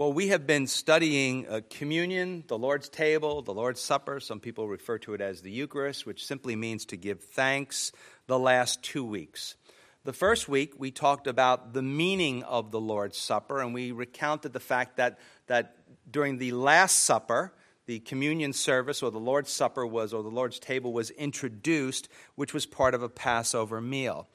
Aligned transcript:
Well, 0.00 0.14
we 0.14 0.28
have 0.28 0.46
been 0.46 0.66
studying 0.66 1.46
uh, 1.46 1.60
communion, 1.68 2.44
the 2.46 2.56
Lord's 2.56 2.88
table, 2.88 3.42
the 3.42 3.52
Lord's 3.52 3.82
supper. 3.82 4.18
Some 4.18 4.40
people 4.40 4.66
refer 4.66 4.96
to 5.00 5.12
it 5.12 5.20
as 5.20 5.42
the 5.42 5.50
Eucharist, 5.50 6.06
which 6.06 6.24
simply 6.24 6.56
means 6.56 6.86
to 6.86 6.96
give 6.96 7.20
thanks, 7.20 7.92
the 8.26 8.38
last 8.38 8.82
two 8.82 9.04
weeks. 9.04 9.56
The 10.04 10.14
first 10.14 10.48
week, 10.48 10.72
we 10.78 10.90
talked 10.90 11.26
about 11.26 11.74
the 11.74 11.82
meaning 11.82 12.44
of 12.44 12.70
the 12.70 12.80
Lord's 12.80 13.18
Supper, 13.18 13.60
and 13.60 13.74
we 13.74 13.92
recounted 13.92 14.54
the 14.54 14.58
fact 14.58 14.96
that, 14.96 15.18
that 15.48 15.76
during 16.10 16.38
the 16.38 16.52
Last 16.52 17.00
Supper, 17.00 17.52
the 17.84 17.98
communion 17.98 18.54
service 18.54 19.02
or 19.02 19.10
the 19.10 19.20
Lord's 19.20 19.52
Supper 19.52 19.86
was, 19.86 20.14
or 20.14 20.22
the 20.22 20.30
Lord's 20.30 20.58
table 20.58 20.94
was 20.94 21.10
introduced, 21.10 22.08
which 22.36 22.54
was 22.54 22.64
part 22.64 22.94
of 22.94 23.02
a 23.02 23.10
Passover 23.10 23.82
meal. 23.82 24.28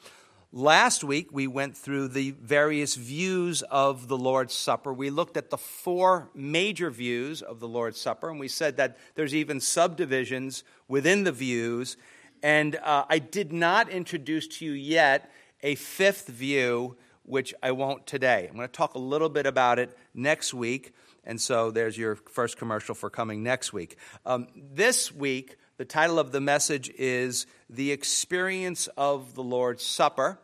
Last 0.58 1.04
week, 1.04 1.32
we 1.34 1.48
went 1.48 1.76
through 1.76 2.08
the 2.08 2.32
various 2.32 2.96
views 2.96 3.62
of 3.64 4.08
the 4.08 4.18
Lord's 4.18 4.54
Supper. 4.54 4.94
We 4.94 5.10
looked 5.10 5.36
at 5.36 5.50
the 5.50 5.58
four 5.58 6.30
major 6.34 6.90
views 6.90 7.42
of 7.42 7.60
the 7.60 7.68
Lord's 7.68 8.00
Supper, 8.00 8.30
and 8.30 8.40
we 8.40 8.48
said 8.48 8.78
that 8.78 8.98
there's 9.16 9.36
even 9.36 9.60
subdivisions 9.60 10.64
within 10.88 11.26
the 11.26 11.34
views. 11.34 11.98
And 12.42 12.78
uh, 12.78 13.04
I 13.10 13.20
did 13.20 13.52
not 13.52 13.90
introduce 13.90 14.48
to 14.60 14.66
you 14.66 14.72
yet 14.72 15.30
a 15.62 15.76
fifth 15.76 16.28
view, 16.28 16.96
which 17.24 17.54
I 17.62 17.74
won't 17.74 18.08
today. 18.08 18.48
I'm 18.50 18.56
going 18.56 18.66
to 18.66 18.72
talk 18.72 18.94
a 18.94 19.00
little 19.00 19.28
bit 19.28 19.46
about 19.46 19.78
it 19.78 19.94
next 20.14 20.54
week. 20.54 20.94
And 21.26 21.42
so 21.42 21.70
there's 21.70 21.98
your 21.98 22.16
first 22.16 22.56
commercial 22.56 22.96
for 22.96 23.10
coming 23.10 23.44
next 23.44 23.74
week. 23.74 23.98
Um, 24.26 24.48
this 24.56 25.12
week, 25.12 25.58
the 25.78 25.84
title 25.84 26.20
of 26.20 26.32
the 26.32 26.40
message 26.40 26.90
is 26.98 27.46
The 27.70 27.92
Experience 27.92 28.88
of 28.96 29.36
the 29.36 29.44
Lord's 29.44 29.84
Supper. 29.84 30.40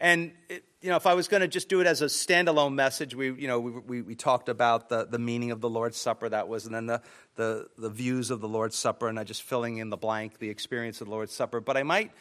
And, 0.00 0.32
it, 0.48 0.64
you 0.80 0.90
know, 0.90 0.96
if 0.96 1.06
I 1.06 1.14
was 1.14 1.28
going 1.28 1.40
to 1.40 1.48
just 1.48 1.68
do 1.68 1.80
it 1.80 1.86
as 1.86 2.02
a 2.02 2.06
standalone 2.06 2.74
message, 2.74 3.14
we, 3.14 3.32
you 3.32 3.46
know, 3.46 3.58
we, 3.58 3.70
we, 3.72 4.02
we, 4.02 4.14
talked 4.14 4.50
about 4.50 4.90
the, 4.90 5.06
the 5.06 5.18
meaning 5.18 5.50
of 5.50 5.60
the 5.60 5.68
Lord's 5.70 5.96
Supper, 5.96 6.28
that 6.28 6.46
was, 6.46 6.66
and 6.66 6.74
then 6.74 6.86
the, 6.86 7.00
the, 7.36 7.68
the 7.78 7.88
views 7.88 8.30
of 8.30 8.40
the 8.40 8.48
Lord's 8.48 8.76
Supper, 8.76 9.08
and 9.08 9.18
I 9.18 9.24
just 9.24 9.42
filling 9.42 9.78
in 9.78 9.88
the 9.88 9.96
blank, 9.96 10.38
the 10.38 10.50
experience 10.50 11.00
of 11.00 11.06
the 11.06 11.12
Lord's 11.12 11.32
Supper. 11.32 11.60
But 11.60 11.76
I 11.76 11.84
might, 11.84 12.12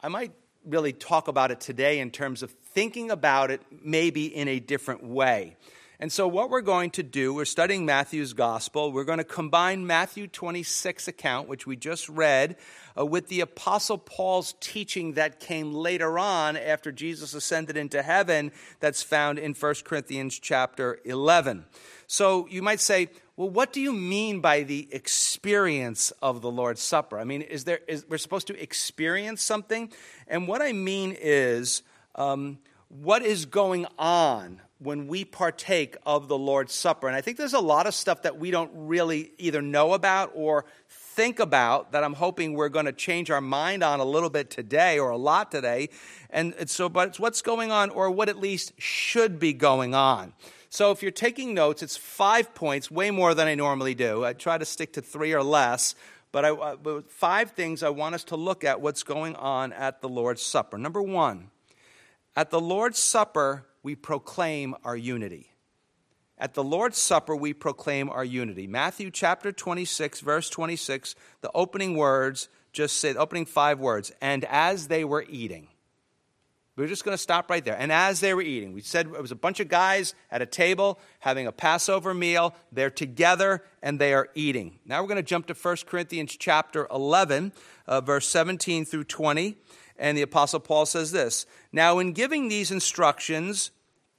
I 0.00 0.08
might 0.08 0.32
really 0.64 0.92
talk 0.92 1.28
about 1.28 1.50
it 1.50 1.60
today 1.60 1.98
in 1.98 2.10
terms 2.10 2.42
of 2.42 2.50
thinking 2.50 3.10
about 3.10 3.50
it 3.50 3.60
maybe 3.82 4.26
in 4.26 4.48
a 4.48 4.60
different 4.60 5.04
way. 5.04 5.56
And 6.02 6.10
so, 6.10 6.26
what 6.26 6.48
we're 6.48 6.62
going 6.62 6.92
to 6.92 7.02
do, 7.02 7.34
we're 7.34 7.44
studying 7.44 7.84
Matthew's 7.84 8.32
gospel. 8.32 8.90
We're 8.90 9.04
going 9.04 9.18
to 9.18 9.24
combine 9.24 9.86
Matthew 9.86 10.28
26 10.28 11.08
account, 11.08 11.46
which 11.46 11.66
we 11.66 11.76
just 11.76 12.08
read, 12.08 12.56
uh, 12.98 13.04
with 13.04 13.28
the 13.28 13.40
Apostle 13.42 13.98
Paul's 13.98 14.54
teaching 14.60 15.12
that 15.12 15.40
came 15.40 15.74
later 15.74 16.18
on 16.18 16.56
after 16.56 16.90
Jesus 16.90 17.34
ascended 17.34 17.76
into 17.76 18.02
heaven, 18.02 18.50
that's 18.80 19.02
found 19.02 19.38
in 19.38 19.52
1 19.52 19.74
Corinthians 19.84 20.38
chapter 20.38 21.00
11. 21.04 21.66
So, 22.06 22.46
you 22.48 22.62
might 22.62 22.80
say, 22.80 23.10
well, 23.36 23.50
what 23.50 23.70
do 23.70 23.82
you 23.82 23.92
mean 23.92 24.40
by 24.40 24.62
the 24.62 24.88
experience 24.92 26.12
of 26.22 26.40
the 26.40 26.50
Lord's 26.50 26.80
Supper? 26.80 27.18
I 27.18 27.24
mean, 27.24 27.42
is 27.42 27.64
there, 27.64 27.80
is, 27.86 28.06
we're 28.08 28.16
supposed 28.16 28.46
to 28.46 28.58
experience 28.58 29.42
something? 29.42 29.92
And 30.26 30.48
what 30.48 30.62
I 30.62 30.72
mean 30.72 31.14
is, 31.20 31.82
um, 32.14 32.58
what 32.88 33.22
is 33.22 33.44
going 33.44 33.86
on 33.98 34.62
when 34.80 35.06
we 35.06 35.24
partake 35.24 35.96
of 36.06 36.26
the 36.26 36.38
Lord's 36.38 36.74
Supper. 36.74 37.06
And 37.06 37.14
I 37.14 37.20
think 37.20 37.36
there's 37.36 37.54
a 37.54 37.60
lot 37.60 37.86
of 37.86 37.94
stuff 37.94 38.22
that 38.22 38.38
we 38.38 38.50
don't 38.50 38.70
really 38.74 39.30
either 39.38 39.60
know 39.60 39.92
about 39.92 40.32
or 40.34 40.64
think 40.88 41.38
about 41.38 41.92
that 41.92 42.02
I'm 42.02 42.14
hoping 42.14 42.54
we're 42.54 42.70
going 42.70 42.86
to 42.86 42.92
change 42.92 43.30
our 43.30 43.42
mind 43.42 43.82
on 43.82 44.00
a 44.00 44.04
little 44.04 44.30
bit 44.30 44.48
today 44.48 44.98
or 44.98 45.10
a 45.10 45.18
lot 45.18 45.50
today. 45.50 45.90
And 46.30 46.54
so, 46.68 46.88
but 46.88 47.08
it's 47.08 47.20
what's 47.20 47.42
going 47.42 47.70
on 47.70 47.90
or 47.90 48.10
what 48.10 48.30
at 48.30 48.38
least 48.38 48.72
should 48.78 49.38
be 49.38 49.52
going 49.52 49.94
on. 49.94 50.32
So 50.70 50.92
if 50.92 51.02
you're 51.02 51.10
taking 51.10 51.52
notes, 51.52 51.82
it's 51.82 51.98
five 51.98 52.54
points, 52.54 52.90
way 52.90 53.10
more 53.10 53.34
than 53.34 53.48
I 53.48 53.56
normally 53.56 53.94
do. 53.94 54.24
I 54.24 54.32
try 54.32 54.56
to 54.56 54.64
stick 54.64 54.94
to 54.94 55.02
three 55.02 55.34
or 55.34 55.42
less. 55.42 55.94
But, 56.32 56.44
I, 56.44 56.50
uh, 56.50 56.76
but 56.76 57.10
five 57.10 57.50
things 57.50 57.82
I 57.82 57.90
want 57.90 58.14
us 58.14 58.24
to 58.24 58.36
look 58.36 58.64
at 58.64 58.80
what's 58.80 59.02
going 59.02 59.34
on 59.34 59.72
at 59.72 60.00
the 60.00 60.08
Lord's 60.08 60.42
Supper. 60.42 60.78
Number 60.78 61.02
one, 61.02 61.50
at 62.36 62.50
the 62.50 62.60
Lord's 62.60 63.00
Supper, 63.00 63.66
we 63.82 63.94
proclaim 63.94 64.74
our 64.84 64.96
unity. 64.96 65.50
At 66.38 66.54
the 66.54 66.64
Lord's 66.64 66.98
Supper, 66.98 67.36
we 67.36 67.52
proclaim 67.52 68.08
our 68.08 68.24
unity. 68.24 68.66
Matthew 68.66 69.10
chapter 69.10 69.52
26, 69.52 70.20
verse 70.20 70.48
26, 70.48 71.14
the 71.42 71.50
opening 71.54 71.96
words 71.96 72.48
just 72.72 72.96
say, 72.98 73.14
opening 73.14 73.46
five 73.46 73.78
words, 73.78 74.12
and 74.20 74.44
as 74.46 74.88
they 74.88 75.04
were 75.04 75.24
eating. 75.28 75.68
We're 76.76 76.86
just 76.86 77.04
going 77.04 77.14
to 77.14 77.22
stop 77.22 77.50
right 77.50 77.62
there. 77.62 77.76
And 77.78 77.92
as 77.92 78.20
they 78.20 78.32
were 78.32 78.40
eating, 78.40 78.72
we 78.72 78.80
said 78.80 79.06
it 79.06 79.20
was 79.20 79.32
a 79.32 79.36
bunch 79.36 79.60
of 79.60 79.68
guys 79.68 80.14
at 80.30 80.40
a 80.40 80.46
table 80.46 80.98
having 81.18 81.46
a 81.46 81.52
Passover 81.52 82.14
meal. 82.14 82.54
They're 82.72 82.88
together 82.88 83.62
and 83.82 83.98
they 83.98 84.14
are 84.14 84.30
eating. 84.34 84.78
Now 84.86 85.02
we're 85.02 85.08
going 85.08 85.16
to 85.16 85.22
jump 85.22 85.46
to 85.48 85.54
1 85.54 85.76
Corinthians 85.84 86.34
chapter 86.38 86.86
11, 86.90 87.52
uh, 87.86 88.00
verse 88.00 88.28
17 88.28 88.86
through 88.86 89.04
20. 89.04 89.58
And 90.00 90.16
the 90.16 90.22
Apostle 90.22 90.60
Paul 90.60 90.86
says 90.86 91.12
this 91.12 91.46
Now, 91.70 91.98
in 91.98 92.12
giving 92.12 92.48
these 92.48 92.72
instructions, 92.72 93.70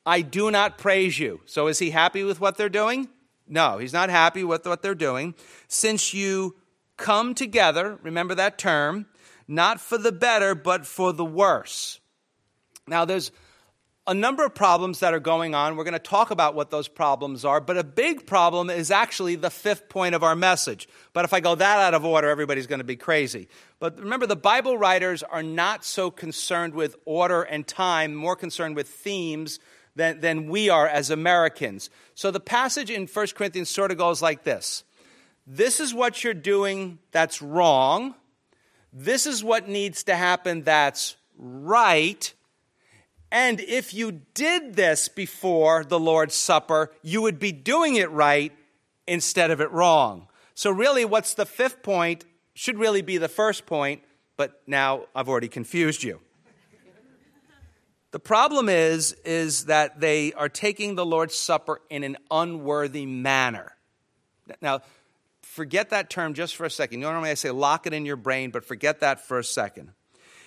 I 0.05 0.21
do 0.21 0.51
not 0.51 0.77
praise 0.77 1.19
you. 1.19 1.41
So, 1.45 1.67
is 1.67 1.79
he 1.79 1.89
happy 1.89 2.23
with 2.23 2.39
what 2.39 2.55
they're 2.55 2.69
doing? 2.69 3.09
No, 3.47 3.79
he's 3.79 3.91
not 3.91 4.09
happy 4.09 4.43
with 4.43 4.65
what 4.65 4.81
they're 4.81 4.95
doing. 4.95 5.33
Since 5.67 6.13
you 6.13 6.55
come 6.95 7.33
together, 7.33 7.97
remember 8.03 8.35
that 8.35 8.57
term, 8.57 9.07
not 9.47 9.81
for 9.81 9.97
the 9.97 10.11
better, 10.11 10.55
but 10.55 10.85
for 10.85 11.11
the 11.11 11.25
worse. 11.25 11.99
Now, 12.87 13.03
there's 13.03 13.31
a 14.07 14.13
number 14.13 14.43
of 14.43 14.55
problems 14.55 14.99
that 15.01 15.13
are 15.13 15.19
going 15.19 15.53
on. 15.53 15.75
We're 15.75 15.83
going 15.83 15.93
to 15.93 15.99
talk 15.99 16.31
about 16.31 16.55
what 16.55 16.71
those 16.71 16.87
problems 16.87 17.45
are, 17.45 17.61
but 17.61 17.77
a 17.77 17.83
big 17.83 18.25
problem 18.25 18.69
is 18.69 18.89
actually 18.89 19.35
the 19.35 19.51
fifth 19.51 19.89
point 19.89 20.15
of 20.15 20.23
our 20.23 20.35
message. 20.35 20.87
But 21.13 21.25
if 21.25 21.33
I 21.33 21.39
go 21.39 21.53
that 21.55 21.79
out 21.79 21.93
of 21.93 22.03
order, 22.03 22.29
everybody's 22.29 22.67
going 22.67 22.79
to 22.79 22.85
be 22.85 22.95
crazy. 22.95 23.47
But 23.79 23.99
remember, 23.99 24.25
the 24.25 24.35
Bible 24.35 24.77
writers 24.77 25.21
are 25.21 25.43
not 25.43 25.85
so 25.85 26.09
concerned 26.09 26.73
with 26.73 26.95
order 27.05 27.43
and 27.43 27.67
time, 27.67 28.15
more 28.15 28.35
concerned 28.35 28.75
with 28.75 28.87
themes 28.87 29.59
than, 29.95 30.19
than 30.19 30.47
we 30.47 30.69
are 30.69 30.87
as 30.87 31.11
Americans. 31.11 31.89
So 32.15 32.31
the 32.31 32.39
passage 32.39 32.89
in 32.89 33.05
1 33.05 33.27
Corinthians 33.35 33.69
sort 33.69 33.91
of 33.91 33.97
goes 33.97 34.21
like 34.21 34.43
this 34.43 34.83
This 35.45 35.79
is 35.79 35.93
what 35.93 36.23
you're 36.23 36.33
doing 36.33 36.97
that's 37.11 37.41
wrong. 37.41 38.15
This 38.93 39.25
is 39.27 39.43
what 39.43 39.69
needs 39.69 40.03
to 40.05 40.15
happen 40.15 40.63
that's 40.63 41.15
right 41.37 42.33
and 43.31 43.59
if 43.61 43.93
you 43.93 44.21
did 44.33 44.75
this 44.75 45.07
before 45.07 45.85
the 45.85 45.99
Lord's 45.99 46.35
Supper, 46.35 46.91
you 47.01 47.21
would 47.21 47.39
be 47.39 47.51
doing 47.51 47.95
it 47.95 48.11
right 48.11 48.51
instead 49.07 49.51
of 49.51 49.61
it 49.61 49.71
wrong. 49.71 50.27
So, 50.53 50.69
really, 50.69 51.05
what's 51.05 51.33
the 51.33 51.45
fifth 51.45 51.81
point 51.81 52.25
should 52.53 52.77
really 52.77 53.01
be 53.01 53.17
the 53.17 53.29
first 53.29 53.65
point, 53.65 54.03
but 54.35 54.61
now 54.67 55.05
I've 55.15 55.29
already 55.29 55.47
confused 55.47 56.03
you. 56.03 56.19
The 58.11 58.19
problem 58.19 58.67
is, 58.67 59.13
is 59.23 59.65
that 59.65 60.01
they 60.01 60.33
are 60.33 60.49
taking 60.49 60.95
the 60.95 61.05
Lord's 61.05 61.35
Supper 61.35 61.79
in 61.89 62.03
an 62.03 62.17
unworthy 62.29 63.05
manner. 63.05 63.77
Now, 64.61 64.81
forget 65.41 65.91
that 65.91 66.09
term 66.09 66.33
just 66.33 66.57
for 66.57 66.65
a 66.65 66.69
second. 66.69 66.99
Normally 66.99 67.29
I 67.29 67.35
say 67.35 67.51
lock 67.51 67.87
it 67.87 67.93
in 67.93 68.05
your 68.05 68.17
brain, 68.17 68.51
but 68.51 68.65
forget 68.65 68.99
that 68.99 69.21
for 69.21 69.39
a 69.39 69.43
second. 69.43 69.93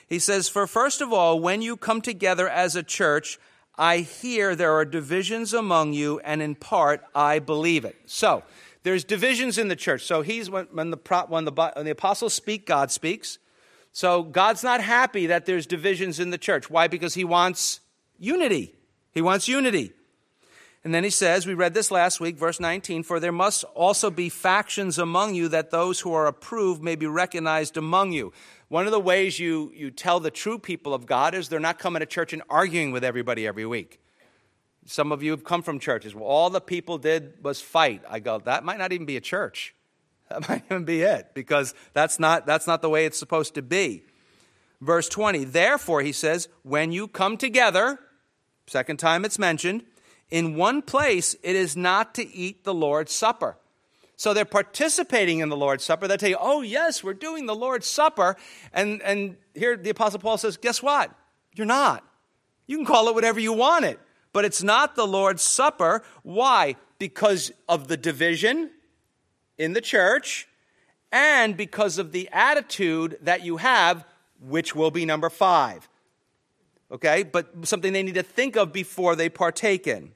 He 0.09 0.19
says, 0.19 0.49
For 0.49 0.67
first 0.67 1.01
of 1.01 1.13
all, 1.13 1.41
when 1.41 1.63
you 1.63 1.77
come 1.77 2.01
together 2.01 2.49
as 2.49 2.77
a 2.77 2.83
church, 2.83 3.39
I 3.77 3.99
hear 3.99 4.55
there 4.55 4.73
are 4.73 4.85
divisions 4.85 5.53
among 5.53 5.93
you, 5.95 6.21
and 6.21 6.41
in 6.41 6.55
part 6.55 7.03
I 7.15 7.39
believe 7.39 7.85
it. 7.85 7.97
So, 8.07 8.45
there's 8.85 9.03
divisions 9.03 9.59
in 9.59 9.69
the 9.69 9.77
church. 9.77 10.03
So 10.03 10.23
he's 10.23 10.49
when, 10.49 10.67
when, 10.67 10.91
the 10.91 10.99
when 11.29 11.45
the 11.47 11.53
when 11.53 11.85
the 11.85 11.91
apostles 11.91 12.35
speak, 12.35 12.67
God 12.67 12.91
speaks. 12.93 13.39
So 13.93 14.23
God's 14.23 14.63
not 14.63 14.81
happy 14.81 15.27
that 15.27 15.47
there's 15.47 15.67
divisions 15.67 16.21
in 16.21 16.31
the 16.31 16.39
church. 16.39 16.71
Why? 16.71 16.87
Because 16.87 17.15
He 17.15 17.25
wants 17.25 17.81
unity. 18.19 18.75
He 19.11 19.23
wants 19.23 19.49
unity. 19.49 19.93
And 20.85 20.93
then 20.93 21.03
he 21.03 21.11
says, 21.11 21.47
we 21.47 21.55
read 21.55 21.73
this 21.73 21.91
last 21.91 22.21
week, 22.21 22.37
verse 22.37 22.61
19, 22.61 23.05
for 23.05 23.19
there 23.19 23.33
must 23.33 23.65
also 23.75 24.11
be 24.11 24.29
factions 24.29 24.99
among 24.99 25.35
you 25.35 25.49
that 25.49 25.71
those 25.71 26.01
who 26.01 26.13
are 26.13 26.27
approved 26.27 26.83
may 26.83 26.95
be 26.95 27.07
recognized 27.07 27.79
among 27.79 28.13
you. 28.13 28.35
One 28.69 28.85
of 28.85 28.93
the 28.93 29.01
ways 29.01 29.39
you, 29.39 29.73
you 29.75 29.91
tell 29.91 30.21
the 30.21 30.31
true 30.31 30.59
people 30.59 30.93
of 30.93 31.07
God 31.07 31.35
is 31.35 31.49
they're 31.49 31.59
not 31.59 31.79
coming 31.79 32.01
to 32.01 32.07
church 32.07 32.35
and 32.35 32.43
arguing 32.51 32.93
with 32.93 33.03
everybody 33.03 33.47
every 33.47 33.65
week. 33.65 33.99
Some 34.85 35.11
of 35.11 35.23
you 35.23 35.31
have 35.31 35.43
come 35.43 35.63
from 35.63 35.79
churches. 35.79 36.15
Well, 36.15 36.25
all 36.25 36.51
the 36.51 36.61
people 36.61 36.99
did 36.99 37.43
was 37.43 37.63
fight. 37.63 38.03
I 38.09 38.21
go, 38.21 38.39
that 38.41 38.63
might 38.63 38.79
not 38.79 38.93
even 38.93 39.07
be 39.07 39.17
a 39.17 39.23
church. 39.23 39.75
That 40.31 40.49
might 40.49 40.63
even 40.71 40.85
be 40.87 41.03
it, 41.03 41.33
because 41.35 41.75
that's 41.93 42.19
not, 42.19 42.47
that's 42.47 42.67
not 42.67 42.81
the 42.81 42.89
way 42.89 43.05
it's 43.05 43.19
supposed 43.19 43.55
to 43.55 43.63
be. 43.63 44.05
Verse 44.81 45.07
20, 45.09 45.45
therefore, 45.45 46.01
he 46.01 46.13
says, 46.13 46.49
when 46.63 46.93
you 46.93 47.09
come 47.09 47.37
together, 47.37 48.01
second 48.67 48.97
time 48.97 49.27
it's 49.27 49.39
mentioned, 49.39 49.85
in 50.31 50.57
one 50.57 50.83
place 50.83 51.35
it 51.43 51.57
is 51.57 51.77
not 51.77 52.15
to 52.15 52.35
eat 52.35 52.65
the 52.65 52.75
Lord's 52.75 53.13
Supper. 53.13 53.57
So 54.17 54.33
they're 54.33 54.45
participating 54.45 55.41
in 55.41 55.49
the 55.49 55.57
Lord's 55.57 55.85
Supper. 55.85 56.07
They 56.07 56.17
tell 56.17 56.31
you, 56.31 56.39
oh, 56.41 56.63
yes, 56.63 57.03
we're 57.03 57.15
doing 57.15 57.47
the 57.47 57.55
Lord's 57.55 57.89
Supper. 57.89 58.37
And, 58.73 59.03
and 59.03 59.37
here 59.55 59.77
the 59.77 59.91
Apostle 59.91 60.21
Paul 60.21 60.39
says, 60.39 60.57
guess 60.57 60.83
what? 60.83 61.11
You're 61.55 61.67
not. 61.67 62.05
You 62.67 62.77
can 62.77 62.87
call 62.87 63.09
it 63.09 63.15
whatever 63.15 63.41
you 63.41 63.53
want 63.53 63.85
it, 63.85 63.99
but 64.33 64.45
it's 64.45 64.63
not 64.63 64.95
the 64.95 65.07
Lord's 65.07 65.43
Supper. 65.43 66.03
Why? 66.23 66.77
because 66.99 67.53
of 67.69 67.89
the 67.89 67.97
division 67.97 68.71
in 69.59 69.73
the 69.73 69.81
church 69.81 70.49
and 71.13 71.57
because 71.57 71.99
of 71.99 72.13
the 72.13 72.29
attitude 72.33 73.19
that 73.23 73.45
you 73.45 73.59
have, 73.59 74.07
which 74.41 74.75
will 74.75 74.91
be 74.91 75.05
number 75.05 75.31
five. 75.31 75.89
Okay? 76.91 77.23
But 77.23 77.67
something 77.67 77.93
they 77.93 78.03
need 78.03 78.15
to 78.15 78.23
think 78.23 78.57
of 78.57 78.73
before 78.73 79.17
they 79.17 79.29
partake 79.29 79.87
in. 79.87 80.13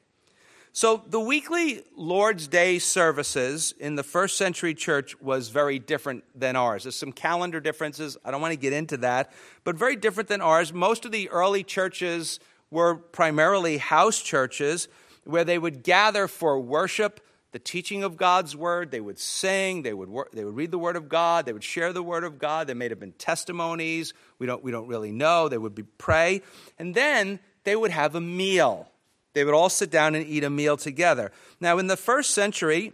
So 0.73 1.03
the 1.09 1.19
weekly 1.19 1.83
Lord's 1.97 2.47
Day 2.47 2.79
services 2.79 3.75
in 3.81 3.97
the 3.97 4.03
first 4.03 4.37
century 4.37 4.75
church 4.75 5.21
was 5.21 5.49
very 5.49 5.79
different 5.79 6.23
than 6.39 6.55
ours. 6.57 6.85
There's 6.85 6.95
some 6.95 7.11
calendar 7.11 7.59
differences. 7.59 8.17
I 8.25 8.31
don't 8.31 8.41
want 8.41 8.53
to 8.53 8.59
get 8.59 8.73
into 8.73 8.99
that, 8.99 9.33
but 9.65 9.77
very 9.77 9.97
different 9.97 10.29
than 10.29 10.41
ours. 10.41 10.73
Most 10.73 11.05
of 11.05 11.11
the 11.11 11.29
early 11.31 11.65
churches 11.65 12.39
were 12.71 12.95
primarily 12.95 13.79
house 13.79 14.21
churches 14.21 14.89
where 15.25 15.45
they 15.45 15.59
would 15.59 15.83
gather 15.83 16.29
for 16.29 16.61
worship, 16.61 17.21
the 17.53 17.59
teaching 17.59 18.03
of 18.03 18.17
God's 18.17 18.55
word. 18.55 18.91
They 18.91 19.01
would 19.01 19.19
sing, 19.19 19.83
they 19.83 19.95
would, 19.95 20.09
work, 20.09 20.33
they 20.33 20.45
would 20.45 20.57
read 20.57 20.71
the 20.71 20.79
word 20.79 20.97
of 20.97 21.09
God, 21.09 21.47
they 21.47 21.53
would 21.53 21.65
share 21.65 21.93
the 21.93 22.03
word 22.03 22.25
of 22.25 22.39
God. 22.39 22.67
There 22.67 22.77
may 22.77 22.89
have 22.89 23.01
been 23.01 23.13
testimonies. 23.13 24.13
We 24.39 24.47
don't, 24.47 24.63
we 24.63 24.71
don't 24.71 24.89
really 24.89 25.13
know. 25.13 25.49
They 25.49 25.59
would 25.59 25.75
be 25.75 25.85
pray. 25.85 26.43
And 26.79 26.95
then 26.95 27.41
they 27.65 27.77
would 27.77 27.91
have 27.91 28.15
a 28.15 28.21
meal. 28.21 28.89
They 29.35 29.45
would 29.45 29.55
all 29.55 29.69
sit 29.69 29.91
down 29.91 30.15
and 30.15 30.27
eat 30.27 30.45
a 30.45 30.51
meal 30.51 30.77
together. 30.77 31.33
Now, 31.61 31.79
in 31.79 31.87
the 31.87 31.97
first 31.97 32.31
century, 32.31 32.93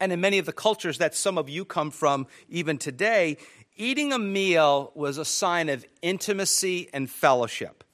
and 0.00 0.12
in 0.12 0.20
many 0.20 0.38
of 0.38 0.46
the 0.46 0.52
cultures 0.52 0.98
that 0.98 1.14
some 1.14 1.36
of 1.36 1.48
you 1.48 1.64
come 1.64 1.90
from 1.90 2.26
even 2.48 2.78
today, 2.78 3.36
eating 3.76 4.12
a 4.12 4.18
meal 4.18 4.92
was 4.94 5.18
a 5.18 5.24
sign 5.24 5.68
of 5.68 5.84
intimacy 6.02 6.88
and 6.92 7.10
fellowship. 7.10 7.84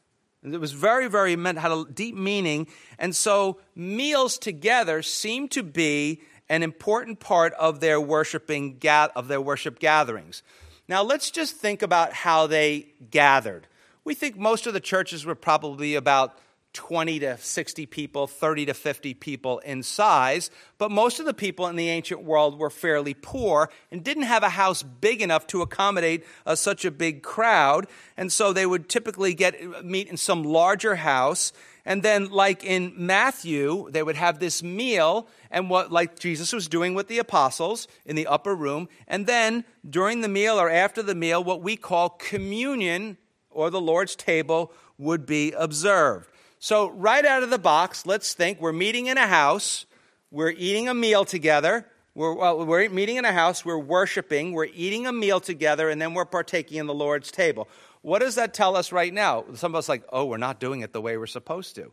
It 0.42 0.60
was 0.60 0.72
very, 0.72 1.08
very 1.08 1.34
meant, 1.36 1.58
had 1.58 1.72
a 1.72 1.84
deep 1.92 2.14
meaning. 2.14 2.68
And 2.98 3.14
so 3.14 3.58
meals 3.74 4.38
together 4.38 5.02
seemed 5.02 5.50
to 5.52 5.62
be 5.62 6.20
an 6.48 6.62
important 6.62 7.18
part 7.18 7.52
of 7.54 7.80
their 7.80 8.00
worshiping 8.00 8.78
of 8.84 9.28
their 9.28 9.40
worship 9.40 9.78
gatherings. 9.78 10.42
Now 10.88 11.02
let's 11.02 11.30
just 11.30 11.56
think 11.56 11.82
about 11.82 12.12
how 12.12 12.46
they 12.46 12.92
gathered. 13.10 13.66
We 14.04 14.14
think 14.14 14.36
most 14.36 14.66
of 14.68 14.72
the 14.72 14.80
churches 14.80 15.26
were 15.26 15.34
probably 15.34 15.96
about 15.96 16.38
20 16.76 17.20
to 17.20 17.38
60 17.38 17.86
people, 17.86 18.26
30 18.26 18.66
to 18.66 18.74
50 18.74 19.14
people 19.14 19.58
in 19.60 19.82
size, 19.82 20.50
but 20.76 20.90
most 20.90 21.18
of 21.18 21.24
the 21.24 21.32
people 21.32 21.66
in 21.68 21.76
the 21.76 21.88
ancient 21.88 22.22
world 22.22 22.58
were 22.58 22.68
fairly 22.68 23.14
poor 23.14 23.70
and 23.90 24.04
didn't 24.04 24.24
have 24.24 24.42
a 24.42 24.50
house 24.50 24.82
big 24.82 25.22
enough 25.22 25.46
to 25.46 25.62
accommodate 25.62 26.24
uh, 26.44 26.54
such 26.54 26.84
a 26.84 26.90
big 26.90 27.22
crowd. 27.22 27.86
And 28.18 28.30
so 28.30 28.52
they 28.52 28.66
would 28.66 28.90
typically 28.90 29.32
get 29.32 29.84
meet 29.84 30.08
in 30.08 30.18
some 30.18 30.44
larger 30.44 30.96
house. 30.96 31.54
And 31.86 32.02
then, 32.02 32.30
like 32.30 32.62
in 32.62 32.92
Matthew, 32.94 33.88
they 33.90 34.02
would 34.02 34.16
have 34.16 34.38
this 34.38 34.62
meal, 34.62 35.28
and 35.50 35.70
what, 35.70 35.90
like 35.90 36.18
Jesus 36.18 36.52
was 36.52 36.68
doing 36.68 36.92
with 36.92 37.08
the 37.08 37.18
apostles 37.18 37.88
in 38.04 38.16
the 38.16 38.26
upper 38.26 38.54
room. 38.54 38.88
And 39.08 39.26
then, 39.26 39.64
during 39.88 40.20
the 40.20 40.28
meal 40.28 40.60
or 40.60 40.68
after 40.68 41.02
the 41.02 41.14
meal, 41.14 41.42
what 41.42 41.62
we 41.62 41.76
call 41.76 42.10
communion 42.10 43.16
or 43.50 43.70
the 43.70 43.80
Lord's 43.80 44.14
table 44.14 44.72
would 44.98 45.24
be 45.24 45.52
observed. 45.52 46.28
So, 46.66 46.90
right 46.90 47.24
out 47.24 47.44
of 47.44 47.50
the 47.50 47.60
box, 47.60 48.06
let's 48.06 48.34
think 48.34 48.60
we're 48.60 48.72
meeting 48.72 49.06
in 49.06 49.16
a 49.18 49.28
house, 49.28 49.86
we're 50.32 50.50
eating 50.50 50.88
a 50.88 50.94
meal 50.94 51.24
together. 51.24 51.86
We're, 52.16 52.34
well, 52.34 52.66
we're 52.66 52.88
meeting 52.88 53.18
in 53.18 53.24
a 53.24 53.32
house, 53.32 53.64
we're 53.64 53.78
worshiping, 53.78 54.50
we're 54.52 54.70
eating 54.74 55.06
a 55.06 55.12
meal 55.12 55.38
together, 55.38 55.88
and 55.88 56.02
then 56.02 56.12
we're 56.12 56.24
partaking 56.24 56.78
in 56.78 56.88
the 56.88 56.92
Lord's 56.92 57.30
table. 57.30 57.68
What 58.02 58.18
does 58.18 58.34
that 58.34 58.52
tell 58.52 58.74
us 58.74 58.90
right 58.90 59.14
now? 59.14 59.44
Some 59.54 59.76
of 59.76 59.78
us 59.78 59.88
like, 59.88 60.02
oh, 60.12 60.24
we're 60.24 60.38
not 60.38 60.58
doing 60.58 60.80
it 60.80 60.92
the 60.92 61.00
way 61.00 61.16
we're 61.16 61.28
supposed 61.28 61.76
to. 61.76 61.92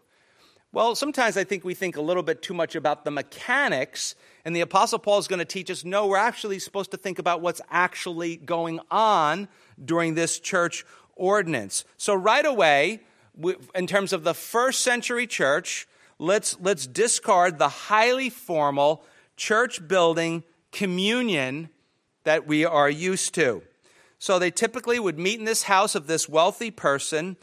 Well, 0.71 0.95
sometimes 0.95 1.37
I 1.37 1.43
think 1.43 1.63
we 1.63 1.75
think 1.75 1.95
a 1.95 2.01
little 2.01 2.23
bit 2.23 2.41
too 2.41 2.55
much 2.55 2.73
about 2.73 3.05
the 3.05 3.11
mechanics, 3.11 4.15
and 4.43 4.55
the 4.55 4.61
Apostle 4.61 4.97
Paul 4.97 5.19
is 5.19 5.27
going 5.27 5.37
to 5.37 5.45
teach 5.45 5.69
us 5.69 5.85
no, 5.85 6.07
we're 6.07 6.17
actually 6.17 6.57
supposed 6.57 6.89
to 6.89 6.97
think 6.97 7.19
about 7.19 7.41
what's 7.41 7.61
actually 7.69 8.37
going 8.37 8.79
on 8.89 9.49
during 9.85 10.15
this 10.15 10.39
church 10.39 10.83
ordinance. 11.15 11.85
So, 11.97 12.15
right 12.15 12.43
away, 12.43 13.01
in 13.75 13.87
terms 13.87 14.13
of 14.13 14.23
the 14.23 14.33
first 14.33 14.81
century 14.81 15.27
church, 15.27 15.87
let's, 16.19 16.57
let's 16.59 16.87
discard 16.87 17.57
the 17.57 17.69
highly 17.69 18.29
formal 18.29 19.03
church 19.35 19.87
building 19.87 20.43
communion 20.71 21.69
that 22.23 22.47
we 22.47 22.65
are 22.65 22.89
used 22.89 23.33
to. 23.35 23.63
So 24.19 24.39
they 24.39 24.51
typically 24.51 24.99
would 24.99 25.19
meet 25.19 25.39
in 25.39 25.45
this 25.45 25.63
house 25.63 25.95
of 25.95 26.07
this 26.07 26.29
wealthy 26.29 26.71
person. 26.71 27.35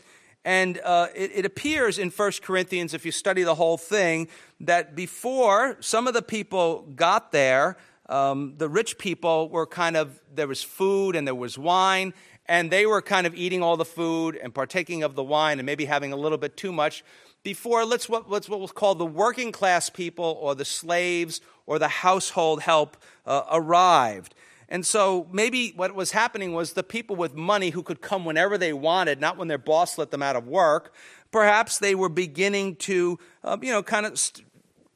And 0.44 0.80
uh, 0.82 1.08
it, 1.14 1.30
it, 1.34 1.44
appears 1.44 1.98
in 1.98 2.08
1 2.08 2.32
Corinthians, 2.42 2.94
if 2.94 3.04
you 3.04 3.12
study 3.12 3.42
the 3.42 3.54
whole 3.54 3.76
thing, 3.76 4.28
that 4.60 4.96
before 4.96 5.76
some 5.80 6.06
of 6.06 6.14
the 6.14 6.22
people 6.22 6.88
got 6.96 7.32
there, 7.32 7.76
um, 8.08 8.54
the 8.56 8.68
rich 8.68 8.96
people 8.96 9.50
were 9.50 9.66
kind 9.66 9.96
of, 9.96 10.18
there 10.34 10.48
was 10.48 10.62
food 10.62 11.14
and 11.16 11.26
there 11.26 11.34
was 11.34 11.58
wine, 11.58 12.14
and 12.50 12.68
they 12.68 12.84
were 12.84 13.00
kind 13.00 13.28
of 13.28 13.34
eating 13.36 13.62
all 13.62 13.76
the 13.76 13.84
food 13.84 14.34
and 14.34 14.52
partaking 14.52 15.04
of 15.04 15.14
the 15.14 15.22
wine 15.22 15.60
and 15.60 15.66
maybe 15.66 15.84
having 15.84 16.12
a 16.12 16.16
little 16.16 16.36
bit 16.36 16.56
too 16.56 16.72
much 16.72 17.04
before 17.44 17.84
let's 17.84 18.08
what, 18.08 18.28
let's 18.28 18.48
what 18.48 18.58
was 18.58 18.72
called 18.72 18.98
the 18.98 19.06
working 19.06 19.52
class 19.52 19.88
people 19.88 20.36
or 20.42 20.56
the 20.56 20.64
slaves 20.64 21.40
or 21.64 21.78
the 21.78 21.86
household 21.86 22.62
help 22.62 22.96
uh, 23.24 23.44
arrived. 23.52 24.34
And 24.68 24.84
so 24.84 25.28
maybe 25.30 25.72
what 25.76 25.94
was 25.94 26.10
happening 26.10 26.52
was 26.52 26.72
the 26.72 26.82
people 26.82 27.14
with 27.14 27.36
money 27.36 27.70
who 27.70 27.84
could 27.84 28.00
come 28.00 28.24
whenever 28.24 28.58
they 28.58 28.72
wanted, 28.72 29.20
not 29.20 29.36
when 29.36 29.46
their 29.46 29.56
boss 29.56 29.96
let 29.96 30.10
them 30.10 30.22
out 30.22 30.34
of 30.34 30.48
work, 30.48 30.92
perhaps 31.30 31.78
they 31.78 31.94
were 31.94 32.08
beginning 32.08 32.74
to, 32.76 33.20
uh, 33.44 33.58
you 33.62 33.70
know, 33.70 33.84
kind 33.84 34.06
of 34.06 34.18
st- 34.18 34.44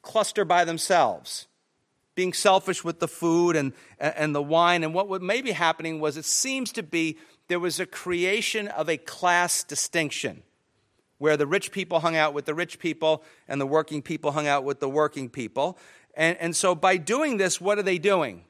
cluster 0.01 0.43
by 0.43 0.65
themselves 0.65 1.47
being 2.15 2.33
selfish 2.33 2.83
with 2.83 2.99
the 2.99 3.07
food 3.07 3.55
and, 3.55 3.73
and 3.99 4.33
the 4.33 4.41
wine. 4.41 4.83
And 4.83 4.93
what 4.93 5.21
may 5.21 5.41
be 5.41 5.51
happening 5.51 5.99
was 5.99 6.17
it 6.17 6.25
seems 6.25 6.71
to 6.73 6.83
be 6.83 7.17
there 7.47 7.59
was 7.59 7.79
a 7.79 7.85
creation 7.85 8.67
of 8.67 8.89
a 8.89 8.97
class 8.97 9.63
distinction 9.63 10.43
where 11.17 11.37
the 11.37 11.47
rich 11.47 11.71
people 11.71 11.99
hung 11.99 12.15
out 12.15 12.33
with 12.33 12.45
the 12.45 12.53
rich 12.53 12.79
people 12.79 13.23
and 13.47 13.59
the 13.61 13.65
working 13.65 14.01
people 14.01 14.31
hung 14.31 14.47
out 14.47 14.63
with 14.63 14.79
the 14.79 14.89
working 14.89 15.29
people. 15.29 15.77
And, 16.15 16.37
and 16.39 16.55
so 16.55 16.75
by 16.75 16.97
doing 16.97 17.37
this, 17.37 17.61
what 17.61 17.77
are 17.77 17.83
they 17.83 17.97
doing? 17.97 18.43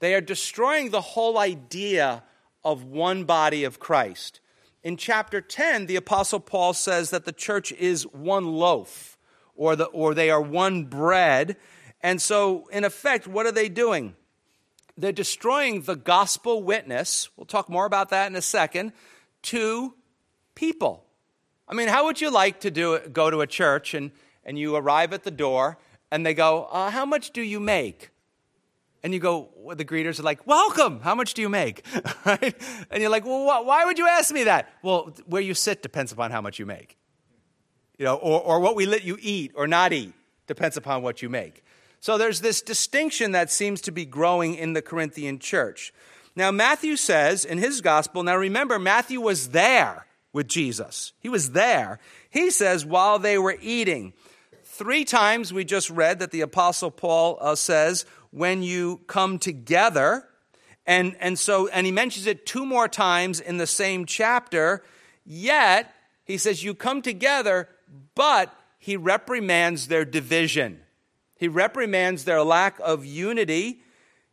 They 0.00 0.14
are 0.14 0.20
destroying 0.20 0.90
the 0.90 1.00
whole 1.00 1.38
idea 1.38 2.22
of 2.64 2.84
one 2.84 3.24
body 3.24 3.64
of 3.64 3.78
Christ. 3.78 4.40
In 4.82 4.96
chapter 4.96 5.40
10, 5.40 5.86
the 5.86 5.96
Apostle 5.96 6.40
Paul 6.40 6.72
says 6.72 7.10
that 7.10 7.24
the 7.24 7.32
church 7.32 7.72
is 7.72 8.04
one 8.06 8.46
loaf, 8.46 9.18
or, 9.54 9.76
the, 9.76 9.84
or 9.86 10.14
they 10.14 10.30
are 10.30 10.40
one 10.40 10.84
bread. 10.84 11.56
And 12.02 12.20
so, 12.20 12.66
in 12.68 12.84
effect, 12.84 13.26
what 13.26 13.44
are 13.44 13.52
they 13.52 13.68
doing? 13.68 14.16
They're 15.00 15.12
destroying 15.12 15.82
the 15.82 15.96
gospel 15.96 16.62
witness, 16.62 17.28
we'll 17.36 17.46
talk 17.46 17.68
more 17.68 17.86
about 17.86 18.10
that 18.10 18.30
in 18.30 18.36
a 18.36 18.42
second, 18.42 18.92
to 19.42 19.94
people. 20.54 21.04
I 21.68 21.74
mean, 21.74 21.88
how 21.88 22.04
would 22.04 22.20
you 22.20 22.30
like 22.30 22.60
to 22.60 22.70
do 22.70 22.98
go 22.98 23.30
to 23.30 23.40
a 23.40 23.46
church 23.46 23.94
and, 23.94 24.10
and 24.44 24.58
you 24.58 24.74
arrive 24.76 25.12
at 25.12 25.22
the 25.22 25.30
door 25.30 25.78
and 26.10 26.26
they 26.26 26.34
go, 26.34 26.64
uh, 26.70 26.90
How 26.90 27.04
much 27.04 27.30
do 27.30 27.42
you 27.42 27.60
make? 27.60 28.10
And 29.02 29.14
you 29.14 29.20
go, 29.20 29.48
well, 29.56 29.76
the 29.76 29.84
greeters 29.84 30.20
are 30.20 30.24
like, 30.24 30.46
Welcome, 30.46 31.00
how 31.00 31.14
much 31.14 31.34
do 31.34 31.42
you 31.42 31.48
make? 31.48 31.86
right? 32.26 32.54
And 32.90 33.00
you're 33.00 33.10
like, 33.10 33.24
Well, 33.24 33.44
wh- 33.44 33.66
why 33.66 33.84
would 33.84 33.98
you 33.98 34.08
ask 34.08 34.34
me 34.34 34.44
that? 34.44 34.68
Well, 34.82 35.14
where 35.26 35.42
you 35.42 35.54
sit 35.54 35.82
depends 35.82 36.12
upon 36.12 36.30
how 36.30 36.40
much 36.40 36.58
you 36.58 36.66
make. 36.66 36.98
You 37.98 38.04
know, 38.06 38.16
or, 38.16 38.40
or 38.40 38.60
what 38.60 38.76
we 38.76 38.86
let 38.86 39.04
you 39.04 39.16
eat 39.20 39.52
or 39.54 39.66
not 39.66 39.92
eat 39.92 40.12
depends 40.46 40.76
upon 40.76 41.02
what 41.02 41.22
you 41.22 41.28
make. 41.28 41.62
So 42.00 42.16
there's 42.16 42.40
this 42.40 42.62
distinction 42.62 43.32
that 43.32 43.50
seems 43.50 43.82
to 43.82 43.92
be 43.92 44.06
growing 44.06 44.54
in 44.54 44.72
the 44.72 44.82
Corinthian 44.82 45.38
church. 45.38 45.92
Now, 46.34 46.50
Matthew 46.50 46.96
says 46.96 47.44
in 47.44 47.58
his 47.58 47.82
gospel, 47.82 48.22
now 48.22 48.36
remember, 48.36 48.78
Matthew 48.78 49.20
was 49.20 49.50
there 49.50 50.06
with 50.32 50.48
Jesus. 50.48 51.12
He 51.20 51.28
was 51.28 51.50
there. 51.50 51.98
He 52.30 52.50
says, 52.50 52.86
while 52.86 53.18
they 53.18 53.36
were 53.36 53.56
eating. 53.60 54.14
Three 54.64 55.04
times 55.04 55.52
we 55.52 55.64
just 55.64 55.90
read 55.90 56.20
that 56.20 56.30
the 56.30 56.40
Apostle 56.40 56.90
Paul 56.90 57.36
uh, 57.40 57.54
says, 57.54 58.06
when 58.30 58.62
you 58.62 59.00
come 59.06 59.38
together. 59.38 60.24
And, 60.86 61.16
and 61.20 61.38
so, 61.38 61.68
and 61.68 61.84
he 61.84 61.92
mentions 61.92 62.26
it 62.26 62.46
two 62.46 62.64
more 62.64 62.88
times 62.88 63.40
in 63.40 63.58
the 63.58 63.66
same 63.66 64.06
chapter. 64.06 64.82
Yet, 65.26 65.92
he 66.24 66.38
says, 66.38 66.64
you 66.64 66.74
come 66.74 67.02
together, 67.02 67.68
but 68.14 68.54
he 68.78 68.96
reprimands 68.96 69.88
their 69.88 70.06
division. 70.06 70.80
He 71.40 71.48
reprimands 71.48 72.24
their 72.24 72.42
lack 72.42 72.78
of 72.80 73.06
unity. 73.06 73.80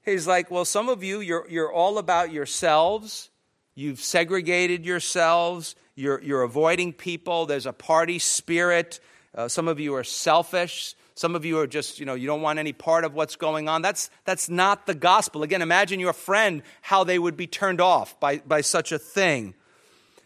He's 0.03 0.27
like, 0.27 0.51
well, 0.51 0.65
some 0.65 0.89
of 0.89 1.05
you, 1.05 1.21
you're, 1.21 1.47
you're 1.49 1.71
all 1.71 1.99
about 1.99 2.33
yourselves. 2.33 3.29
You've 3.75 4.01
segregated 4.01 4.85
yourselves. 4.85 5.77
You're, 5.95 6.21
you're 6.21 6.41
avoiding 6.41 6.91
people. 6.91 7.45
There's 7.45 7.65
a 7.65 7.71
party 7.71 8.19
spirit. 8.19 8.99
Uh, 9.33 9.47
some 9.47 9.69
of 9.69 9.79
you 9.79 9.95
are 9.95 10.03
selfish. 10.03 10.95
Some 11.15 11.33
of 11.33 11.45
you 11.45 11.59
are 11.59 11.65
just, 11.65 11.97
you 11.97 12.05
know, 12.05 12.13
you 12.13 12.27
don't 12.27 12.41
want 12.41 12.59
any 12.59 12.73
part 12.73 13.05
of 13.05 13.13
what's 13.13 13.37
going 13.37 13.69
on. 13.69 13.81
That's, 13.81 14.09
that's 14.25 14.49
not 14.49 14.85
the 14.85 14.93
gospel. 14.93 15.43
Again, 15.43 15.61
imagine 15.61 16.01
your 16.01 16.11
friend, 16.11 16.61
how 16.81 17.05
they 17.05 17.17
would 17.17 17.37
be 17.37 17.47
turned 17.47 17.79
off 17.79 18.19
by, 18.19 18.39
by 18.39 18.59
such 18.59 18.91
a 18.91 18.99
thing. 18.99 19.53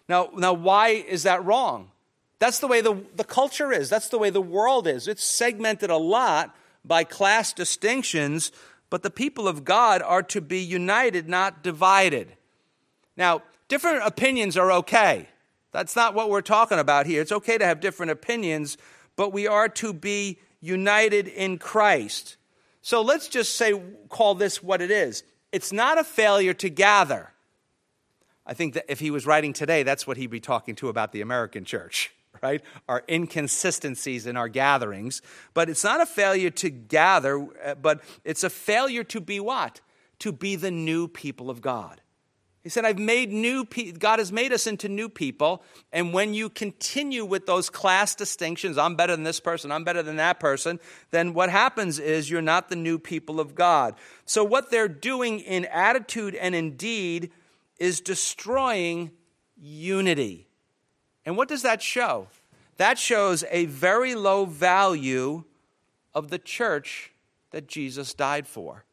Now, 0.10 0.32
now, 0.36 0.54
why 0.54 0.90
is 0.90 1.24
that 1.24 1.46
wrong? 1.46 1.92
That's 2.40 2.58
the 2.58 2.68
way 2.68 2.82
the, 2.82 3.06
the 3.16 3.24
culture 3.24 3.72
is. 3.72 3.88
That's 3.88 4.10
the 4.10 4.18
way 4.18 4.32
the 4.32 4.42
world 4.42 4.88
is. 4.88 5.08
It's 5.08 5.24
segmented 5.24 5.92
a 5.92 5.98
lot 5.98 6.56
by 6.84 7.04
class 7.04 7.54
distinctions, 7.54 8.52
but 8.90 9.04
the 9.04 9.10
people 9.10 9.48
of 9.48 9.64
God 9.64 10.02
are 10.02 10.24
to 10.24 10.42
be 10.42 10.60
united, 10.60 11.30
not 11.30 11.64
divided. 11.64 12.34
Now, 13.16 13.44
different 13.68 14.06
opinions 14.06 14.58
are 14.58 14.72
okay. 14.72 15.30
That's 15.72 15.96
not 15.96 16.14
what 16.14 16.30
we're 16.30 16.42
talking 16.42 16.80
about 16.80 17.06
here. 17.06 17.22
It's 17.22 17.32
okay 17.32 17.58
to 17.58 17.66
have 17.66 17.80
different 17.80 18.12
opinions, 18.12 18.78
but 19.16 19.32
we 19.32 19.48
are 19.48 19.70
to 19.70 19.94
be 19.94 20.40
united 20.60 21.28
in 21.28 21.58
Christ. 21.58 22.38
So 22.82 23.02
let's 23.02 23.28
just 23.28 23.56
say, 23.56 23.80
call 24.10 24.36
this 24.36 24.62
what 24.62 24.82
it 24.82 24.92
is. 24.92 25.24
It's 25.52 25.72
not 25.72 26.00
a 26.00 26.04
failure 26.04 26.54
to 26.56 26.70
gather. 26.70 27.32
I 28.46 28.54
think 28.54 28.74
that 28.74 28.86
if 28.90 29.00
he 29.00 29.12
was 29.12 29.26
writing 29.26 29.54
today, 29.54 29.84
that's 29.84 30.08
what 30.08 30.18
he'd 30.18 30.28
be 30.28 30.40
talking 30.40 30.76
to 30.76 30.90
about 30.90 31.12
the 31.12 31.22
American 31.22 31.64
church, 31.64 32.12
right? 32.42 32.62
Our 32.88 33.04
inconsistencies 33.10 34.26
in 34.26 34.38
our 34.38 34.50
gatherings. 34.50 35.22
But 35.54 35.70
it's 35.70 35.84
not 35.84 36.02
a 36.02 36.06
failure 36.06 36.50
to 36.52 36.70
gather, 36.70 37.48
uh, 37.64 37.76
but 37.76 38.02
it's 38.24 38.44
a 38.44 38.50
failure 38.50 39.04
to 39.06 39.22
be 39.22 39.40
what? 39.40 39.82
To 40.20 40.32
be 40.32 40.56
the 40.56 40.72
new 40.72 41.08
people 41.08 41.50
of 41.50 41.62
God. 41.62 42.02
He 42.64 42.70
said, 42.70 42.86
I've 42.86 43.00
made 43.00 43.32
new 43.32 43.66
people, 43.66 43.98
God 43.98 44.20
has 44.20 44.32
made 44.32 44.54
us 44.54 44.68
into 44.68 44.88
new 44.88 45.10
people. 45.10 45.64
And 45.92 46.14
when 46.14 46.36
you 46.36 46.48
continue 46.48 47.26
with 47.26 47.48
those 47.48 47.72
class 47.72 48.14
distinctions, 48.14 48.78
I'm 48.78 48.96
better 48.96 49.16
than 49.16 49.24
this 49.24 49.40
person, 49.40 49.72
I'm 49.72 49.84
better 49.84 50.04
than 50.04 50.18
that 50.18 50.40
person, 50.40 50.80
then 51.10 51.34
what 51.34 51.50
happens 51.50 51.98
is 51.98 52.30
you're 52.30 52.42
not 52.42 52.70
the 52.70 52.76
new 52.76 53.00
people 53.00 53.40
of 53.40 53.56
God. 53.56 53.96
So 54.26 54.44
what 54.44 54.70
they're 54.70 54.88
doing 54.88 55.40
in 55.40 55.66
attitude 55.66 56.36
and 56.36 56.54
in 56.54 56.78
deed 56.78 57.32
is 57.80 58.00
destroying 58.00 59.10
unity. 59.60 60.48
And 61.26 61.38
what 61.38 61.48
does 61.48 61.62
that 61.62 61.82
show? 61.82 62.28
That 62.78 62.98
shows 62.98 63.44
a 63.52 63.66
very 63.66 64.16
low 64.16 64.46
value 64.46 65.44
of 66.14 66.30
the 66.30 66.40
church 66.40 67.12
that 67.52 67.68
Jesus 67.68 68.14
died 68.14 68.48
for. 68.48 68.86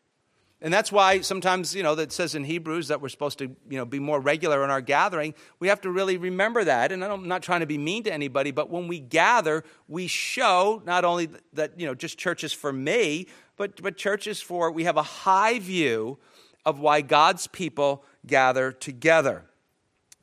And 0.60 0.74
that's 0.74 0.90
why 0.90 1.20
sometimes, 1.20 1.72
you 1.74 1.84
know, 1.84 1.94
that 1.94 2.10
says 2.10 2.34
in 2.34 2.42
Hebrews 2.42 2.88
that 2.88 3.00
we're 3.00 3.10
supposed 3.10 3.38
to, 3.38 3.44
you 3.44 3.78
know, 3.78 3.84
be 3.84 4.00
more 4.00 4.18
regular 4.18 4.64
in 4.64 4.70
our 4.70 4.80
gathering. 4.80 5.34
We 5.60 5.68
have 5.68 5.80
to 5.82 5.90
really 5.90 6.16
remember 6.16 6.64
that. 6.64 6.90
And 6.90 7.04
I'm 7.04 7.28
not 7.28 7.42
trying 7.42 7.60
to 7.60 7.66
be 7.66 7.78
mean 7.78 8.02
to 8.04 8.12
anybody, 8.12 8.50
but 8.50 8.68
when 8.68 8.88
we 8.88 8.98
gather, 8.98 9.62
we 9.86 10.08
show 10.08 10.82
not 10.84 11.04
only 11.04 11.28
that, 11.52 11.78
you 11.78 11.86
know, 11.86 11.94
just 11.94 12.18
churches 12.18 12.52
for 12.52 12.72
me, 12.72 13.28
but, 13.56 13.80
but 13.80 13.96
churches 13.96 14.40
for, 14.40 14.72
we 14.72 14.82
have 14.82 14.96
a 14.96 15.02
high 15.02 15.60
view 15.60 16.18
of 16.66 16.80
why 16.80 17.02
God's 17.02 17.46
people 17.46 18.04
gather 18.26 18.72
together. 18.72 19.44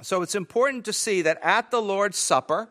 So 0.01 0.21
it's 0.21 0.35
important 0.35 0.85
to 0.85 0.93
see 0.93 1.21
that 1.23 1.39
at 1.41 1.71
the 1.71 1.81
Lord's 1.81 2.17
Supper, 2.17 2.69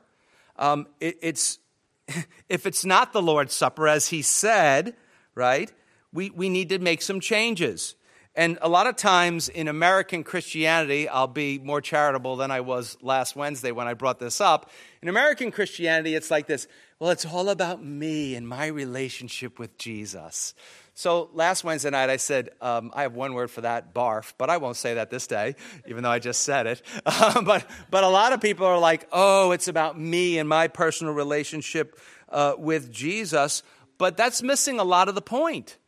um, 0.57 0.87
it, 1.01 1.19
it's, 1.23 1.59
if 2.49 2.67
it's 2.67 2.85
not 2.85 3.13
the 3.13 3.23
Lord's 3.23 3.55
Supper, 3.55 3.89
as 3.89 4.09
he 4.09 4.23
said, 4.23 4.95
right, 5.35 5.73
we, 6.13 6.31
we 6.31 6.49
need 6.49 6.69
to 6.69 6.79
make 6.79 7.03
some 7.03 7.21
changes. 7.21 7.97
And 8.37 8.59
a 8.63 8.69
lot 8.69 8.89
of 8.89 8.97
times 8.97 9.49
in 9.49 9.69
American 9.69 10.25
Christianity, 10.25 11.09
I'll 11.09 11.29
be 11.29 11.59
more 11.59 11.81
charitable 11.81 12.35
than 12.37 12.51
I 12.51 12.61
was 12.61 12.97
last 13.01 13.37
Wednesday 13.37 13.71
when 13.71 13.87
I 13.87 13.95
brought 13.95 14.19
this 14.19 14.41
up. 14.41 14.71
In 15.03 15.09
American 15.09 15.53
Christianity, 15.53 16.15
it's 16.15 16.31
like 16.31 16.47
this 16.47 16.67
well, 17.01 17.11
it's 17.11 17.27
all 17.27 17.49
about 17.49 17.85
me 17.85 18.35
and 18.35 18.49
my 18.49 18.67
relationship 18.67 19.59
with 19.59 19.77
Jesus. 19.79 20.55
So 20.97 21.29
last 21.33 21.65
Wednesday 21.65 21.91
night, 21.91 22.09
I 22.09 22.19
said, 22.19 22.51
um, 22.61 22.93
I 22.95 23.03
have 23.03 23.15
one 23.15 23.35
word 23.35 23.51
for 23.51 23.63
that, 23.63 23.93
barf, 23.93 24.33
but 24.39 24.49
I 24.49 24.59
won't 24.59 24.77
say 24.77 24.95
that 24.95 25.11
this 25.11 25.27
day, 25.27 25.57
even 25.89 26.05
though 26.05 26.11
I 26.11 26.21
just 26.21 26.43
said 26.43 26.67
it. 26.67 26.83
Um, 27.25 27.45
but, 27.45 27.65
but 27.91 28.05
a 28.05 28.09
lot 28.09 28.33
of 28.33 28.41
people 28.41 28.67
are 28.67 28.79
like, 28.79 29.09
oh, 29.13 29.53
it's 29.53 29.69
about 29.69 29.99
me 29.99 30.39
and 30.39 30.49
my 30.49 30.69
personal 30.69 31.13
relationship 31.13 31.99
uh, 32.29 32.55
with 32.59 32.93
Jesus. 32.93 33.63
But 33.99 34.17
that's 34.17 34.43
missing 34.43 34.79
a 34.79 34.85
lot 34.85 35.09
of 35.09 35.15
the 35.15 35.23
point. 35.23 35.79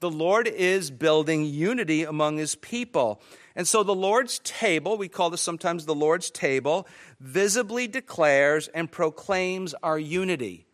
The 0.00 0.10
Lord 0.10 0.46
is 0.46 0.90
building 0.90 1.44
unity 1.44 2.04
among 2.04 2.36
his 2.36 2.54
people. 2.56 3.22
And 3.56 3.66
so 3.66 3.82
the 3.82 3.94
Lord's 3.94 4.38
table, 4.40 4.96
we 4.96 5.08
call 5.08 5.30
this 5.30 5.40
sometimes 5.40 5.86
the 5.86 5.94
Lord's 5.94 6.30
table, 6.30 6.86
visibly 7.20 7.86
declares 7.86 8.68
and 8.68 8.90
proclaims 8.90 9.74
our 9.82 9.98
unity. 9.98 10.66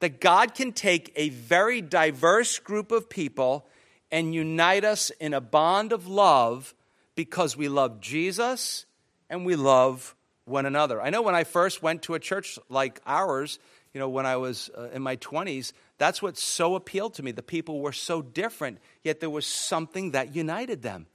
That 0.00 0.20
God 0.20 0.54
can 0.54 0.72
take 0.72 1.12
a 1.16 1.28
very 1.28 1.80
diverse 1.80 2.58
group 2.58 2.90
of 2.92 3.08
people 3.08 3.66
and 4.10 4.34
unite 4.34 4.84
us 4.84 5.10
in 5.20 5.34
a 5.34 5.40
bond 5.40 5.92
of 5.92 6.08
love 6.08 6.74
because 7.14 7.56
we 7.56 7.68
love 7.68 8.00
Jesus 8.00 8.86
and 9.28 9.44
we 9.44 9.56
love 9.56 10.14
one 10.44 10.66
another. 10.66 11.00
I 11.00 11.10
know 11.10 11.22
when 11.22 11.34
I 11.34 11.44
first 11.44 11.82
went 11.82 12.02
to 12.02 12.14
a 12.14 12.18
church 12.18 12.58
like 12.68 13.00
ours, 13.06 13.58
you 13.94 14.00
know, 14.00 14.08
when 14.08 14.26
I 14.26 14.36
was 14.36 14.70
uh, 14.76 14.88
in 14.92 15.02
my 15.02 15.16
20s, 15.16 15.72
that's 15.98 16.22
what 16.22 16.36
so 16.36 16.74
appealed 16.74 17.14
to 17.14 17.22
me. 17.22 17.32
The 17.32 17.42
people 17.42 17.80
were 17.80 17.92
so 17.92 18.22
different, 18.22 18.78
yet 19.02 19.20
there 19.20 19.30
was 19.30 19.46
something 19.46 20.12
that 20.12 20.34
united 20.34 20.82
them. 20.82 21.06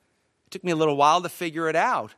It 0.48 0.51
took 0.51 0.63
me 0.63 0.72
a 0.72 0.75
little 0.75 0.96
while 0.96 1.22
to 1.22 1.30
figure 1.30 1.70
it 1.70 1.75
out, 1.75 2.13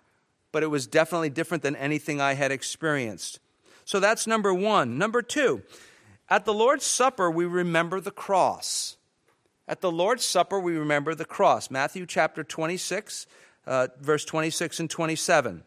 but 0.51 0.63
it 0.63 0.67
was 0.67 0.87
definitely 0.87 1.29
different 1.29 1.63
than 1.63 1.75
anything 1.75 2.21
I 2.21 2.33
had 2.33 2.51
experienced. 2.51 3.39
So 3.85 3.99
that's 3.99 4.27
number 4.27 4.53
one. 4.53 4.97
Number 4.97 5.21
two, 5.21 5.63
at 6.29 6.45
the 6.45 6.53
Lord's 6.53 6.85
Supper, 6.85 7.29
we 7.31 7.45
remember 7.45 7.99
the 7.99 8.11
cross. 8.11 8.97
At 9.67 9.81
the 9.81 9.91
Lord's 9.91 10.25
Supper, 10.25 10.59
we 10.59 10.77
remember 10.77 11.15
the 11.15 11.25
cross. 11.25 11.69
Matthew 11.69 12.05
chapter 12.05 12.43
26, 12.43 13.27
uh, 13.65 13.87
verse 13.99 14.25
26 14.25 14.79
and 14.79 14.89
27. 14.89 15.63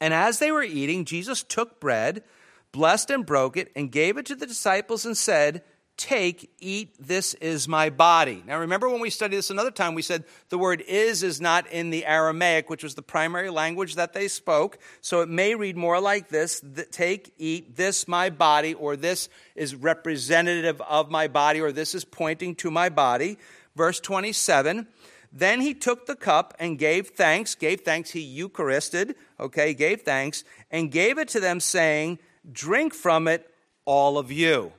And 0.00 0.14
as 0.14 0.38
they 0.38 0.50
were 0.50 0.62
eating, 0.62 1.04
Jesus 1.04 1.42
took 1.42 1.80
bread 1.80 2.22
blessed 2.72 3.10
and 3.10 3.26
broke 3.26 3.56
it, 3.56 3.70
and 3.74 3.90
gave 3.90 4.16
it 4.16 4.26
to 4.26 4.34
the 4.34 4.46
disciples 4.46 5.04
and 5.04 5.16
said, 5.16 5.62
Take, 6.00 6.50
eat, 6.60 6.94
this 6.98 7.34
is 7.34 7.68
my 7.68 7.90
body. 7.90 8.42
Now, 8.46 8.60
remember 8.60 8.88
when 8.88 9.02
we 9.02 9.10
studied 9.10 9.36
this 9.36 9.50
another 9.50 9.70
time, 9.70 9.94
we 9.94 10.00
said 10.00 10.24
the 10.48 10.56
word 10.56 10.82
is 10.88 11.22
is 11.22 11.42
not 11.42 11.66
in 11.66 11.90
the 11.90 12.06
Aramaic, 12.06 12.70
which 12.70 12.82
was 12.82 12.94
the 12.94 13.02
primary 13.02 13.50
language 13.50 13.96
that 13.96 14.14
they 14.14 14.26
spoke. 14.26 14.78
So 15.02 15.20
it 15.20 15.28
may 15.28 15.54
read 15.54 15.76
more 15.76 16.00
like 16.00 16.30
this 16.30 16.64
Take, 16.90 17.34
eat, 17.36 17.76
this 17.76 18.08
my 18.08 18.30
body, 18.30 18.72
or 18.72 18.96
this 18.96 19.28
is 19.54 19.74
representative 19.74 20.80
of 20.80 21.10
my 21.10 21.28
body, 21.28 21.60
or 21.60 21.70
this 21.70 21.94
is 21.94 22.06
pointing 22.06 22.54
to 22.56 22.70
my 22.70 22.88
body. 22.88 23.36
Verse 23.76 24.00
27 24.00 24.86
Then 25.30 25.60
he 25.60 25.74
took 25.74 26.06
the 26.06 26.16
cup 26.16 26.54
and 26.58 26.78
gave 26.78 27.08
thanks, 27.08 27.54
gave 27.54 27.82
thanks, 27.82 28.12
he 28.12 28.22
Eucharisted, 28.40 29.16
okay, 29.38 29.74
gave 29.74 30.00
thanks, 30.00 30.44
and 30.70 30.90
gave 30.90 31.18
it 31.18 31.28
to 31.28 31.40
them, 31.40 31.60
saying, 31.60 32.20
Drink 32.50 32.94
from 32.94 33.28
it, 33.28 33.52
all 33.84 34.16
of 34.16 34.32
you. 34.32 34.72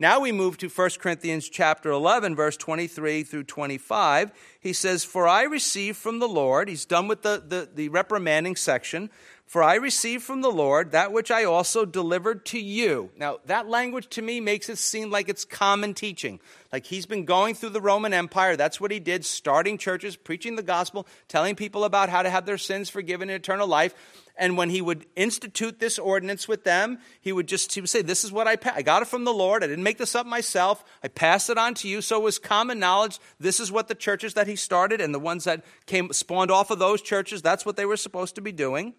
Now 0.00 0.20
we 0.20 0.30
move 0.30 0.58
to 0.58 0.68
1 0.68 0.90
Corinthians 1.00 1.48
chapter 1.48 1.90
11 1.90 2.36
verse 2.36 2.56
23 2.56 3.24
through 3.24 3.44
25. 3.44 4.30
He 4.60 4.72
says, 4.72 5.02
"For 5.02 5.26
I 5.26 5.42
received 5.42 5.96
from 5.96 6.20
the 6.20 6.28
Lord." 6.28 6.68
He's 6.68 6.84
done 6.84 7.08
with 7.08 7.22
the, 7.22 7.42
the, 7.44 7.68
the 7.74 7.88
reprimanding 7.88 8.54
section. 8.54 9.10
For 9.48 9.62
I 9.62 9.76
received 9.76 10.24
from 10.24 10.42
the 10.42 10.50
Lord 10.50 10.92
that 10.92 11.10
which 11.10 11.30
I 11.30 11.44
also 11.44 11.86
delivered 11.86 12.44
to 12.46 12.60
you. 12.60 13.10
Now, 13.16 13.38
that 13.46 13.66
language 13.66 14.08
to 14.10 14.20
me 14.20 14.40
makes 14.40 14.68
it 14.68 14.76
seem 14.76 15.10
like 15.10 15.30
it's 15.30 15.46
common 15.46 15.94
teaching. 15.94 16.38
Like 16.70 16.84
he's 16.84 17.06
been 17.06 17.24
going 17.24 17.54
through 17.54 17.70
the 17.70 17.80
Roman 17.80 18.12
Empire. 18.12 18.56
That's 18.56 18.78
what 18.78 18.90
he 18.90 19.00
did, 19.00 19.24
starting 19.24 19.78
churches, 19.78 20.16
preaching 20.16 20.56
the 20.56 20.62
gospel, 20.62 21.06
telling 21.28 21.56
people 21.56 21.84
about 21.84 22.10
how 22.10 22.22
to 22.22 22.28
have 22.28 22.44
their 22.44 22.58
sins 22.58 22.90
forgiven 22.90 23.30
in 23.30 23.36
eternal 23.36 23.66
life. 23.66 23.94
And 24.40 24.56
when 24.56 24.70
he 24.70 24.80
would 24.80 25.04
institute 25.16 25.80
this 25.80 25.98
ordinance 25.98 26.46
with 26.46 26.62
them, 26.62 26.98
he 27.20 27.32
would 27.32 27.48
just 27.48 27.74
he 27.74 27.80
would 27.80 27.90
say, 27.90 28.02
This 28.02 28.22
is 28.22 28.30
what 28.30 28.46
I 28.46 28.56
pa- 28.56 28.74
I 28.76 28.82
got 28.82 29.02
it 29.02 29.08
from 29.08 29.24
the 29.24 29.32
Lord. 29.32 29.64
I 29.64 29.66
didn't 29.66 29.82
make 29.82 29.98
this 29.98 30.14
up 30.14 30.26
myself. 30.26 30.84
I 31.02 31.08
passed 31.08 31.50
it 31.50 31.58
on 31.58 31.74
to 31.74 31.88
you. 31.88 32.00
So 32.00 32.18
it 32.18 32.22
was 32.22 32.38
common 32.38 32.78
knowledge. 32.78 33.18
This 33.40 33.58
is 33.58 33.72
what 33.72 33.88
the 33.88 33.96
churches 33.96 34.34
that 34.34 34.46
he 34.46 34.54
started 34.54 35.00
and 35.00 35.12
the 35.12 35.18
ones 35.18 35.44
that 35.44 35.64
came 35.86 36.12
spawned 36.12 36.52
off 36.52 36.70
of 36.70 36.78
those 36.78 37.02
churches, 37.02 37.42
that's 37.42 37.66
what 37.66 37.76
they 37.76 37.84
were 37.84 37.96
supposed 37.96 38.36
to 38.36 38.40
be 38.40 38.52
doing. 38.52 38.94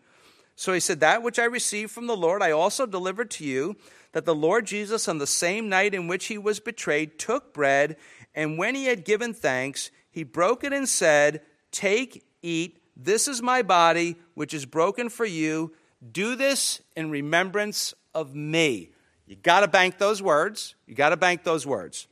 So 0.56 0.74
he 0.74 0.82
said, 0.82 1.00
That 1.00 1.24
which 1.24 1.40
I 1.40 1.46
received 1.46 1.92
from 1.92 2.08
the 2.08 2.18
Lord, 2.18 2.44
I 2.44 2.52
also 2.52 2.86
delivered 2.86 3.32
to 3.32 3.46
you, 3.46 3.78
that 4.12 4.26
the 4.26 4.36
Lord 4.36 4.66
Jesus, 4.66 5.08
on 5.08 5.20
the 5.20 5.28
same 5.28 5.70
night 5.70 5.94
in 5.94 6.08
which 6.08 6.26
he 6.26 6.38
was 6.38 6.60
betrayed, 6.60 7.18
took 7.18 7.54
bread, 7.54 7.96
and 8.36 8.58
when 8.58 8.76
he 8.76 8.86
had 8.86 9.06
given 9.06 9.34
thanks, 9.34 9.90
he 10.12 10.24
broke 10.24 10.66
it 10.66 10.74
and 10.74 10.90
said, 10.90 11.42
Take, 11.72 12.26
eat, 12.42 12.79
this 13.02 13.28
is 13.28 13.42
my 13.42 13.62
body, 13.62 14.18
which 14.34 14.54
is 14.54 14.66
broken 14.66 15.10
for 15.10 15.26
you. 15.26 15.74
Do 16.12 16.36
this 16.36 16.82
in 16.96 17.10
remembrance 17.10 17.94
of 18.14 18.36
me. 18.36 18.92
You 19.26 19.36
got 19.36 19.62
to 19.62 19.68
bank 19.68 19.98
those 19.98 20.22
words. 20.22 20.76
You 20.86 20.96
got 20.96 21.10
to 21.10 21.18
bank 21.18 21.44
those 21.44 21.66
words. 21.66 22.08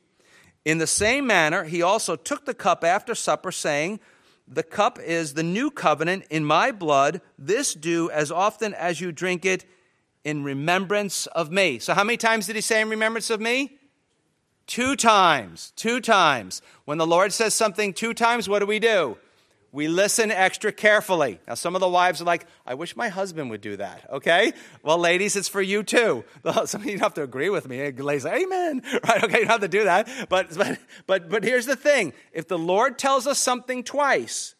In 0.63 0.77
the 0.77 0.87
same 0.87 1.27
manner, 1.27 1.63
he 1.63 1.81
also 1.81 2.15
took 2.15 2.45
the 2.45 2.53
cup 2.53 2.83
after 2.83 3.15
supper, 3.15 3.51
saying, 3.51 3.99
the 4.47 4.63
cup 4.63 4.97
is 4.99 5.33
the 5.33 5.43
new 5.43 5.69
covenant 5.69 6.25
in 6.29 6.45
my 6.45 6.71
blood. 6.71 7.21
This 7.37 7.73
do 7.73 8.09
as 8.09 8.31
often 8.31 8.73
as 8.73 9.01
you 9.01 9.11
drink 9.11 9.45
it 9.45 9.65
in 10.23 10.43
remembrance 10.43 11.25
of 11.27 11.51
me. 11.51 11.79
So, 11.79 11.93
how 11.93 12.03
many 12.03 12.17
times 12.17 12.47
did 12.47 12.55
he 12.55 12.61
say 12.61 12.81
in 12.81 12.89
remembrance 12.89 13.29
of 13.29 13.41
me? 13.41 13.77
Two 14.65 14.95
times. 14.95 15.73
Two 15.75 15.99
times. 15.99 16.61
When 16.85 16.97
the 16.97 17.07
Lord 17.07 17.33
says 17.33 17.53
something 17.53 17.93
two 17.93 18.13
times, 18.13 18.47
what 18.47 18.59
do 18.59 18.65
we 18.65 18.79
do? 18.79 19.17
We 19.71 19.87
listen 19.87 20.31
extra 20.31 20.71
carefully. 20.71 21.39
Now, 21.47 21.55
some 21.55 21.75
of 21.75 21.81
the 21.81 21.89
wives 21.89 22.21
are 22.21 22.25
like, 22.25 22.45
I 22.65 22.73
wish 22.73 22.95
my 22.95 23.09
husband 23.09 23.49
would 23.49 23.61
do 23.61 23.77
that, 23.77 24.07
okay? 24.09 24.53
Well, 24.81 24.97
ladies, 24.97 25.35
it's 25.35 25.49
for 25.49 25.61
you 25.61 25.83
too. 25.83 26.23
Some 26.65 26.81
of 26.81 26.85
you 26.87 26.93
don't 26.93 27.01
have 27.01 27.13
to 27.15 27.23
agree 27.23 27.49
with 27.49 27.67
me. 27.67 27.91
Ladies, 27.91 28.25
amen, 28.25 28.81
right? 29.07 29.23
Okay, 29.23 29.39
you 29.39 29.45
don't 29.45 29.51
have 29.51 29.61
to 29.61 29.67
do 29.67 29.83
that. 29.83 30.09
But, 30.29 30.55
but, 30.55 30.79
but, 31.05 31.29
but 31.29 31.43
here's 31.43 31.65
the 31.65 31.75
thing 31.75 32.13
if 32.31 32.47
the 32.47 32.57
Lord 32.57 32.97
tells 32.97 33.27
us 33.27 33.39
something 33.39 33.83
twice, 33.83 34.55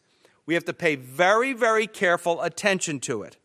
we 0.46 0.54
have 0.54 0.66
to 0.66 0.74
pay 0.74 0.96
very, 0.96 1.54
very 1.54 1.88
careful 1.88 2.42
attention 2.42 3.00
to 3.02 3.24
it. 3.24 3.38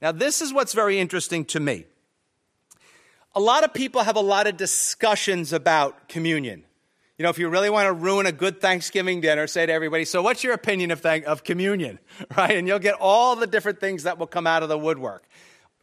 Now, 0.00 0.12
this 0.12 0.40
is 0.40 0.52
what's 0.52 0.74
very 0.74 0.98
interesting 0.98 1.44
to 1.46 1.60
me. 1.60 1.86
A 3.34 3.40
lot 3.40 3.64
of 3.64 3.74
people 3.74 4.02
have 4.02 4.16
a 4.16 4.20
lot 4.20 4.46
of 4.46 4.56
discussions 4.56 5.52
about 5.52 6.08
communion. 6.08 6.64
You 7.18 7.22
know, 7.22 7.30
if 7.30 7.38
you 7.38 7.48
really 7.48 7.70
want 7.70 7.86
to 7.86 7.92
ruin 7.92 8.26
a 8.26 8.32
good 8.32 8.60
Thanksgiving 8.60 9.20
dinner, 9.20 9.46
say 9.46 9.66
to 9.66 9.72
everybody, 9.72 10.04
So, 10.04 10.20
what's 10.20 10.42
your 10.42 10.52
opinion 10.52 10.90
of, 10.90 11.00
th- 11.00 11.24
of 11.24 11.44
communion? 11.44 12.00
Right? 12.36 12.56
And 12.56 12.66
you'll 12.66 12.78
get 12.80 12.96
all 12.98 13.36
the 13.36 13.46
different 13.46 13.80
things 13.80 14.02
that 14.04 14.18
will 14.18 14.26
come 14.26 14.46
out 14.46 14.62
of 14.62 14.68
the 14.68 14.78
woodwork. 14.78 15.28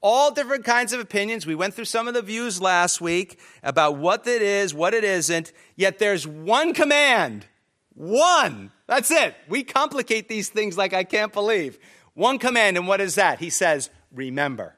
All 0.02 0.32
different 0.32 0.66
kinds 0.66 0.92
of 0.94 1.00
opinions. 1.00 1.46
We 1.46 1.56
went 1.56 1.74
through 1.74 1.86
some 1.86 2.08
of 2.08 2.14
the 2.14 2.22
views 2.22 2.60
last 2.60 3.00
week 3.00 3.40
about 3.64 3.98
what 3.98 4.28
it 4.28 4.42
is, 4.42 4.74
what 4.74 4.94
it 4.94 5.04
isn't. 5.04 5.54
Yet 5.76 6.00
there's 6.00 6.28
one 6.28 6.74
command. 6.74 7.46
One. 7.94 8.72
That's 8.88 9.12
it. 9.12 9.36
We 9.48 9.64
complicate 9.64 10.28
these 10.28 10.50
things 10.50 10.78
like 10.78 10.94
I 10.94 11.04
can't 11.04 11.32
believe. 11.32 11.78
One 12.14 12.40
command, 12.40 12.78
and 12.78 12.88
what 12.88 13.00
is 13.00 13.16
that? 13.16 13.40
He 13.40 13.50
says, 13.50 13.90
Remember. 14.12 14.76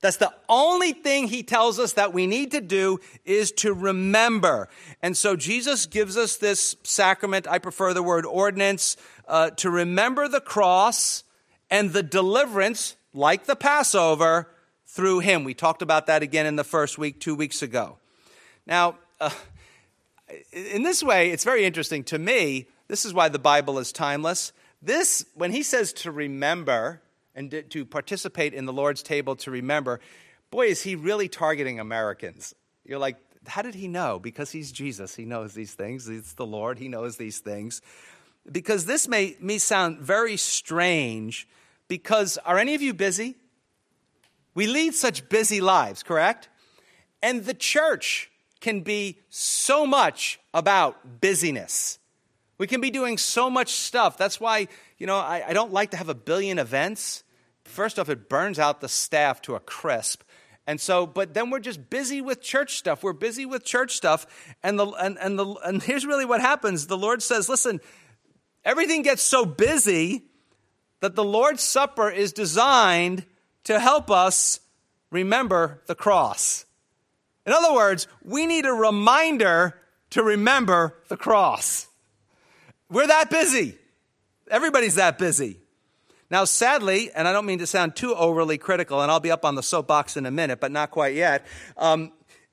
That's 0.00 0.16
the 0.16 0.32
only 0.48 0.92
thing 0.92 1.28
he 1.28 1.42
tells 1.42 1.78
us 1.78 1.92
that 1.94 2.14
we 2.14 2.26
need 2.26 2.52
to 2.52 2.60
do 2.60 3.00
is 3.24 3.52
to 3.52 3.74
remember. 3.74 4.68
And 5.02 5.16
so 5.16 5.36
Jesus 5.36 5.84
gives 5.86 6.16
us 6.16 6.36
this 6.36 6.76
sacrament. 6.82 7.46
I 7.46 7.58
prefer 7.58 7.92
the 7.92 8.02
word 8.02 8.24
ordinance 8.24 8.96
uh, 9.28 9.50
to 9.50 9.70
remember 9.70 10.26
the 10.26 10.40
cross 10.40 11.24
and 11.70 11.92
the 11.92 12.02
deliverance, 12.02 12.96
like 13.12 13.44
the 13.44 13.56
Passover, 13.56 14.48
through 14.86 15.20
him. 15.20 15.44
We 15.44 15.54
talked 15.54 15.82
about 15.82 16.06
that 16.06 16.22
again 16.22 16.46
in 16.46 16.56
the 16.56 16.64
first 16.64 16.96
week, 16.96 17.20
two 17.20 17.34
weeks 17.34 17.62
ago. 17.62 17.98
Now, 18.66 18.96
uh, 19.20 19.30
in 20.52 20.82
this 20.82 21.02
way, 21.02 21.30
it's 21.30 21.44
very 21.44 21.64
interesting 21.64 22.04
to 22.04 22.18
me. 22.18 22.66
This 22.88 23.04
is 23.04 23.12
why 23.12 23.28
the 23.28 23.38
Bible 23.38 23.78
is 23.78 23.92
timeless. 23.92 24.52
This, 24.80 25.26
when 25.34 25.52
he 25.52 25.62
says 25.62 25.92
to 25.92 26.10
remember, 26.10 27.02
and 27.40 27.64
to 27.70 27.86
participate 27.86 28.52
in 28.52 28.66
the 28.66 28.72
Lord's 28.72 29.02
table 29.02 29.34
to 29.36 29.50
remember, 29.50 29.98
boy, 30.50 30.66
is 30.66 30.82
he 30.82 30.94
really 30.94 31.26
targeting 31.28 31.80
Americans. 31.80 32.54
You're 32.84 32.98
like, 32.98 33.16
how 33.46 33.62
did 33.62 33.74
he 33.74 33.88
know? 33.88 34.18
Because 34.18 34.50
he's 34.50 34.70
Jesus. 34.70 35.16
He 35.16 35.24
knows 35.24 35.54
these 35.54 35.72
things. 35.72 36.06
It's 36.06 36.34
the 36.34 36.44
Lord. 36.44 36.78
He 36.78 36.88
knows 36.88 37.16
these 37.16 37.38
things. 37.38 37.80
Because 38.50 38.84
this 38.84 39.08
may 39.08 39.36
me 39.40 39.56
sound 39.56 40.00
very 40.00 40.36
strange, 40.36 41.48
because 41.88 42.36
are 42.44 42.58
any 42.58 42.74
of 42.74 42.82
you 42.82 42.92
busy? 42.92 43.36
We 44.54 44.66
lead 44.66 44.94
such 44.94 45.28
busy 45.30 45.62
lives, 45.62 46.02
correct? 46.02 46.50
And 47.22 47.44
the 47.44 47.54
church 47.54 48.30
can 48.60 48.82
be 48.82 49.18
so 49.30 49.86
much 49.86 50.38
about 50.52 51.20
busyness. 51.20 51.98
We 52.58 52.66
can 52.66 52.82
be 52.82 52.90
doing 52.90 53.16
so 53.16 53.48
much 53.48 53.70
stuff. 53.72 54.18
That's 54.18 54.38
why, 54.38 54.68
you 54.98 55.06
know, 55.06 55.16
I, 55.16 55.44
I 55.48 55.52
don't 55.54 55.72
like 55.72 55.92
to 55.92 55.96
have 55.96 56.10
a 56.10 56.14
billion 56.14 56.58
events. 56.58 57.24
First 57.70 57.98
off, 57.98 58.08
it 58.08 58.28
burns 58.28 58.58
out 58.58 58.80
the 58.80 58.88
staff 58.88 59.40
to 59.42 59.54
a 59.54 59.60
crisp. 59.60 60.22
And 60.66 60.80
so, 60.80 61.06
but 61.06 61.34
then 61.34 61.50
we're 61.50 61.60
just 61.60 61.90
busy 61.90 62.20
with 62.20 62.40
church 62.40 62.76
stuff. 62.76 63.02
We're 63.02 63.12
busy 63.12 63.46
with 63.46 63.64
church 63.64 63.96
stuff. 63.96 64.26
And, 64.62 64.78
the, 64.78 64.86
and, 64.86 65.18
and, 65.18 65.38
the, 65.38 65.46
and 65.64 65.82
here's 65.82 66.06
really 66.06 66.24
what 66.24 66.40
happens 66.40 66.86
the 66.86 66.98
Lord 66.98 67.22
says, 67.22 67.48
listen, 67.48 67.80
everything 68.64 69.02
gets 69.02 69.22
so 69.22 69.44
busy 69.44 70.24
that 71.00 71.14
the 71.14 71.24
Lord's 71.24 71.62
Supper 71.62 72.10
is 72.10 72.32
designed 72.32 73.24
to 73.64 73.80
help 73.80 74.10
us 74.10 74.60
remember 75.10 75.82
the 75.86 75.94
cross. 75.94 76.66
In 77.46 77.52
other 77.52 77.72
words, 77.72 78.06
we 78.22 78.46
need 78.46 78.66
a 78.66 78.72
reminder 78.72 79.74
to 80.10 80.22
remember 80.22 80.98
the 81.08 81.16
cross. 81.16 81.88
We're 82.90 83.06
that 83.06 83.30
busy. 83.30 83.78
Everybody's 84.50 84.96
that 84.96 85.18
busy. 85.18 85.59
Now, 86.30 86.44
sadly, 86.44 87.10
and 87.12 87.26
I 87.26 87.32
don't 87.32 87.46
mean 87.46 87.58
to 87.58 87.66
sound 87.66 87.96
too 87.96 88.14
overly 88.14 88.56
critical, 88.56 89.02
and 89.02 89.10
I'll 89.10 89.20
be 89.20 89.32
up 89.32 89.44
on 89.44 89.56
the 89.56 89.62
soapbox 89.62 90.16
in 90.16 90.26
a 90.26 90.30
minute, 90.30 90.60
but 90.60 90.70
not 90.70 90.92
quite 90.92 91.14
yet. 91.14 91.44
Um, 91.76 92.12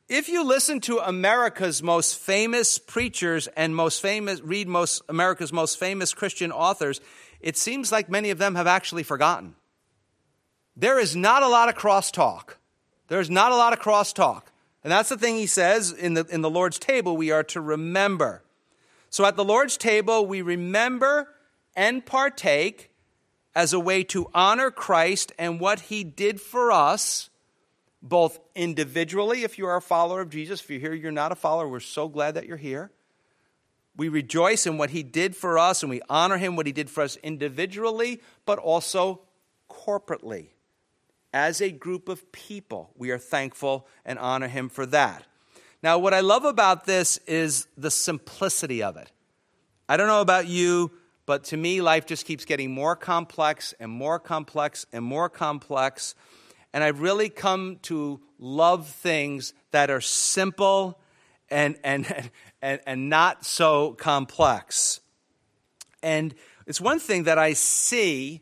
if 0.10 0.30
you 0.30 0.44
listen 0.44 0.80
to 0.82 0.98
America's 1.00 1.84
most 1.84 2.18
famous 2.18 2.80
preachers 2.80 3.48
and 3.48 3.76
most 3.76 4.02
famous, 4.02 4.42
read 4.42 4.68
most 4.68 5.04
America's 5.10 5.54
most 5.54 5.78
famous 5.78 6.14
Christian 6.14 6.52
authors, 6.52 7.02
it 7.40 7.58
seems 7.58 7.92
like 7.92 8.10
many 8.10 8.32
of 8.32 8.40
them 8.40 8.56
have 8.56 8.68
actually 8.68 9.04
forgotten. 9.04 9.56
There 10.76 10.98
is 10.98 11.16
not 11.16 11.44
a 11.44 11.48
lot 11.48 11.70
of 11.70 11.76
crosstalk. 11.76 12.56
There's 13.10 13.30
not 13.30 13.52
a 13.52 13.56
lot 13.56 13.74
of 13.74 13.80
crosstalk. 13.80 14.44
And 14.84 14.92
that's 14.92 15.10
the 15.10 15.18
thing 15.18 15.36
he 15.36 15.48
says 15.48 15.92
in 15.92 16.14
the, 16.14 16.26
in 16.30 16.42
the 16.42 16.50
Lord's 16.50 16.80
table 16.80 17.18
we 17.18 17.32
are 17.32 17.44
to 17.44 17.62
remember. 17.62 18.44
So 19.10 19.26
at 19.26 19.36
the 19.36 19.46
Lord's 19.46 19.78
table, 19.78 20.26
we 20.26 20.42
remember 20.42 21.28
and 21.76 22.06
partake 22.06 22.92
as 23.58 23.74
a 23.74 23.80
way 23.80 24.04
to 24.04 24.30
honor 24.36 24.70
Christ 24.70 25.32
and 25.40 25.60
what 25.60 25.80
he 25.80 26.04
did 26.04 26.40
for 26.40 26.72
us, 26.72 27.32
both 28.04 28.40
individually, 28.54 29.44
if 29.44 29.58
you 29.58 29.66
are 29.66 29.78
a 29.78 29.82
follower 29.82 30.22
of 30.22 30.30
Jesus. 30.30 30.62
If 30.62 30.70
you're 30.70 30.80
here, 30.80 30.94
you're 30.94 31.12
not 31.12 31.32
a 31.32 31.36
follower, 31.36 31.68
we're 31.68 31.80
so 31.80 32.08
glad 32.08 32.36
that 32.36 32.46
you're 32.46 32.56
here. 32.56 32.92
We 33.96 34.10
rejoice 34.10 34.68
in 34.68 34.78
what 34.78 34.92
he 34.92 35.02
did 35.02 35.36
for 35.36 35.58
us 35.58 35.82
and 35.82 35.90
we 35.90 36.04
honor 36.08 36.38
him, 36.38 36.56
what 36.56 36.68
he 36.68 36.72
did 36.72 36.88
for 36.88 37.02
us 37.02 37.16
individually, 37.24 38.22
but 38.46 38.60
also 38.60 39.22
corporately. 39.72 40.50
As 41.34 41.60
a 41.60 41.72
group 41.72 42.10
of 42.10 42.32
people, 42.32 42.92
we 42.96 43.10
are 43.10 43.18
thankful 43.18 43.88
and 44.06 44.20
honor 44.20 44.50
him 44.50 44.70
for 44.70 44.86
that. 44.86 45.24
Now, 45.82 45.98
what 45.98 46.14
I 46.14 46.20
love 46.20 46.46
about 46.46 46.86
this 46.86 47.18
is 47.26 47.66
the 47.76 47.90
simplicity 47.90 48.84
of 48.84 48.98
it. 48.98 49.12
I 49.90 49.98
don't 49.98 50.08
know 50.08 50.22
about 50.22 50.46
you, 50.46 50.92
but 51.28 51.44
to 51.44 51.58
me, 51.58 51.82
life 51.82 52.08
just 52.08 52.26
keeps 52.26 52.46
getting 52.46 52.72
more 52.72 52.96
complex 52.96 53.76
and 53.80 53.92
more 53.92 54.18
complex 54.18 54.88
and 54.92 55.06
more 55.06 55.30
complex. 55.30 56.16
And 56.74 56.84
I've 56.84 57.02
really 57.02 57.30
come 57.30 57.78
to 57.84 58.22
love 58.40 58.88
things 58.88 59.54
that 59.72 59.92
are 59.92 60.02
simple 60.02 61.00
and, 61.52 61.78
and, 61.84 62.32
and, 62.62 62.80
and 62.88 63.10
not 63.10 63.46
so 63.46 63.92
complex. 63.92 65.02
And 66.02 66.34
it's 66.66 66.82
one 66.82 67.00
thing 67.00 67.26
that 67.26 67.38
I 67.38 67.54
see 67.54 68.42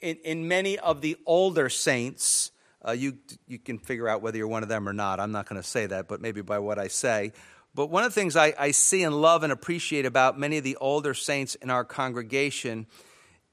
in, 0.00 0.16
in 0.24 0.48
many 0.48 0.78
of 0.78 1.02
the 1.02 1.16
older 1.26 1.68
saints 1.68 2.52
uh, 2.86 2.92
you, 2.92 3.18
you 3.46 3.58
can 3.58 3.78
figure 3.78 4.08
out 4.08 4.22
whether 4.22 4.38
you're 4.38 4.48
one 4.48 4.62
of 4.62 4.70
them 4.70 4.88
or 4.88 4.92
not. 4.92 5.20
I'm 5.20 5.32
not 5.32 5.46
going 5.46 5.60
to 5.60 5.66
say 5.66 5.86
that, 5.86 6.08
but 6.08 6.20
maybe 6.22 6.40
by 6.40 6.58
what 6.60 6.78
I 6.78 6.88
say. 6.88 7.32
But 7.74 7.86
one 7.86 8.04
of 8.04 8.12
the 8.12 8.20
things 8.20 8.36
I, 8.36 8.52
I 8.58 8.72
see 8.72 9.02
and 9.02 9.20
love 9.20 9.42
and 9.42 9.52
appreciate 9.52 10.06
about 10.06 10.38
many 10.38 10.58
of 10.58 10.64
the 10.64 10.76
older 10.76 11.14
saints 11.14 11.54
in 11.56 11.70
our 11.70 11.84
congregation 11.84 12.86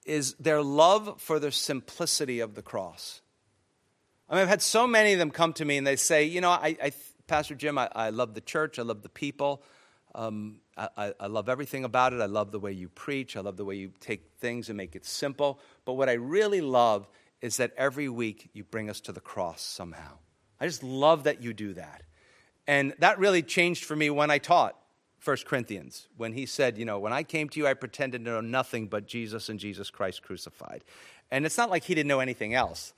is 0.06 0.34
their 0.36 0.62
love 0.62 1.21
for 1.21 1.39
the 1.39 1.51
simplicity 1.51 2.39
of 2.39 2.56
the 2.56 2.62
cross. 2.62 3.21
I 4.30 4.36
mean, 4.36 4.43
I've 4.43 4.49
had 4.49 4.62
so 4.62 4.88
many 4.88 5.13
of 5.13 5.19
them 5.19 5.32
come 5.32 5.53
to 5.53 5.65
me 5.65 5.77
and 5.77 5.86
they 5.86 5.95
say, 5.95 6.23
you 6.23 6.41
know, 6.41 6.49
I, 6.49 6.75
I 6.82 6.91
Pastor 7.27 7.56
Jim, 7.56 7.77
I, 7.77 7.89
I, 7.93 8.10
love 8.10 8.34
the 8.34 8.41
church, 8.41 8.80
I 8.80 8.84
love 8.84 9.01
the 9.01 9.10
people, 9.10 9.62
um, 10.15 10.62
I, 10.77 11.13
I 11.19 11.27
love 11.27 11.49
everything 11.49 11.84
about 11.84 12.13
it. 12.13 12.21
I 12.21 12.25
love 12.25 12.51
the 12.51 12.60
way 12.60 12.71
you 12.71 12.89
preach, 12.89 13.36
I 13.36 13.41
love 13.41 13.58
the 13.58 13.65
way 13.65 13.75
you 13.75 13.91
take 13.99 14.32
things 14.39 14.69
and 14.69 14.77
make 14.77 14.95
it 14.95 15.06
simple. 15.06 15.60
But 15.86 15.93
what 15.93 16.10
I 16.10 16.13
really 16.13 16.62
love 16.62 17.08
is 17.41 17.58
that 17.58 17.73
every 17.77 18.10
week 18.10 18.49
you 18.53 18.63
bring 18.63 18.89
us 18.89 19.01
to 19.01 19.12
the 19.12 19.19
cross 19.19 19.62
somehow. 19.62 20.17
I 20.60 20.65
just 20.65 20.84
love 20.84 21.25
that 21.25 21.41
you 21.41 21.53
do 21.53 21.73
that. 21.73 22.01
And 22.67 22.93
that 22.99 23.19
really 23.19 23.41
changed 23.41 23.86
for 23.86 23.95
me 23.95 24.10
when 24.10 24.30
I 24.30 24.38
taught 24.38 24.75
1 25.23 25.38
Corinthians, 25.45 26.08
when 26.17 26.34
he 26.34 26.45
said, 26.45 26.77
You 26.77 26.86
know, 26.86 26.99
when 26.99 27.13
I 27.13 27.23
came 27.23 27.49
to 27.49 27.60
you, 27.60 27.67
I 27.67 27.73
pretended 27.73 28.25
to 28.25 28.32
know 28.32 28.41
nothing 28.41 28.88
but 28.88 29.08
Jesus 29.08 29.49
and 29.49 29.60
Jesus 29.60 29.89
Christ 29.89 30.21
crucified. 30.21 30.84
And 31.32 31.45
it's 31.45 31.58
not 31.58 31.69
like 31.69 31.84
he 31.84 31.95
didn't 31.95 32.08
know 32.08 32.19
anything 32.19 32.53
else. 32.53 32.93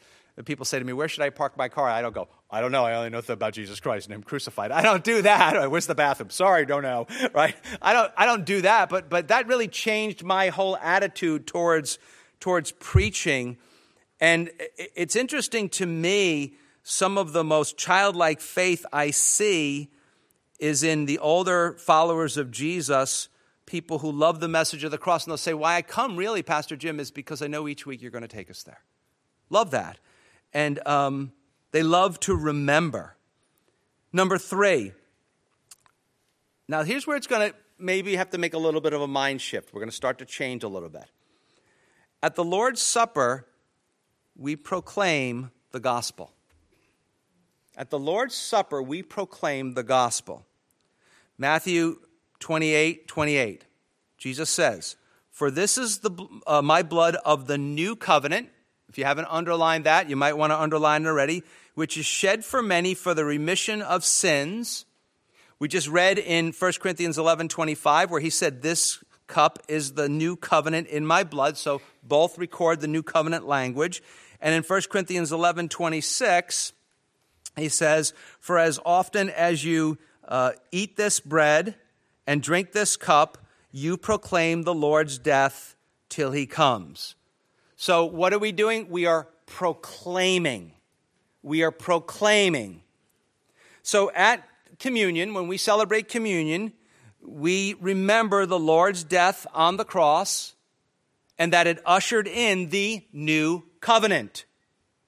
People 0.45 0.65
say 0.65 0.79
to 0.79 0.86
me, 0.86 0.93
Where 0.93 1.08
should 1.08 1.23
I 1.23 1.29
park 1.29 1.58
my 1.58 1.69
car? 1.69 1.88
I 1.88 2.01
don't 2.01 2.13
go, 2.13 2.27
I 2.49 2.62
don't 2.62 2.71
know. 2.71 2.86
I 2.86 2.95
only 2.95 3.10
know 3.10 3.21
about 3.27 3.53
Jesus 3.53 3.79
Christ 3.79 4.08
and 4.08 4.15
Him 4.15 4.23
crucified. 4.23 4.71
I 4.71 4.82
don't 4.82 5.03
do 5.03 5.21
that. 5.21 5.69
Where's 5.71 5.88
the 5.88 5.95
bathroom? 5.95 6.29
Sorry, 6.29 6.65
don't 6.65 6.84
know. 6.84 7.08
Right? 7.34 7.55
I 7.82 7.93
don't, 7.93 8.12
I 8.17 8.25
don't 8.25 8.45
do 8.45 8.62
that. 8.62 8.89
But, 8.89 9.10
but 9.10 9.27
that 9.27 9.47
really 9.47 9.67
changed 9.67 10.23
my 10.23 10.49
whole 10.49 10.77
attitude 10.77 11.45
towards, 11.45 11.99
towards 12.39 12.71
preaching 12.71 13.58
and 14.19 14.51
it's 14.77 15.15
interesting 15.15 15.69
to 15.69 15.86
me, 15.86 16.55
some 16.89 17.19
of 17.19 17.34
the 17.34 17.43
most 17.43 17.78
childlike 17.78 18.41
faith 18.41 18.84
I 18.91 19.12
see 19.12 19.91
is 20.60 20.82
in 20.82 21.06
the 21.06 21.19
older 21.19 21.75
followers 21.78 22.36
of 22.36 22.49
Jesus, 22.49 23.30
people 23.67 23.99
who 23.99 24.12
love 24.12 24.39
the 24.39 24.47
message 24.47 24.84
of 24.84 24.89
the 24.89 24.97
cross. 24.97 25.23
And 25.23 25.32
they'll 25.32 25.38
say, 25.38 25.54
Why 25.54 25.75
I 25.75 25.84
come 25.84 26.17
really, 26.17 26.41
Pastor 26.41 26.75
Jim, 26.75 26.99
is 26.99 27.12
because 27.12 27.43
I 27.43 27.47
know 27.47 27.67
each 27.67 27.86
week 27.86 28.02
you're 28.02 28.10
going 28.10 28.23
to 28.23 28.28
take 28.28 28.49
us 28.49 28.63
there. 28.63 28.82
Love 29.52 29.69
that. 29.71 29.99
And 30.52 30.86
um, 30.88 31.32
they 31.71 31.84
love 31.84 32.19
to 32.21 32.36
remember. 32.36 33.15
Number 34.12 34.39
three. 34.39 34.93
Now, 36.67 36.82
here's 36.82 37.06
where 37.06 37.17
it's 37.17 37.28
going 37.28 37.52
to 37.52 37.56
maybe 37.78 38.15
have 38.15 38.32
to 38.32 38.39
make 38.39 38.56
a 38.56 38.60
little 38.60 38.82
bit 38.82 38.93
of 38.93 39.02
a 39.02 39.08
mind 39.08 39.41
shift. 39.41 39.75
We're 39.75 39.82
going 39.82 39.91
to 39.91 39.95
start 39.95 40.17
to 40.19 40.25
change 40.25 40.63
a 40.63 40.67
little 40.67 40.89
bit. 40.89 41.06
At 42.23 42.34
the 42.34 42.43
Lord's 42.43 42.82
Supper, 42.82 43.45
we 44.36 44.56
proclaim 44.56 45.52
the 45.71 45.80
gospel. 45.80 46.34
At 47.79 47.91
the 47.91 47.97
Lord's 47.97 48.35
Supper, 48.35 48.83
we 48.83 49.01
proclaim 49.01 49.73
the 49.73 49.83
gospel. 49.83 50.45
Matthew 51.37 51.99
28 52.41 53.07
28. 53.07 53.63
Jesus 54.17 54.49
says, 54.49 54.97
For 55.31 55.49
this 55.49 55.77
is 55.77 55.99
the, 55.99 56.11
uh, 56.45 56.61
my 56.61 56.83
blood 56.83 57.15
of 57.23 57.47
the 57.47 57.57
new 57.57 57.95
covenant. 57.95 58.49
If 58.89 58.97
you 58.97 59.05
haven't 59.05 59.27
underlined 59.29 59.85
that, 59.85 60.09
you 60.09 60.17
might 60.17 60.35
want 60.35 60.51
to 60.51 60.59
underline 60.59 61.05
it 61.05 61.07
already, 61.07 61.41
which 61.73 61.97
is 61.97 62.05
shed 62.05 62.43
for 62.43 62.61
many 62.61 62.95
for 62.95 63.13
the 63.13 63.23
remission 63.23 63.81
of 63.81 64.03
sins. 64.03 64.85
We 65.57 65.69
just 65.69 65.87
read 65.87 66.19
in 66.19 66.51
1 66.51 66.73
Corinthians 66.81 67.17
11 67.17 67.47
25, 67.47 68.11
where 68.11 68.19
he 68.19 68.29
said, 68.29 68.61
This 68.61 69.01
cup 69.27 69.57
is 69.69 69.93
the 69.93 70.09
new 70.09 70.35
covenant 70.35 70.89
in 70.89 71.05
my 71.05 71.23
blood. 71.23 71.55
So 71.55 71.81
both 72.03 72.37
record 72.37 72.81
the 72.81 72.87
new 72.89 73.03
covenant 73.03 73.47
language. 73.47 74.03
And 74.41 74.53
in 74.53 74.63
1 74.63 74.81
Corinthians 74.89 75.31
11 75.31 75.69
26, 75.69 76.73
he 77.55 77.69
says, 77.69 78.13
For 78.39 78.57
as 78.57 78.79
often 78.85 79.29
as 79.29 79.63
you 79.63 79.97
uh, 80.27 80.51
eat 80.71 80.95
this 80.95 81.19
bread 81.19 81.75
and 82.27 82.41
drink 82.41 82.71
this 82.71 82.97
cup, 82.97 83.38
you 83.71 83.97
proclaim 83.97 84.63
the 84.63 84.73
Lord's 84.73 85.17
death 85.17 85.75
till 86.09 86.31
he 86.31 86.45
comes. 86.45 87.15
So, 87.75 88.05
what 88.05 88.33
are 88.33 88.39
we 88.39 88.51
doing? 88.51 88.89
We 88.89 89.05
are 89.05 89.27
proclaiming. 89.45 90.73
We 91.41 91.63
are 91.63 91.71
proclaiming. 91.71 92.81
So, 93.83 94.12
at 94.12 94.43
communion, 94.79 95.33
when 95.33 95.47
we 95.47 95.57
celebrate 95.57 96.07
communion, 96.09 96.73
we 97.21 97.75
remember 97.79 98.45
the 98.45 98.59
Lord's 98.59 99.03
death 99.03 99.45
on 99.53 99.77
the 99.77 99.85
cross 99.85 100.55
and 101.38 101.53
that 101.53 101.67
it 101.67 101.81
ushered 101.85 102.27
in 102.27 102.69
the 102.69 103.05
new 103.13 103.63
covenant. 103.79 104.45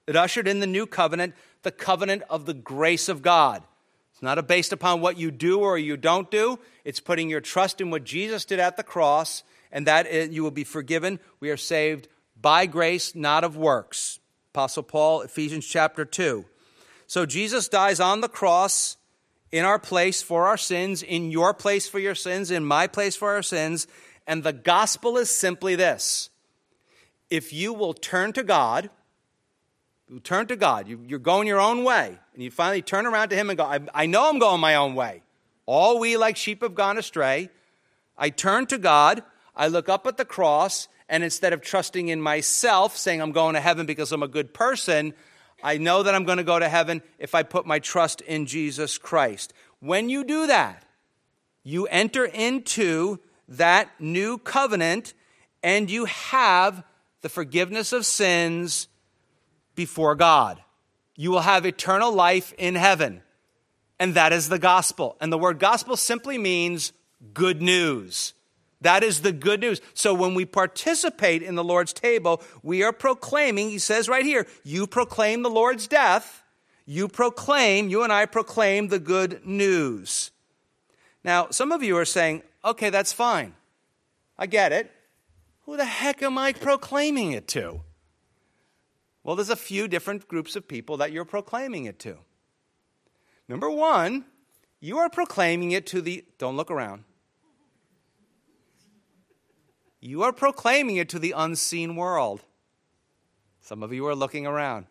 It 0.08 0.16
ushered 0.16 0.48
in 0.48 0.60
the 0.60 0.68
new 0.68 0.86
covenant, 0.86 1.36
the 1.64 1.72
covenant 1.72 2.24
of 2.30 2.46
the 2.46 2.54
grace 2.54 3.10
of 3.10 3.22
God. 3.22 3.64
It's 4.14 4.22
not 4.22 4.48
based 4.48 4.74
upon 4.74 5.02
what 5.02 5.18
you 5.18 5.32
do 5.32 5.60
or 5.60 5.78
you 5.78 5.98
don't 5.98 6.30
do. 6.30 6.60
It's 6.84 7.00
putting 7.00 7.30
your 7.30 7.42
trust 7.42 7.82
in 7.82 7.92
what 7.92 8.04
Jesus 8.04 8.46
did 8.46 8.60
at 8.60 8.78
the 8.78 8.84
cross, 8.84 9.44
and 9.72 9.88
that 9.88 10.32
you 10.32 10.44
will 10.44 10.52
be 10.52 10.64
forgiven. 10.64 11.20
We 11.40 11.50
are 11.50 11.58
saved 11.58 12.08
by 12.40 12.66
grace, 12.66 13.16
not 13.16 13.44
of 13.44 13.56
works. 13.56 14.20
Apostle 14.54 14.84
Paul, 14.84 15.22
Ephesians 15.22 15.66
chapter 15.66 16.04
2. 16.04 16.46
So 17.08 17.26
Jesus 17.26 17.70
dies 17.70 18.00
on 18.00 18.22
the 18.22 18.28
cross 18.28 18.98
in 19.52 19.66
our 19.66 19.80
place 19.80 20.22
for 20.22 20.48
our 20.48 20.58
sins, 20.58 21.04
in 21.04 21.32
your 21.32 21.54
place 21.54 21.88
for 21.88 22.00
your 22.00 22.16
sins, 22.16 22.52
in 22.52 22.66
my 22.66 22.88
place 22.88 23.16
for 23.16 23.32
our 23.32 23.44
sins. 23.44 23.86
And 24.28 24.44
the 24.44 24.54
gospel 24.54 25.18
is 25.18 25.30
simply 25.30 25.76
this 25.76 26.30
if 27.30 27.54
you 27.54 27.74
will 27.74 27.94
turn 27.94 28.34
to 28.34 28.44
God, 28.44 28.90
you 30.12 30.20
turn 30.20 30.48
to 30.48 30.58
God, 30.58 30.90
you, 30.90 31.16
are 31.16 31.20
going 31.20 31.48
your 31.48 31.62
own 31.62 31.86
way, 31.86 32.20
and 32.34 32.44
you 32.44 32.52
finally 32.52 32.82
turn 32.82 33.06
around 33.06 33.30
to 33.30 33.36
Him 33.38 33.50
and 33.50 33.58
go, 33.58 33.64
I, 33.64 33.80
I 33.94 34.06
know 34.08 34.28
I'm 34.28 34.40
going 34.40 34.60
my 34.60 34.76
own 34.76 34.94
way. 34.94 35.24
All 35.66 36.00
we 36.00 36.18
like 36.18 36.36
sheep 36.36 36.64
have 36.64 36.76
gone 36.76 36.98
astray. 36.98 37.50
I 38.18 38.30
turn 38.30 38.66
to 38.68 38.78
God, 38.78 39.24
I 39.56 39.68
look 39.68 39.88
up 39.88 40.06
at 40.06 40.18
the 40.18 40.26
cross, 40.26 40.90
and 41.08 41.24
instead 41.24 41.54
of 41.54 41.62
trusting 41.62 42.10
in 42.10 42.22
myself, 42.22 42.98
saying 42.98 43.22
I'm 43.22 43.32
going 43.32 43.54
to 43.56 43.62
heaven 43.62 43.86
because 43.86 44.12
I'm 44.12 44.22
a 44.22 44.28
good 44.28 44.54
person, 44.54 45.14
I 45.64 45.78
know 45.78 46.04
that 46.04 46.14
I'm 46.14 46.26
going 46.26 46.40
to 46.40 46.44
go 46.44 46.60
to 46.60 46.68
heaven 46.68 47.02
if 47.18 47.34
I 47.34 47.44
put 47.44 47.66
my 47.66 47.80
trust 47.80 48.20
in 48.20 48.48
Jesus 48.48 48.98
Christ. 48.98 49.54
When 49.80 50.10
you 50.10 50.26
do 50.26 50.48
that, 50.48 50.84
you 51.64 51.86
enter 51.88 52.26
into 52.26 53.20
that 53.48 53.90
new 53.98 54.40
covenant 54.40 55.14
and 55.64 55.90
you 55.90 56.04
have 56.06 56.84
the 57.22 57.30
forgiveness 57.30 57.94
of 57.94 58.06
sins 58.06 58.88
before 59.76 60.16
God. 60.16 60.62
You 61.16 61.32
will 61.32 61.42
have 61.42 61.66
eternal 61.66 62.12
life 62.12 62.54
in 62.58 62.76
heaven. 62.76 63.22
And 64.00 64.16
that 64.16 64.34
is 64.34 64.50
the 64.50 64.60
gospel. 64.60 65.18
And 65.22 65.32
the 65.32 65.38
word 65.38 65.60
gospel 65.60 65.96
simply 65.96 66.38
means 66.38 66.94
good 67.34 67.62
news. 67.62 68.34
That 68.82 69.04
is 69.04 69.22
the 69.22 69.32
good 69.32 69.62
news. 69.62 69.80
So 69.94 70.14
when 70.14 70.34
we 70.34 70.46
participate 70.46 71.44
in 71.44 71.56
the 71.56 71.64
Lord's 71.64 71.94
table, 71.94 72.42
we 72.64 72.82
are 72.82 72.92
proclaiming, 72.92 73.70
he 73.70 73.78
says 73.78 74.10
right 74.10 74.26
here, 74.26 74.48
you 74.64 74.88
proclaim 74.88 75.44
the 75.44 75.50
Lord's 75.52 75.88
death. 75.88 76.44
You 76.86 77.08
proclaim, 77.08 77.90
you 77.90 78.04
and 78.04 78.12
I 78.12 78.26
proclaim 78.26 78.88
the 78.88 79.00
good 79.00 79.46
news. 79.46 80.32
Now, 81.24 81.50
some 81.52 81.72
of 81.72 81.84
you 81.84 81.96
are 81.98 82.06
saying, 82.06 82.42
okay, 82.66 82.90
that's 82.90 83.14
fine. 83.14 83.54
I 84.38 84.48
get 84.48 84.72
it. 84.72 84.92
Who 85.66 85.78
the 85.78 85.86
heck 85.86 86.24
am 86.24 86.40
I 86.40 86.52
proclaiming 86.52 87.34
it 87.34 87.48
to? 87.50 87.82
Well, 89.24 89.36
there's 89.36 89.50
a 89.50 89.56
few 89.56 89.88
different 89.88 90.28
groups 90.28 90.56
of 90.56 90.68
people 90.68 90.98
that 90.98 91.12
you're 91.12 91.26
proclaiming 91.26 91.86
it 91.86 92.00
to. 92.00 92.18
Number 93.48 93.70
one, 93.70 94.26
you 94.80 94.98
are 94.98 95.10
proclaiming 95.10 95.72
it 95.72 95.86
to 95.88 96.02
the, 96.02 96.26
don't 96.38 96.58
look 96.58 96.72
around. 96.72 97.04
You 100.00 100.24
are 100.24 100.34
proclaiming 100.34 100.96
it 100.96 101.10
to 101.10 101.20
the 101.20 101.34
unseen 101.38 101.96
world. 101.96 102.42
Some 103.62 103.84
of 103.84 103.94
you 103.94 104.08
are 104.08 104.16
looking 104.16 104.48
around. 104.48 104.88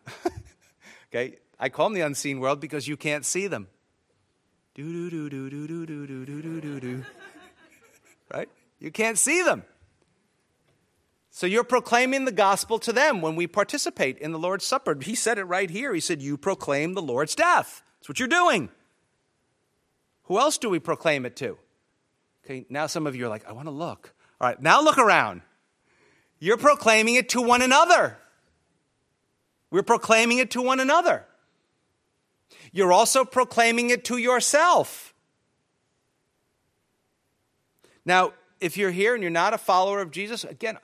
okay, 1.09 1.35
I 1.59 1.67
call 1.67 1.89
them 1.89 1.95
the 1.95 2.01
unseen 2.01 2.39
world 2.39 2.61
because 2.61 2.87
you 2.87 2.95
can't 2.95 3.25
see 3.25 3.47
them. 3.47 3.67
Do 4.73 5.09
do 5.09 5.09
do 5.09 5.29
do 5.29 5.67
do 5.67 5.67
do 5.67 5.85
do 5.85 6.25
do 6.25 6.41
do 6.41 6.61
do 6.61 6.79
do. 6.79 7.05
Right? 8.33 8.47
You 8.79 8.91
can't 8.91 9.17
see 9.17 9.43
them. 9.43 9.63
So 11.33 11.47
you're 11.47 11.63
proclaiming 11.63 12.25
the 12.25 12.31
gospel 12.33 12.77
to 12.79 12.91
them 12.91 13.21
when 13.21 13.37
we 13.37 13.47
participate 13.47 14.17
in 14.19 14.33
the 14.33 14.37
Lord's 14.37 14.65
Supper. 14.65 14.97
He 15.01 15.15
said 15.15 15.37
it 15.37 15.45
right 15.45 15.69
here. 15.69 15.93
He 15.93 16.01
said, 16.01 16.21
You 16.21 16.37
proclaim 16.37 16.93
the 16.93 17.01
Lord's 17.01 17.35
death. 17.35 17.81
That's 17.97 18.09
what 18.09 18.19
you're 18.19 18.27
doing. 18.27 18.69
Who 20.23 20.37
else 20.37 20.57
do 20.57 20.69
we 20.69 20.77
proclaim 20.77 21.25
it 21.25 21.37
to? 21.37 21.57
Okay, 22.43 22.65
now 22.69 22.87
some 22.87 23.07
of 23.07 23.15
you 23.15 23.25
are 23.25 23.29
like, 23.29 23.47
I 23.47 23.53
want 23.53 23.67
to 23.67 23.71
look. 23.71 24.13
All 24.41 24.47
right, 24.47 24.61
now 24.61 24.81
look 24.81 24.97
around. 24.97 25.41
You're 26.37 26.57
proclaiming 26.57 27.15
it 27.15 27.29
to 27.29 27.41
one 27.41 27.61
another. 27.61 28.17
We're 29.69 29.83
proclaiming 29.83 30.39
it 30.39 30.51
to 30.51 30.61
one 30.61 30.81
another. 30.81 31.25
You're 32.73 32.91
also 32.91 33.23
proclaiming 33.23 33.89
it 33.89 34.03
to 34.05 34.17
yourself. 34.17 35.13
Now, 38.03 38.33
if 38.61 38.77
you're 38.77 38.91
here 38.91 39.13
and 39.13 39.21
you're 39.23 39.31
not 39.31 39.53
a 39.53 39.57
follower 39.57 40.01
of 40.01 40.11
Jesus, 40.11 40.43
again, 40.43 40.77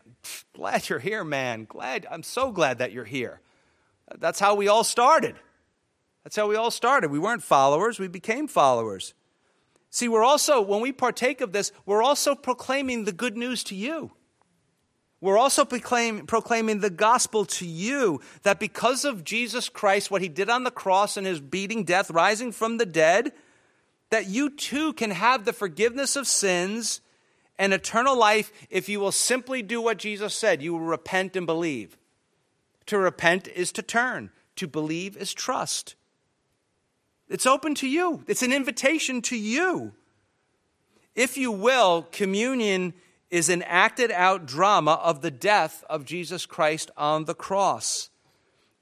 glad 0.53 0.89
you're 0.89 0.99
here, 0.99 1.23
man. 1.23 1.65
Glad, 1.65 2.05
I'm 2.09 2.23
so 2.23 2.51
glad 2.51 2.79
that 2.79 2.91
you're 2.91 3.05
here. 3.05 3.39
That's 4.17 4.39
how 4.39 4.55
we 4.55 4.67
all 4.67 4.83
started. 4.83 5.35
That's 6.23 6.35
how 6.35 6.47
we 6.47 6.55
all 6.55 6.71
started. 6.71 7.11
We 7.11 7.19
weren't 7.19 7.43
followers, 7.43 7.99
we 7.99 8.07
became 8.07 8.47
followers. 8.47 9.13
See, 9.89 10.09
we're 10.09 10.23
also, 10.23 10.59
when 10.59 10.81
we 10.81 10.91
partake 10.91 11.39
of 11.39 11.53
this, 11.53 11.71
we're 11.85 12.03
also 12.03 12.35
proclaiming 12.35 13.05
the 13.05 13.13
good 13.13 13.37
news 13.37 13.63
to 13.65 13.75
you. 13.75 14.11
We're 15.21 15.37
also 15.37 15.65
proclaim, 15.65 16.27
proclaiming 16.27 16.81
the 16.81 16.89
gospel 16.89 17.45
to 17.45 17.65
you 17.65 18.21
that 18.43 18.59
because 18.59 19.05
of 19.05 19.23
Jesus 19.23 19.69
Christ, 19.69 20.11
what 20.11 20.21
he 20.21 20.29
did 20.29 20.49
on 20.49 20.63
the 20.63 20.71
cross 20.71 21.17
and 21.17 21.25
his 21.25 21.39
beating 21.39 21.85
death, 21.85 22.11
rising 22.11 22.51
from 22.51 22.77
the 22.77 22.85
dead, 22.85 23.31
that 24.09 24.27
you 24.27 24.49
too 24.49 24.93
can 24.93 25.11
have 25.11 25.45
the 25.45 25.53
forgiveness 25.53 26.15
of 26.15 26.27
sins 26.27 27.01
and 27.59 27.73
eternal 27.73 28.17
life 28.17 28.51
if 28.69 28.87
you 28.87 28.99
will 28.99 29.11
simply 29.11 29.61
do 29.61 29.81
what 29.81 29.97
Jesus 29.97 30.33
said. 30.33 30.61
You 30.61 30.73
will 30.73 30.79
repent 30.81 31.35
and 31.35 31.45
believe. 31.45 31.97
To 32.87 32.97
repent 32.97 33.47
is 33.49 33.71
to 33.73 33.81
turn, 33.81 34.31
to 34.55 34.67
believe 34.67 35.17
is 35.17 35.33
trust. 35.33 35.95
It's 37.29 37.45
open 37.45 37.75
to 37.75 37.87
you, 37.87 38.23
it's 38.27 38.43
an 38.43 38.53
invitation 38.53 39.21
to 39.23 39.37
you. 39.37 39.93
If 41.15 41.37
you 41.37 41.51
will, 41.51 42.07
communion 42.11 42.93
is 43.29 43.49
an 43.49 43.63
acted 43.63 44.11
out 44.11 44.45
drama 44.45 44.93
of 45.03 45.21
the 45.21 45.31
death 45.31 45.83
of 45.89 46.05
Jesus 46.05 46.45
Christ 46.45 46.91
on 46.95 47.25
the 47.25 47.33
cross. 47.33 48.09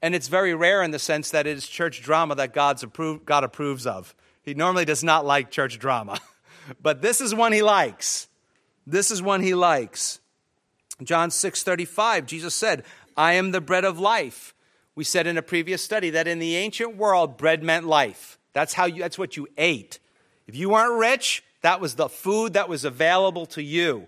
And 0.01 0.13
it's 0.13 0.27
very 0.27 0.53
rare 0.53 0.83
in 0.83 0.91
the 0.91 0.99
sense 0.99 1.31
that 1.31 1.47
it 1.47 1.57
is 1.57 1.67
church 1.67 2.03
drama 2.03 2.35
that 2.35 2.53
God's 2.53 2.85
God 3.25 3.43
approves 3.43 3.87
of. 3.87 4.13
He 4.43 4.53
normally 4.53 4.85
does 4.85 5.03
not 5.03 5.25
like 5.25 5.49
church 5.49 5.79
drama, 5.79 6.19
but 6.81 7.01
this 7.01 7.21
is 7.21 7.33
one 7.33 7.53
he 7.53 7.63
likes. 7.63 8.27
This 8.85 9.11
is 9.11 9.21
one 9.21 9.41
he 9.41 9.53
likes. 9.53 10.19
John 11.03 11.29
6:35 11.29 12.25
Jesus 12.25 12.55
said, 12.55 12.85
"I 13.17 13.33
am 13.33 13.51
the 13.51 13.61
bread 13.61 13.85
of 13.85 13.99
life." 13.99 14.53
We 14.95 15.03
said 15.03 15.27
in 15.27 15.37
a 15.37 15.41
previous 15.41 15.83
study 15.83 16.09
that 16.11 16.27
in 16.27 16.39
the 16.39 16.55
ancient 16.55 16.95
world, 16.95 17.37
bread 17.37 17.61
meant 17.61 17.85
life. 17.85 18.39
That's, 18.53 18.73
how 18.73 18.85
you, 18.85 19.01
that's 19.01 19.17
what 19.17 19.35
you 19.35 19.47
ate. 19.57 19.99
If 20.47 20.55
you 20.55 20.69
weren't 20.69 20.97
rich, 20.97 21.43
that 21.61 21.81
was 21.81 21.95
the 21.95 22.07
food 22.07 22.53
that 22.53 22.69
was 22.69 22.85
available 22.85 23.45
to 23.47 23.61
you. 23.61 24.07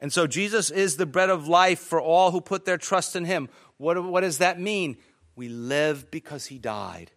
And 0.00 0.12
so 0.12 0.28
Jesus 0.28 0.70
is 0.70 0.96
the 0.96 1.06
bread 1.06 1.30
of 1.30 1.48
life 1.48 1.80
for 1.80 2.00
all 2.00 2.30
who 2.30 2.40
put 2.40 2.64
their 2.64 2.78
trust 2.78 3.16
in 3.16 3.24
him. 3.24 3.48
What, 3.78 4.02
what 4.04 4.20
does 4.20 4.38
that 4.38 4.60
mean? 4.60 4.98
We 5.34 5.48
live 5.48 6.10
because 6.10 6.46
he 6.46 6.58
died. 6.58 7.10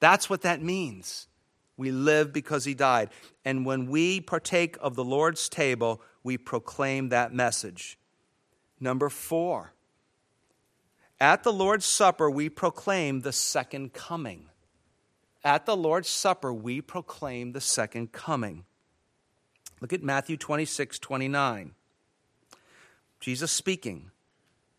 That's 0.00 0.30
what 0.30 0.42
that 0.42 0.62
means. 0.62 1.28
We 1.76 1.90
live 1.90 2.32
because 2.32 2.64
he 2.64 2.74
died. 2.74 3.10
And 3.44 3.64
when 3.64 3.86
we 3.86 4.20
partake 4.20 4.76
of 4.80 4.94
the 4.94 5.04
Lord's 5.04 5.48
table, 5.48 6.02
we 6.22 6.38
proclaim 6.38 7.08
that 7.08 7.32
message. 7.32 7.98
Number 8.78 9.08
four, 9.08 9.72
at 11.20 11.44
the 11.44 11.52
Lord's 11.52 11.84
Supper, 11.84 12.30
we 12.30 12.48
proclaim 12.48 13.20
the 13.20 13.32
second 13.32 13.92
coming. 13.92 14.46
At 15.44 15.66
the 15.66 15.76
Lord's 15.76 16.08
Supper, 16.08 16.52
we 16.52 16.80
proclaim 16.80 17.52
the 17.52 17.60
second 17.60 18.12
coming. 18.12 18.64
Look 19.80 19.92
at 19.92 20.02
Matthew 20.02 20.36
26, 20.36 20.98
29. 20.98 21.74
Jesus 23.18 23.52
speaking 23.52 24.10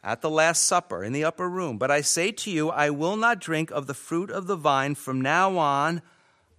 at 0.04 0.22
the 0.22 0.30
Last 0.30 0.66
Supper 0.66 1.04
in 1.04 1.14
the 1.14 1.24
upper 1.24 1.50
room. 1.50 1.78
But 1.78 1.92
I 1.92 2.02
say 2.02 2.32
to 2.32 2.52
you, 2.52 2.70
I 2.70 2.90
will 2.90 3.16
not 3.16 3.40
drink 3.40 3.72
of 3.72 3.88
the 3.88 3.94
fruit 3.94 4.30
of 4.30 4.48
the 4.48 4.58
vine 4.58 4.96
from 4.96 5.22
now 5.22 5.58
on 5.58 6.02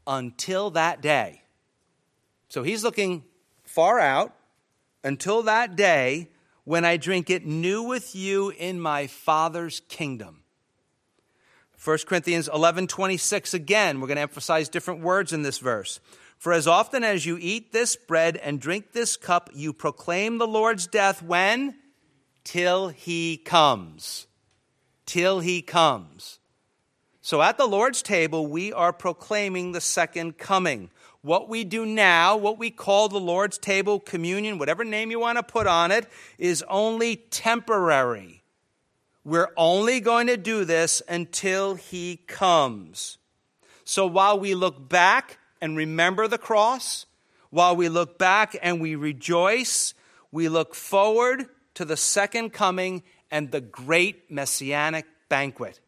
until 0.07 0.71
that 0.71 1.01
day. 1.01 1.43
So 2.49 2.63
he's 2.63 2.85
looking 2.85 3.25
far 3.65 3.99
out 3.99 4.35
until 5.03 5.43
that 5.43 5.77
day 5.77 6.31
when 6.65 6.85
I 6.85 6.97
drink 6.97 7.31
it 7.31 7.47
new 7.47 7.83
with 7.83 8.15
you 8.15 8.51
in 8.51 8.81
my 8.81 9.07
Father's 9.07 9.81
kingdom. 9.89 10.45
1 11.83 11.99
Corinthians 12.07 12.49
11 12.53 12.87
26 12.87 13.53
again, 13.53 14.01
we're 14.01 14.07
going 14.07 14.17
to 14.17 14.23
emphasize 14.23 14.69
different 14.71 15.01
words 15.01 15.33
in 15.33 15.43
this 15.43 15.59
verse. 15.59 16.01
For 16.39 16.53
as 16.53 16.67
often 16.67 17.05
as 17.05 17.27
you 17.27 17.39
eat 17.41 17.73
this 17.73 17.97
bread 17.97 18.37
and 18.39 18.61
drink 18.61 18.93
this 18.93 19.17
cup, 19.17 19.51
you 19.55 19.73
proclaim 19.73 20.39
the 20.39 20.47
Lord's 20.47 20.87
death 20.87 21.23
when? 21.23 21.77
Till 22.43 22.89
he 22.89 23.37
comes. 23.37 24.27
Till 25.07 25.41
he 25.41 25.63
comes. 25.63 26.39
So 27.25 27.41
at 27.41 27.57
the 27.57 27.67
Lord's 27.67 28.03
table, 28.03 28.47
we 28.47 28.71
are 28.71 28.93
proclaiming 28.93 29.73
the 29.73 29.81
second 29.81 30.37
coming 30.37 30.91
what 31.23 31.49
we 31.49 31.65
do 31.65 31.87
now, 31.87 32.37
what 32.37 32.59
we 32.59 32.71
call 32.71 33.09
the 33.09 33.19
Lord's 33.19 33.57
table, 33.57 33.99
communion, 33.99 34.59
whatever 34.59 34.85
name 34.85 35.11
you 35.11 35.19
want 35.19 35.39
to 35.39 35.43
put 35.43 35.67
on 35.67 35.91
it, 35.91 36.07
is 36.37 36.63
only 36.69 37.17
temporary. 37.17 38.43
We're 39.25 39.49
only 39.57 40.01
going 40.01 40.27
to 40.27 40.37
do 40.37 40.67
this 40.67 41.01
until 41.09 41.77
He 41.77 42.17
comes. 42.27 43.17
So 43.85 44.07
while 44.07 44.39
we 44.39 44.55
look 44.55 44.87
back 44.91 45.39
and 45.63 45.79
remember 45.79 46.29
the 46.29 46.37
cross, 46.37 47.07
while 47.49 47.75
we 47.75 47.89
look 47.89 48.19
back 48.19 48.55
and 48.63 48.83
we 48.83 48.97
rejoice, 48.97 49.95
we 50.31 50.51
look 50.51 50.75
forward 50.75 51.47
to 51.73 51.87
the 51.87 51.97
second 51.97 52.53
coming 52.53 53.03
and 53.31 53.51
the 53.51 53.63
great 53.63 54.31
messianic 54.31 55.07
banquet 55.31 55.81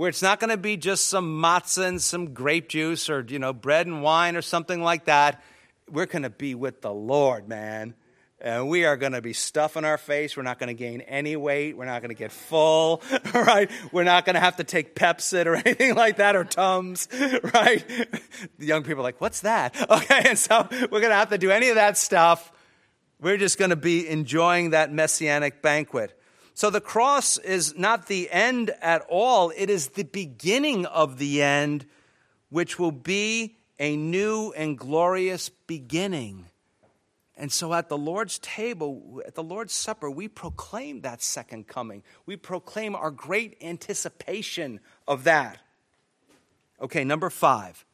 where 0.00 0.08
it's 0.08 0.22
not 0.22 0.40
going 0.40 0.48
to 0.48 0.56
be 0.56 0.78
just 0.78 1.08
some 1.08 1.42
matzah 1.42 1.86
and 1.86 2.00
some 2.00 2.32
grape 2.32 2.70
juice 2.70 3.10
or, 3.10 3.22
you 3.28 3.38
know, 3.38 3.52
bread 3.52 3.86
and 3.86 4.02
wine 4.02 4.34
or 4.34 4.40
something 4.40 4.82
like 4.82 5.04
that. 5.04 5.42
We're 5.90 6.06
going 6.06 6.22
to 6.22 6.30
be 6.30 6.54
with 6.54 6.80
the 6.80 6.90
Lord, 6.90 7.46
man. 7.46 7.92
And 8.40 8.70
we 8.70 8.86
are 8.86 8.96
going 8.96 9.12
to 9.12 9.20
be 9.20 9.34
stuffing 9.34 9.84
our 9.84 9.98
face. 9.98 10.38
We're 10.38 10.42
not 10.42 10.58
going 10.58 10.68
to 10.68 10.74
gain 10.74 11.02
any 11.02 11.36
weight. 11.36 11.76
We're 11.76 11.84
not 11.84 12.00
going 12.00 12.08
to 12.08 12.18
get 12.18 12.32
full, 12.32 13.02
right? 13.34 13.70
We're 13.92 14.04
not 14.04 14.24
going 14.24 14.36
to 14.36 14.40
have 14.40 14.56
to 14.56 14.64
take 14.64 14.94
Pepcid 14.94 15.44
or 15.44 15.54
anything 15.66 15.94
like 15.94 16.16
that 16.16 16.34
or 16.34 16.44
Tums, 16.44 17.06
right? 17.54 17.86
The 18.58 18.64
young 18.64 18.84
people 18.84 19.00
are 19.00 19.02
like, 19.02 19.20
what's 19.20 19.42
that? 19.42 19.78
Okay, 19.90 20.22
and 20.24 20.38
so 20.38 20.66
we're 20.70 21.00
going 21.00 21.10
to 21.10 21.14
have 21.14 21.28
to 21.28 21.36
do 21.36 21.50
any 21.50 21.68
of 21.68 21.74
that 21.74 21.98
stuff. 21.98 22.50
We're 23.20 23.36
just 23.36 23.58
going 23.58 23.68
to 23.68 23.76
be 23.76 24.08
enjoying 24.08 24.70
that 24.70 24.90
messianic 24.90 25.60
banquet. 25.60 26.18
So 26.60 26.68
the 26.68 26.78
cross 26.82 27.38
is 27.38 27.74
not 27.78 28.06
the 28.06 28.30
end 28.30 28.70
at 28.82 29.00
all, 29.08 29.50
it 29.56 29.70
is 29.70 29.88
the 29.88 30.02
beginning 30.02 30.84
of 30.84 31.16
the 31.16 31.40
end, 31.40 31.86
which 32.50 32.78
will 32.78 32.92
be 32.92 33.56
a 33.78 33.96
new 33.96 34.52
and 34.54 34.76
glorious 34.76 35.48
beginning. 35.48 36.44
And 37.34 37.50
so 37.50 37.72
at 37.72 37.88
the 37.88 37.96
Lord's 37.96 38.38
table, 38.40 39.22
at 39.26 39.36
the 39.36 39.42
Lord's 39.42 39.72
Supper, 39.72 40.10
we 40.10 40.28
proclaim 40.28 41.00
that 41.00 41.22
second 41.22 41.66
coming. 41.66 42.02
We 42.26 42.36
proclaim 42.36 42.94
our 42.94 43.10
great 43.10 43.56
anticipation 43.62 44.80
of 45.08 45.24
that. 45.24 45.60
Okay, 46.78 47.04
number 47.04 47.30
five. 47.30 47.86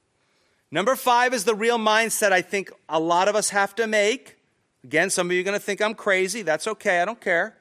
Number 0.73 0.97
five 0.97 1.33
is 1.33 1.45
the 1.45 1.55
real 1.55 1.79
mindset 1.79 2.33
I 2.33 2.43
think 2.43 2.73
a 2.89 2.99
lot 2.99 3.29
of 3.29 3.37
us 3.37 3.51
have 3.51 3.77
to 3.77 3.87
make. 3.87 4.39
Again, 4.83 5.11
some 5.11 5.29
of 5.29 5.35
you 5.35 5.43
are 5.43 5.45
going 5.45 5.57
to 5.57 5.65
think 5.65 5.81
I'm 5.81 5.95
crazy. 5.95 6.43
That's 6.43 6.67
okay, 6.67 7.01
I 7.01 7.05
don't 7.05 7.21
care 7.21 7.57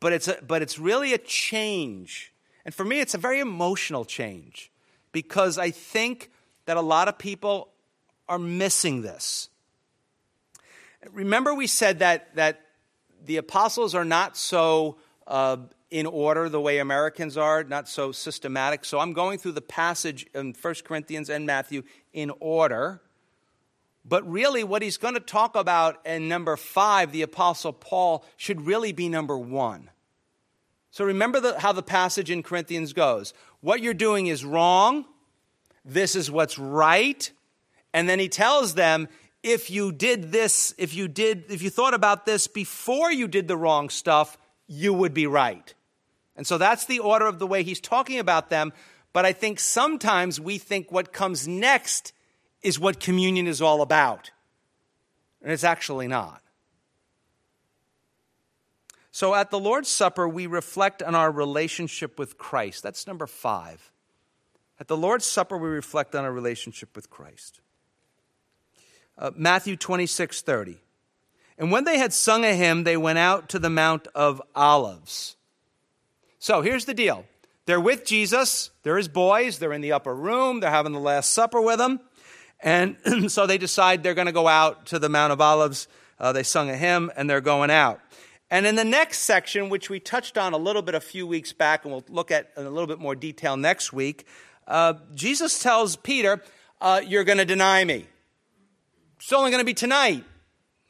but 0.00 0.12
it's, 0.12 0.28
a, 0.28 0.38
but 0.46 0.62
it's 0.62 0.78
really 0.78 1.12
a 1.14 1.18
change. 1.18 2.32
And 2.64 2.74
for 2.74 2.84
me, 2.84 3.00
it's 3.00 3.14
a 3.14 3.18
very 3.18 3.40
emotional 3.40 4.04
change 4.04 4.70
because 5.12 5.58
I 5.58 5.70
think 5.70 6.30
that 6.66 6.76
a 6.76 6.82
lot 6.82 7.08
of 7.08 7.18
people 7.18 7.70
are 8.28 8.38
missing 8.38 9.02
this. 9.02 9.48
Remember, 11.12 11.54
we 11.54 11.66
said 11.66 12.00
that, 12.00 12.34
that 12.36 12.60
the 13.24 13.36
apostles 13.36 13.94
are 13.94 14.04
not 14.04 14.36
so 14.36 14.98
uh, 15.26 15.56
in 15.90 16.06
order 16.06 16.48
the 16.48 16.60
way 16.60 16.78
Americans 16.78 17.36
are, 17.36 17.64
not 17.64 17.88
so 17.88 18.12
systematic. 18.12 18.84
So 18.84 18.98
I'm 18.98 19.12
going 19.12 19.38
through 19.38 19.52
the 19.52 19.62
passage 19.62 20.26
in 20.34 20.54
1 20.60 20.74
Corinthians 20.84 21.30
and 21.30 21.46
Matthew 21.46 21.82
in 22.12 22.32
order. 22.40 23.00
But 24.04 24.28
really, 24.30 24.64
what 24.64 24.82
he's 24.82 24.96
going 24.96 25.14
to 25.14 25.20
talk 25.20 25.54
about 25.54 26.04
in 26.06 26.28
number 26.28 26.56
five, 26.56 27.12
the 27.12 27.22
Apostle 27.22 27.72
Paul, 27.72 28.24
should 28.36 28.66
really 28.66 28.92
be 28.92 29.08
number 29.08 29.36
one. 29.36 29.90
So 30.90 31.04
remember 31.04 31.40
the, 31.40 31.60
how 31.60 31.72
the 31.72 31.82
passage 31.82 32.30
in 32.30 32.42
Corinthians 32.42 32.92
goes. 32.92 33.34
What 33.60 33.82
you're 33.82 33.94
doing 33.94 34.28
is 34.28 34.44
wrong. 34.44 35.04
This 35.84 36.16
is 36.16 36.30
what's 36.30 36.58
right. 36.58 37.30
And 37.92 38.08
then 38.08 38.18
he 38.18 38.28
tells 38.28 38.74
them, 38.74 39.08
if 39.42 39.70
you 39.70 39.92
did 39.92 40.32
this, 40.32 40.74
if 40.78 40.94
you 40.94 41.08
did, 41.08 41.44
if 41.50 41.62
you 41.62 41.70
thought 41.70 41.94
about 41.94 42.26
this 42.26 42.46
before 42.46 43.12
you 43.12 43.28
did 43.28 43.48
the 43.48 43.56
wrong 43.56 43.88
stuff, 43.88 44.36
you 44.66 44.92
would 44.92 45.14
be 45.14 45.26
right. 45.26 45.74
And 46.36 46.46
so 46.46 46.58
that's 46.58 46.86
the 46.86 47.00
order 47.00 47.26
of 47.26 47.38
the 47.38 47.46
way 47.46 47.62
he's 47.62 47.80
talking 47.80 48.18
about 48.18 48.50
them. 48.50 48.72
But 49.12 49.24
I 49.24 49.32
think 49.32 49.58
sometimes 49.60 50.40
we 50.40 50.58
think 50.58 50.92
what 50.92 51.12
comes 51.12 51.48
next 51.48 52.12
is 52.62 52.78
what 52.78 53.00
communion 53.00 53.46
is 53.46 53.62
all 53.62 53.82
about. 53.82 54.30
And 55.42 55.52
it's 55.52 55.64
actually 55.64 56.08
not. 56.08 56.42
So 59.10 59.34
at 59.34 59.50
the 59.50 59.58
Lord's 59.58 59.88
Supper, 59.88 60.28
we 60.28 60.46
reflect 60.46 61.02
on 61.02 61.14
our 61.14 61.30
relationship 61.30 62.18
with 62.18 62.38
Christ. 62.38 62.82
That's 62.82 63.06
number 63.06 63.26
five. 63.26 63.90
At 64.78 64.86
the 64.86 64.96
Lord's 64.96 65.24
Supper, 65.24 65.56
we 65.56 65.68
reflect 65.68 66.14
on 66.14 66.24
our 66.24 66.32
relationship 66.32 66.94
with 66.94 67.10
Christ. 67.10 67.60
Uh, 69.16 69.32
Matthew 69.34 69.76
26 69.76 70.42
30. 70.42 70.78
And 71.58 71.72
when 71.72 71.84
they 71.84 71.98
had 71.98 72.12
sung 72.12 72.44
a 72.44 72.54
hymn, 72.54 72.84
they 72.84 72.96
went 72.96 73.18
out 73.18 73.48
to 73.48 73.58
the 73.58 73.70
Mount 73.70 74.06
of 74.14 74.40
Olives. 74.54 75.36
So 76.38 76.62
here's 76.62 76.84
the 76.84 76.94
deal 76.94 77.24
they're 77.66 77.80
with 77.80 78.04
Jesus, 78.04 78.70
they're 78.82 78.96
his 78.96 79.08
boys, 79.08 79.58
they're 79.58 79.72
in 79.72 79.80
the 79.80 79.92
upper 79.92 80.14
room, 80.14 80.60
they're 80.60 80.70
having 80.70 80.92
the 80.92 81.00
Last 81.00 81.32
Supper 81.32 81.60
with 81.60 81.80
him. 81.80 82.00
And 82.60 82.96
so 83.28 83.46
they 83.46 83.58
decide 83.58 84.02
they're 84.02 84.14
going 84.14 84.26
to 84.26 84.32
go 84.32 84.48
out 84.48 84.86
to 84.86 84.98
the 84.98 85.08
Mount 85.08 85.32
of 85.32 85.40
Olives. 85.40 85.88
Uh, 86.18 86.32
they 86.32 86.42
sung 86.42 86.70
a 86.70 86.76
hymn 86.76 87.10
and 87.16 87.28
they're 87.28 87.40
going 87.40 87.70
out. 87.70 88.00
And 88.50 88.66
in 88.66 88.76
the 88.76 88.84
next 88.84 89.20
section, 89.20 89.68
which 89.68 89.90
we 89.90 90.00
touched 90.00 90.38
on 90.38 90.54
a 90.54 90.56
little 90.56 90.82
bit 90.82 90.94
a 90.94 91.00
few 91.00 91.26
weeks 91.26 91.52
back, 91.52 91.84
and 91.84 91.92
we'll 91.92 92.04
look 92.08 92.30
at 92.30 92.50
in 92.56 92.64
a 92.64 92.70
little 92.70 92.86
bit 92.86 92.98
more 92.98 93.14
detail 93.14 93.56
next 93.56 93.92
week, 93.92 94.26
uh, 94.66 94.94
Jesus 95.14 95.58
tells 95.58 95.96
Peter, 95.96 96.42
uh, 96.80 97.02
You're 97.04 97.24
going 97.24 97.38
to 97.38 97.44
deny 97.44 97.84
me. 97.84 98.06
It's 99.18 99.32
only 99.32 99.50
going 99.50 99.60
to 99.60 99.66
be 99.66 99.74
tonight. 99.74 100.24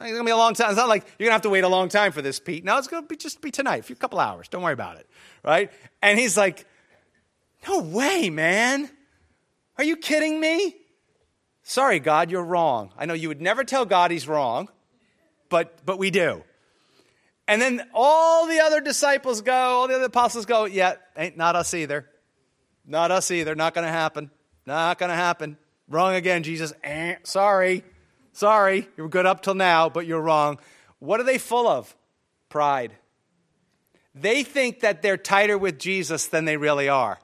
It's 0.01 0.11
going 0.13 0.19
to 0.19 0.25
be 0.25 0.31
a 0.31 0.37
long 0.37 0.55
time. 0.55 0.69
It's 0.69 0.77
not 0.77 0.89
like 0.89 1.05
you're 1.19 1.27
going 1.27 1.31
to 1.31 1.35
have 1.35 1.43
to 1.43 1.51
wait 1.51 1.65
a 1.65 1.69
long 1.69 1.89
time 1.89 2.13
for 2.13 2.23
this, 2.23 2.39
Pete. 2.39 2.65
No, 2.65 2.79
it's 2.79 2.87
going 2.87 3.03
to 3.03 3.09
be 3.09 3.17
just 3.17 3.41
be 3.41 3.51
tonight, 3.51 3.81
a 3.81 3.83
few 3.83 3.97
couple 3.97 4.21
hours. 4.21 4.47
Don't 4.47 4.63
worry 4.63 4.73
about 4.73 4.97
it. 4.99 5.09
Right? 5.45 5.73
And 6.01 6.19
he's 6.19 6.37
like, 6.37 6.65
No 7.67 7.81
way, 7.81 8.31
man. 8.31 8.89
Are 9.77 9.85
you 9.85 9.97
kidding 9.97 10.39
me? 10.39 10.77
Sorry, 11.69 12.01
God, 12.01 12.31
you're 12.31 12.43
wrong. 12.43 12.95
I 12.97 13.05
know 13.05 13.13
you 13.13 13.29
would 13.29 13.43
never 13.43 13.63
tell 13.63 13.85
God 13.85 14.11
he's 14.11 14.27
wrong, 14.27 14.71
but, 15.51 15.85
but 15.85 15.99
we 15.99 16.11
do. 16.11 16.43
And 17.47 17.61
then 17.61 17.87
all 17.93 18.47
the 18.47 18.61
other 18.61 18.81
disciples 18.81 19.43
go, 19.43 19.53
all 19.53 19.87
the 19.87 19.97
other 19.97 20.07
apostles 20.07 20.47
go, 20.47 20.65
yeah, 20.65 20.95
ain't 21.15 21.37
not 21.37 21.57
us 21.57 21.75
either. 21.75 22.09
Not 22.87 23.11
us 23.11 23.31
either. 23.31 23.55
Not 23.55 23.75
going 23.75 23.87
to 23.87 23.93
happen. 23.93 24.31
Not 24.65 24.97
going 24.99 25.11
to 25.11 25.15
happen. 25.15 25.59
Wrong 25.91 26.15
again, 26.15 26.43
Jesus. 26.43 26.73
Eh, 26.83 27.17
sorry. 27.25 27.85
Sorry. 28.33 28.89
You 28.97 29.03
were 29.03 29.11
good 29.11 29.27
up 29.27 29.43
till 29.43 29.55
now, 29.55 29.91
but 29.91 30.07
you're 30.07 30.23
wrong. 30.23 30.59
What 31.01 31.21
are 31.21 31.25
they 31.25 31.37
full 31.37 31.69
of? 31.69 31.95
Pride. 32.49 32.95
They 34.15 34.43
think 34.43 34.81
that 34.81 35.03
they're 35.03 35.19
tighter 35.19 35.59
with 35.59 35.79
Jesus 35.79 36.29
than 36.29 36.47
they 36.47 36.57
really 36.57 36.89
are. 36.89 37.19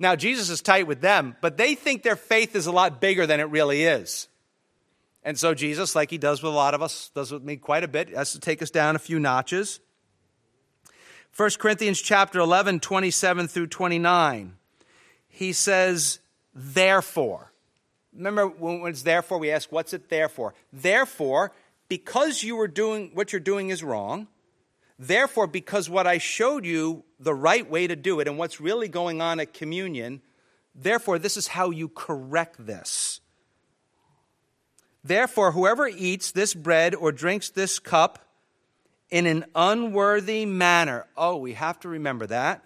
Now, 0.00 0.16
Jesus 0.16 0.48
is 0.48 0.62
tight 0.62 0.86
with 0.86 1.02
them, 1.02 1.36
but 1.40 1.58
they 1.58 1.76
think 1.76 2.02
their 2.02 2.16
faith 2.16 2.56
is 2.56 2.66
a 2.66 2.72
lot 2.72 3.00
bigger 3.00 3.26
than 3.26 3.38
it 3.38 3.44
really 3.44 3.84
is. 3.84 4.28
And 5.22 5.38
so 5.38 5.52
Jesus, 5.54 5.94
like 5.94 6.10
he 6.10 6.16
does 6.18 6.42
with 6.42 6.52
a 6.52 6.56
lot 6.56 6.72
of 6.72 6.80
us, 6.80 7.10
does 7.14 7.30
with 7.30 7.42
me 7.42 7.56
quite 7.56 7.84
a 7.84 7.88
bit, 7.88 8.08
has 8.08 8.32
to 8.32 8.40
take 8.40 8.62
us 8.62 8.70
down 8.70 8.96
a 8.96 8.98
few 8.98 9.20
notches. 9.20 9.78
1 11.36 11.50
Corinthians 11.58 12.00
chapter 12.00 12.40
11, 12.40 12.80
27 12.80 13.46
through 13.46 13.66
29. 13.66 14.56
He 15.28 15.52
says, 15.52 16.18
therefore. 16.54 17.52
Remember 18.12 18.46
when 18.48 18.90
it's 18.90 19.02
therefore, 19.02 19.38
we 19.38 19.50
ask, 19.50 19.70
what's 19.70 19.92
it 19.92 20.08
there 20.08 20.30
for? 20.30 20.54
Therefore, 20.72 21.52
because 21.88 22.42
you 22.42 22.56
were 22.56 22.68
doing 22.68 23.10
what 23.12 23.32
you're 23.32 23.40
doing 23.40 23.68
is 23.68 23.84
wrong, 23.84 24.26
Therefore, 25.00 25.46
because 25.46 25.88
what 25.88 26.06
I 26.06 26.18
showed 26.18 26.66
you 26.66 27.04
the 27.20 27.34
right 27.34 27.70
way 27.70 27.86
to 27.86 27.94
do 27.94 28.18
it 28.18 28.26
and 28.26 28.38
what's 28.38 28.60
really 28.60 28.88
going 28.88 29.20
on 29.20 29.38
at 29.38 29.52
communion, 29.52 30.22
therefore, 30.74 31.18
this 31.18 31.36
is 31.36 31.48
how 31.48 31.70
you 31.70 31.88
correct 31.88 32.66
this. 32.66 33.20
Therefore, 35.04 35.52
whoever 35.52 35.86
eats 35.86 36.32
this 36.32 36.54
bread 36.54 36.94
or 36.94 37.12
drinks 37.12 37.50
this 37.50 37.78
cup 37.78 38.18
in 39.10 39.26
an 39.26 39.44
unworthy 39.54 40.46
manner, 40.46 41.06
oh, 41.16 41.36
we 41.36 41.52
have 41.52 41.78
to 41.80 41.88
remember 41.88 42.26
that, 42.26 42.64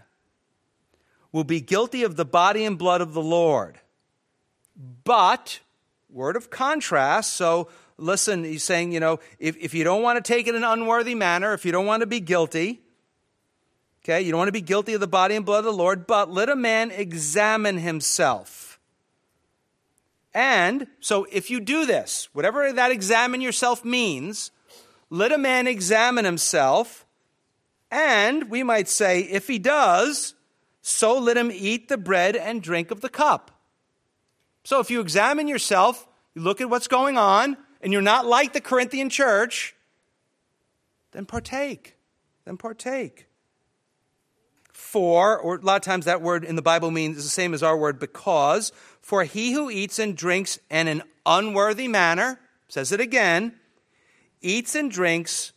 will 1.32 1.44
be 1.44 1.60
guilty 1.60 2.04
of 2.04 2.16
the 2.16 2.24
body 2.24 2.64
and 2.64 2.78
blood 2.78 3.00
of 3.00 3.12
the 3.12 3.22
Lord. 3.22 3.78
But, 5.04 5.60
word 6.08 6.36
of 6.36 6.50
contrast, 6.50 7.32
so 7.34 7.68
listen, 7.98 8.44
he's 8.44 8.62
saying, 8.62 8.92
you 8.92 9.00
know, 9.00 9.18
if, 9.38 9.56
if 9.56 9.74
you 9.74 9.84
don't 9.84 10.02
want 10.02 10.22
to 10.22 10.32
take 10.32 10.46
it 10.46 10.54
in 10.54 10.62
an 10.62 10.70
unworthy 10.70 11.14
manner, 11.14 11.54
if 11.54 11.64
you 11.64 11.72
don't 11.72 11.86
want 11.86 12.00
to 12.00 12.06
be 12.06 12.20
guilty, 12.20 12.83
okay, 14.04 14.20
you 14.20 14.30
don't 14.30 14.38
want 14.38 14.48
to 14.48 14.52
be 14.52 14.60
guilty 14.60 14.92
of 14.92 15.00
the 15.00 15.06
body 15.06 15.34
and 15.34 15.46
blood 15.46 15.60
of 15.60 15.64
the 15.64 15.72
Lord, 15.72 16.06
but 16.06 16.30
let 16.30 16.50
a 16.50 16.56
man 16.56 16.90
examine 16.90 17.78
himself. 17.78 18.78
And 20.34 20.88
so 21.00 21.26
if 21.32 21.50
you 21.50 21.60
do 21.60 21.86
this, 21.86 22.28
whatever 22.32 22.70
that 22.72 22.90
examine 22.90 23.40
yourself 23.40 23.84
means, 23.84 24.50
let 25.08 25.32
a 25.32 25.38
man 25.38 25.66
examine 25.66 26.24
himself. 26.24 27.06
And 27.90 28.50
we 28.50 28.62
might 28.62 28.88
say, 28.88 29.20
if 29.20 29.46
he 29.46 29.58
does, 29.58 30.34
so 30.82 31.18
let 31.18 31.36
him 31.36 31.50
eat 31.52 31.88
the 31.88 31.96
bread 31.96 32.36
and 32.36 32.62
drink 32.62 32.90
of 32.90 33.00
the 33.00 33.08
cup. 33.08 33.52
So 34.64 34.80
if 34.80 34.90
you 34.90 35.00
examine 35.00 35.48
yourself, 35.48 36.06
you 36.34 36.42
look 36.42 36.60
at 36.60 36.68
what's 36.68 36.88
going 36.88 37.16
on, 37.16 37.56
and 37.80 37.92
you're 37.92 38.02
not 38.02 38.26
like 38.26 38.52
the 38.52 38.60
Corinthian 38.60 39.08
church, 39.08 39.74
then 41.12 41.26
partake. 41.26 41.96
Then 42.44 42.56
partake. 42.56 43.28
For, 44.94 45.36
or 45.40 45.56
a 45.56 45.60
lot 45.60 45.74
of 45.74 45.82
times 45.82 46.04
that 46.04 46.22
word 46.22 46.44
in 46.44 46.54
the 46.54 46.62
Bible 46.62 46.92
means 46.92 47.16
the 47.16 47.22
same 47.22 47.52
as 47.52 47.64
our 47.64 47.76
word 47.76 47.98
because, 47.98 48.70
for 49.00 49.24
he 49.24 49.50
who 49.50 49.68
eats 49.68 49.98
and 49.98 50.16
drinks 50.16 50.60
in 50.70 50.86
an 50.86 51.02
unworthy 51.26 51.88
manner, 51.88 52.38
says 52.68 52.92
it 52.92 53.00
again, 53.00 53.56
eats 54.40 54.76
and 54.76 54.92
drinks 54.92 55.50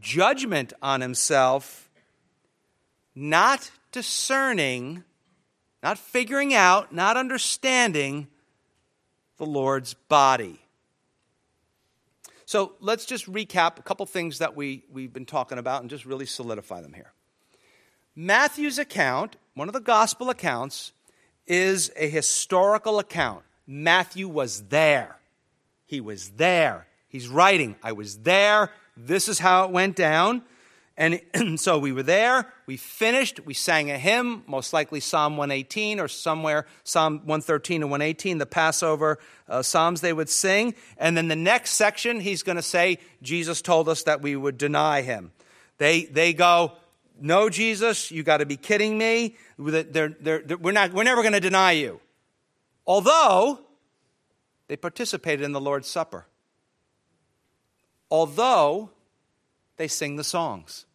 judgment 0.00 0.72
on 0.80 1.02
himself, 1.02 1.90
not 3.14 3.70
discerning, 3.90 5.04
not 5.82 5.98
figuring 5.98 6.54
out, 6.54 6.94
not 6.94 7.18
understanding 7.18 8.26
the 9.36 9.44
Lord's 9.44 9.92
body. 9.92 10.58
So 12.46 12.72
let's 12.80 13.04
just 13.04 13.30
recap 13.30 13.78
a 13.78 13.82
couple 13.82 14.06
things 14.06 14.38
that 14.38 14.56
we, 14.56 14.84
we've 14.90 15.12
been 15.12 15.26
talking 15.26 15.58
about 15.58 15.82
and 15.82 15.90
just 15.90 16.06
really 16.06 16.24
solidify 16.24 16.80
them 16.80 16.94
here. 16.94 17.12
Matthew's 18.14 18.78
account, 18.78 19.36
one 19.54 19.68
of 19.68 19.72
the 19.72 19.80
gospel 19.80 20.30
accounts, 20.30 20.92
is 21.46 21.90
a 21.96 22.08
historical 22.08 22.98
account. 22.98 23.42
Matthew 23.66 24.28
was 24.28 24.64
there. 24.64 25.16
He 25.86 26.00
was 26.00 26.30
there. 26.30 26.86
He's 27.08 27.28
writing, 27.28 27.76
I 27.82 27.92
was 27.92 28.18
there. 28.18 28.70
This 28.96 29.28
is 29.28 29.38
how 29.38 29.64
it 29.64 29.70
went 29.70 29.96
down. 29.96 30.42
And 30.96 31.20
so 31.56 31.78
we 31.78 31.92
were 31.92 32.02
there, 32.02 32.52
we 32.66 32.76
finished, 32.76 33.40
we 33.46 33.54
sang 33.54 33.90
a 33.90 33.98
hymn, 33.98 34.44
most 34.46 34.72
likely 34.72 35.00
Psalm 35.00 35.36
118 35.36 36.00
or 36.00 36.08
somewhere, 36.08 36.66
Psalm 36.84 37.18
113 37.24 37.82
and 37.82 37.90
118, 37.90 38.38
the 38.38 38.46
Passover 38.46 39.18
uh, 39.48 39.62
Psalms 39.62 40.00
they 40.00 40.12
would 40.12 40.28
sing. 40.28 40.74
And 40.98 41.16
then 41.16 41.28
the 41.28 41.36
next 41.36 41.72
section, 41.72 42.20
he's 42.20 42.42
going 42.42 42.56
to 42.56 42.62
say, 42.62 42.98
Jesus 43.22 43.62
told 43.62 43.88
us 43.88 44.02
that 44.02 44.20
we 44.20 44.36
would 44.36 44.58
deny 44.58 45.02
him. 45.02 45.32
They, 45.78 46.04
they 46.04 46.34
go, 46.34 46.72
No, 47.20 47.48
Jesus, 47.48 48.10
you 48.10 48.22
got 48.22 48.38
to 48.38 48.46
be 48.46 48.56
kidding 48.56 48.98
me. 48.98 49.36
They're, 49.58 49.82
they're, 49.82 50.08
they're, 50.20 50.56
we're, 50.56 50.72
not, 50.72 50.92
we're 50.92 51.04
never 51.04 51.22
going 51.22 51.34
to 51.34 51.40
deny 51.40 51.72
you. 51.72 52.00
Although 52.86 53.60
they 54.68 54.76
participated 54.76 55.44
in 55.44 55.52
the 55.52 55.60
Lord's 55.60 55.88
Supper. 55.88 56.26
Although 58.10 58.90
they 59.76 59.88
sing 59.88 60.16
the 60.16 60.24
songs. 60.24 60.86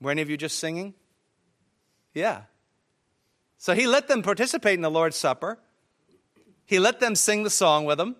Were 0.00 0.10
any 0.10 0.22
of 0.22 0.30
you 0.30 0.36
just 0.36 0.58
singing? 0.58 0.94
Yeah. 2.14 2.42
So 3.58 3.74
he 3.74 3.86
let 3.86 4.08
them 4.08 4.22
participate 4.22 4.74
in 4.74 4.80
the 4.80 4.90
Lord's 4.90 5.16
Supper. 5.16 5.58
He 6.64 6.78
let 6.78 7.00
them 7.00 7.14
sing 7.14 7.42
the 7.42 7.50
song 7.50 7.84
with 7.84 8.00
him. 8.00 8.16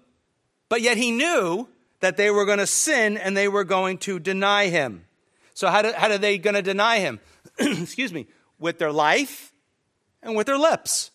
But 0.69 0.83
yet 0.83 0.97
he 0.97 1.11
knew 1.11 1.69
that 2.01 2.17
they 2.17 2.31
were 2.31 2.45
going 2.45 2.59
to 2.59 2.67
sin 2.67 3.17
and 3.17 3.37
they 3.37 3.49
were 3.49 3.65
going 3.65 3.99
to 3.99 4.19
deny 4.19 4.69
him. 4.69 5.05
So, 5.59 5.67
how, 5.71 5.83
do, 5.83 5.93
how 5.93 6.09
are 6.09 6.19
they 6.19 6.39
going 6.39 6.55
to 6.55 6.63
deny 6.63 7.01
him? 7.01 7.19
Excuse 7.59 8.13
me. 8.13 8.29
With 8.61 8.79
their 8.79 8.93
life 8.93 9.53
and 10.23 10.37
with 10.37 10.47
their 10.47 10.57
lips. 10.57 11.11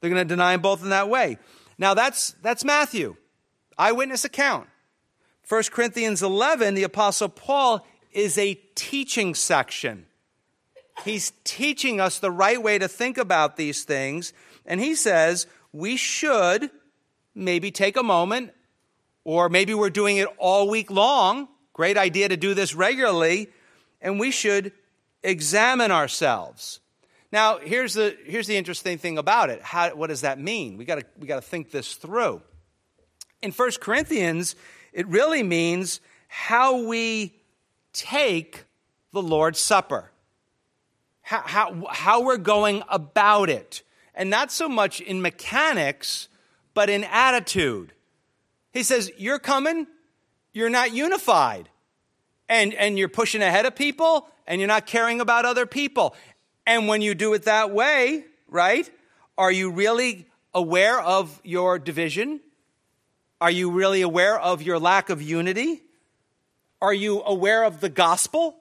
They're 0.00 0.08
going 0.08 0.26
to 0.26 0.34
deny 0.34 0.54
him 0.54 0.62
both 0.62 0.82
in 0.82 0.88
that 0.88 1.10
way. 1.10 1.36
Now, 1.76 1.92
that's, 1.92 2.30
that's 2.40 2.64
Matthew, 2.64 3.16
eyewitness 3.76 4.24
account. 4.24 4.66
1 5.46 5.64
Corinthians 5.72 6.22
11, 6.22 6.72
the 6.72 6.84
Apostle 6.84 7.28
Paul 7.28 7.86
is 8.12 8.38
a 8.38 8.54
teaching 8.76 9.34
section. 9.34 10.06
He's 11.04 11.34
teaching 11.44 12.00
us 12.00 12.18
the 12.18 12.30
right 12.30 12.62
way 12.62 12.78
to 12.78 12.88
think 12.88 13.18
about 13.18 13.58
these 13.58 13.84
things. 13.84 14.32
And 14.64 14.80
he 14.80 14.94
says 14.94 15.46
we 15.70 15.98
should 15.98 16.70
maybe 17.34 17.70
take 17.70 17.98
a 17.98 18.02
moment, 18.02 18.52
or 19.22 19.50
maybe 19.50 19.74
we're 19.74 19.90
doing 19.90 20.16
it 20.16 20.28
all 20.38 20.70
week 20.70 20.90
long. 20.90 21.46
Great 21.80 21.96
idea 21.96 22.28
to 22.28 22.36
do 22.36 22.52
this 22.52 22.74
regularly. 22.74 23.48
And 24.02 24.20
we 24.20 24.30
should 24.30 24.72
examine 25.22 25.90
ourselves. 25.90 26.78
Now, 27.32 27.56
here's 27.56 27.94
the, 27.94 28.14
here's 28.26 28.46
the 28.46 28.58
interesting 28.58 28.98
thing 28.98 29.16
about 29.16 29.48
it. 29.48 29.62
How, 29.62 29.88
what 29.94 30.08
does 30.08 30.20
that 30.20 30.38
mean? 30.38 30.76
We 30.76 30.84
got 30.84 31.02
we 31.18 31.26
to 31.26 31.40
think 31.40 31.70
this 31.70 31.94
through. 31.94 32.42
In 33.40 33.50
1 33.50 33.70
Corinthians, 33.80 34.56
it 34.92 35.08
really 35.08 35.42
means 35.42 36.02
how 36.28 36.84
we 36.84 37.40
take 37.94 38.64
the 39.14 39.22
Lord's 39.22 39.58
Supper, 39.58 40.10
how, 41.22 41.40
how, 41.46 41.86
how 41.88 42.22
we're 42.22 42.36
going 42.36 42.82
about 42.90 43.48
it. 43.48 43.82
And 44.14 44.28
not 44.28 44.52
so 44.52 44.68
much 44.68 45.00
in 45.00 45.22
mechanics, 45.22 46.28
but 46.74 46.90
in 46.90 47.04
attitude. 47.04 47.94
He 48.70 48.82
says, 48.82 49.10
You're 49.16 49.38
coming, 49.38 49.86
you're 50.52 50.70
not 50.70 50.92
unified. 50.92 51.68
And, 52.48 52.74
and 52.74 52.98
you're 52.98 53.08
pushing 53.08 53.42
ahead 53.42 53.64
of 53.64 53.76
people, 53.76 54.28
and 54.44 54.60
you're 54.60 54.66
not 54.66 54.84
caring 54.84 55.20
about 55.20 55.44
other 55.44 55.66
people. 55.66 56.16
And 56.66 56.88
when 56.88 57.00
you 57.00 57.14
do 57.14 57.32
it 57.34 57.44
that 57.44 57.70
way, 57.70 58.24
right, 58.48 58.90
are 59.38 59.52
you 59.52 59.70
really 59.70 60.26
aware 60.52 61.00
of 61.00 61.40
your 61.44 61.78
division? 61.78 62.40
Are 63.40 63.50
you 63.50 63.70
really 63.70 64.02
aware 64.02 64.38
of 64.38 64.62
your 64.62 64.80
lack 64.80 65.10
of 65.10 65.22
unity? 65.22 65.82
Are 66.82 66.92
you 66.92 67.22
aware 67.22 67.62
of 67.62 67.80
the 67.80 67.88
gospel? 67.88 68.56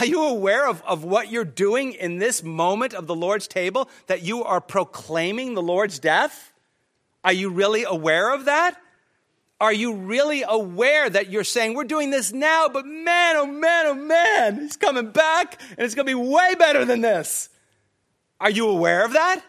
Are 0.00 0.06
you 0.06 0.22
aware 0.22 0.68
of, 0.68 0.82
of 0.82 1.04
what 1.04 1.30
you're 1.30 1.44
doing 1.44 1.92
in 1.92 2.18
this 2.18 2.42
moment 2.42 2.92
of 2.92 3.06
the 3.06 3.14
Lord's 3.14 3.46
table, 3.46 3.88
that 4.06 4.22
you 4.22 4.42
are 4.44 4.60
proclaiming 4.60 5.54
the 5.54 5.62
Lord's 5.62 5.98
death? 5.98 6.52
Are 7.24 7.32
you 7.32 7.50
really 7.50 7.84
aware 7.84 8.34
of 8.34 8.46
that? 8.46 8.76
Are 9.60 9.72
you 9.72 9.94
really 9.94 10.44
aware 10.46 11.10
that 11.10 11.30
you're 11.30 11.42
saying, 11.42 11.74
we're 11.74 11.84
doing 11.84 12.10
this 12.10 12.32
now, 12.32 12.68
but 12.68 12.86
man, 12.86 13.36
oh 13.36 13.46
man, 13.46 13.86
oh 13.86 13.94
man, 13.94 14.60
he's 14.60 14.76
coming 14.76 15.10
back 15.10 15.60
and 15.70 15.80
it's 15.80 15.96
going 15.96 16.06
to 16.06 16.10
be 16.10 16.14
way 16.14 16.54
better 16.56 16.84
than 16.84 17.00
this? 17.00 17.48
Are 18.40 18.50
you 18.50 18.68
aware 18.68 19.04
of 19.04 19.14
that? 19.14 19.42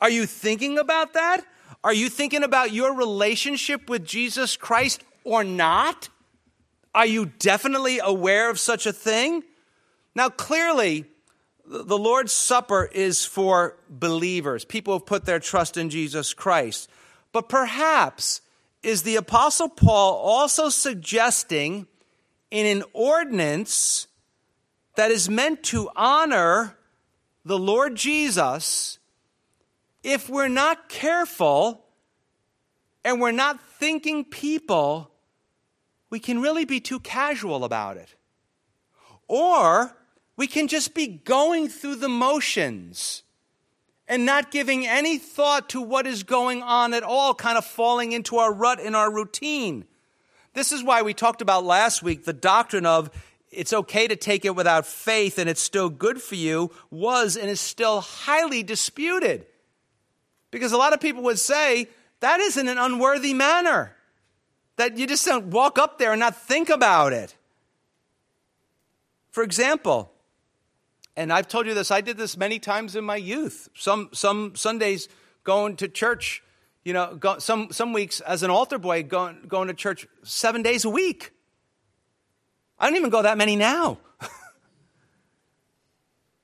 Are 0.00 0.10
you 0.10 0.26
thinking 0.26 0.78
about 0.78 1.14
that? 1.14 1.42
Are 1.82 1.94
you 1.94 2.10
thinking 2.10 2.42
about 2.42 2.72
your 2.72 2.94
relationship 2.94 3.88
with 3.88 4.04
Jesus 4.04 4.58
Christ 4.58 5.02
or 5.24 5.42
not? 5.42 6.10
Are 6.94 7.06
you 7.06 7.26
definitely 7.38 7.98
aware 7.98 8.50
of 8.50 8.60
such 8.60 8.86
a 8.86 8.92
thing? 8.92 9.42
Now, 10.14 10.28
clearly, 10.28 11.06
the 11.64 11.98
Lord's 11.98 12.32
Supper 12.32 12.90
is 12.92 13.24
for 13.24 13.76
believers, 13.88 14.64
people 14.64 14.92
who 14.92 14.98
have 14.98 15.06
put 15.06 15.24
their 15.24 15.40
trust 15.40 15.76
in 15.76 15.88
Jesus 15.88 16.34
Christ. 16.34 16.90
But 17.32 17.48
perhaps 17.48 18.40
is 18.86 19.02
the 19.02 19.16
Apostle 19.16 19.68
Paul 19.68 20.14
also 20.14 20.68
suggesting 20.68 21.88
in 22.52 22.66
an 22.66 22.84
ordinance 22.92 24.06
that 24.94 25.10
is 25.10 25.28
meant 25.28 25.64
to 25.64 25.90
honor 25.96 26.76
the 27.44 27.58
Lord 27.58 27.96
Jesus 27.96 29.00
if 30.04 30.28
we're 30.28 30.46
not 30.46 30.88
careful 30.88 31.84
and 33.04 33.20
we're 33.20 33.32
not 33.32 33.60
thinking 33.60 34.24
people, 34.24 35.10
we 36.08 36.20
can 36.20 36.40
really 36.40 36.64
be 36.64 36.78
too 36.78 37.00
casual 37.00 37.64
about 37.64 37.96
it. 37.96 38.14
Or 39.26 39.96
we 40.36 40.46
can 40.46 40.68
just 40.68 40.94
be 40.94 41.08
going 41.08 41.66
through 41.66 41.96
the 41.96 42.08
motions 42.08 43.24
and 44.08 44.24
not 44.24 44.50
giving 44.50 44.86
any 44.86 45.18
thought 45.18 45.68
to 45.70 45.80
what 45.80 46.06
is 46.06 46.22
going 46.22 46.62
on 46.62 46.94
at 46.94 47.02
all, 47.02 47.34
kind 47.34 47.58
of 47.58 47.64
falling 47.64 48.12
into 48.12 48.36
our 48.36 48.52
rut 48.52 48.80
in 48.80 48.94
our 48.94 49.12
routine. 49.12 49.84
This 50.54 50.72
is 50.72 50.82
why 50.82 51.02
we 51.02 51.12
talked 51.12 51.42
about 51.42 51.64
last 51.64 52.02
week 52.02 52.24
the 52.24 52.32
doctrine 52.32 52.86
of 52.86 53.10
it's 53.50 53.72
okay 53.72 54.06
to 54.06 54.16
take 54.16 54.44
it 54.44 54.54
without 54.54 54.86
faith 54.86 55.38
and 55.38 55.48
it's 55.48 55.62
still 55.62 55.88
good 55.88 56.20
for 56.20 56.34
you 56.34 56.70
was 56.90 57.36
and 57.36 57.48
is 57.48 57.60
still 57.60 58.00
highly 58.00 58.62
disputed. 58.62 59.46
Because 60.50 60.72
a 60.72 60.76
lot 60.76 60.92
of 60.92 61.00
people 61.00 61.22
would 61.24 61.38
say 61.38 61.88
that 62.20 62.40
isn't 62.40 62.68
an 62.68 62.78
unworthy 62.78 63.34
manner, 63.34 63.96
that 64.76 64.96
you 64.96 65.06
just 65.06 65.24
don't 65.24 65.46
walk 65.46 65.78
up 65.78 65.98
there 65.98 66.12
and 66.12 66.20
not 66.20 66.36
think 66.36 66.70
about 66.70 67.12
it. 67.12 67.34
For 69.30 69.42
example, 69.42 70.12
and 71.16 71.32
I've 71.32 71.48
told 71.48 71.66
you 71.66 71.72
this, 71.72 71.90
I 71.90 72.02
did 72.02 72.18
this 72.18 72.36
many 72.36 72.58
times 72.58 72.94
in 72.94 73.04
my 73.04 73.16
youth. 73.16 73.70
Some, 73.74 74.10
some 74.12 74.54
Sundays 74.54 75.08
going 75.44 75.76
to 75.76 75.88
church, 75.88 76.42
you 76.84 76.92
know, 76.92 77.16
go, 77.16 77.38
some, 77.38 77.68
some 77.72 77.94
weeks 77.94 78.20
as 78.20 78.42
an 78.42 78.50
altar 78.50 78.78
boy 78.78 79.02
going, 79.02 79.44
going 79.48 79.68
to 79.68 79.74
church 79.74 80.06
seven 80.22 80.62
days 80.62 80.84
a 80.84 80.90
week. 80.90 81.32
I 82.78 82.86
don't 82.86 82.96
even 82.96 83.08
go 83.08 83.22
that 83.22 83.38
many 83.38 83.56
now. 83.56 83.98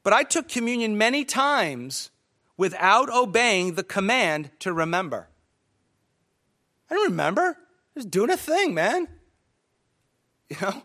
but 0.02 0.14
I 0.14 0.22
took 0.22 0.48
communion 0.48 0.96
many 0.96 1.26
times 1.26 2.10
without 2.56 3.10
obeying 3.10 3.74
the 3.74 3.82
command 3.82 4.50
to 4.60 4.72
remember. 4.72 5.28
I 6.90 6.94
don't 6.94 7.10
remember. 7.10 7.58
Just 7.94 8.10
doing 8.10 8.30
a 8.30 8.38
thing, 8.38 8.72
man. 8.72 9.06
You 10.48 10.56
know? 10.62 10.82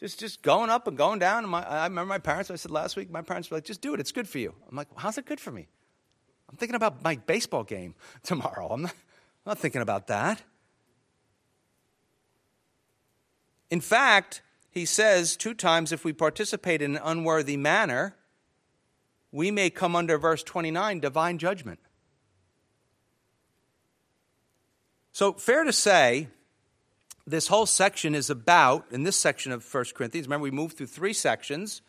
Just, 0.00 0.18
just 0.18 0.40
going 0.40 0.70
up 0.70 0.88
and 0.88 0.96
going 0.96 1.18
down. 1.18 1.46
My, 1.46 1.62
I 1.62 1.84
remember 1.84 2.08
my 2.08 2.18
parents, 2.18 2.50
I 2.50 2.56
said 2.56 2.70
last 2.70 2.96
week, 2.96 3.10
my 3.10 3.20
parents 3.20 3.50
were 3.50 3.58
like, 3.58 3.64
just 3.64 3.82
do 3.82 3.92
it. 3.92 4.00
It's 4.00 4.12
good 4.12 4.26
for 4.26 4.38
you. 4.38 4.54
I'm 4.68 4.74
like, 4.74 4.90
well, 4.90 5.00
how's 5.00 5.18
it 5.18 5.26
good 5.26 5.38
for 5.38 5.50
me? 5.50 5.68
I'm 6.48 6.56
thinking 6.56 6.74
about 6.74 7.04
my 7.04 7.16
baseball 7.16 7.64
game 7.64 7.94
tomorrow. 8.22 8.68
I'm 8.68 8.82
not, 8.82 8.92
I'm 8.92 9.50
not 9.50 9.58
thinking 9.58 9.82
about 9.82 10.06
that. 10.06 10.42
In 13.68 13.82
fact, 13.82 14.40
he 14.70 14.86
says 14.86 15.36
two 15.36 15.52
times 15.52 15.92
if 15.92 16.02
we 16.02 16.14
participate 16.14 16.80
in 16.80 16.96
an 16.96 17.02
unworthy 17.04 17.58
manner, 17.58 18.16
we 19.30 19.50
may 19.50 19.68
come 19.68 19.94
under 19.94 20.16
verse 20.16 20.42
29 20.42 20.98
divine 20.98 21.36
judgment. 21.38 21.78
So, 25.12 25.34
fair 25.34 25.64
to 25.64 25.72
say, 25.72 26.28
this 27.26 27.48
whole 27.48 27.66
section 27.66 28.14
is 28.14 28.30
about, 28.30 28.86
in 28.90 29.02
this 29.02 29.16
section 29.16 29.52
of 29.52 29.64
1 29.72 29.84
Corinthians, 29.94 30.26
remember 30.26 30.44
we 30.44 30.50
moved 30.50 30.76
through 30.76 30.86
three 30.86 31.12
sections. 31.12 31.82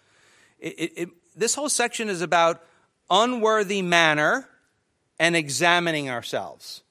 It, 0.59 0.73
it, 0.77 0.93
it, 0.95 1.09
this 1.35 1.55
whole 1.55 1.69
section 1.69 2.09
is 2.09 2.21
about 2.21 2.63
unworthy 3.09 3.81
manner 3.81 4.47
and 5.19 5.35
examining 5.35 6.09
ourselves. 6.09 6.83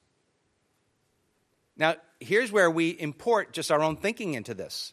Now, 1.77 1.95
here's 2.21 2.53
where 2.53 2.71
we 2.71 2.91
import 2.91 3.53
just 3.53 3.71
our 3.71 3.81
own 3.81 3.97
thinking 3.97 4.35
into 4.35 4.55
this. 4.55 4.93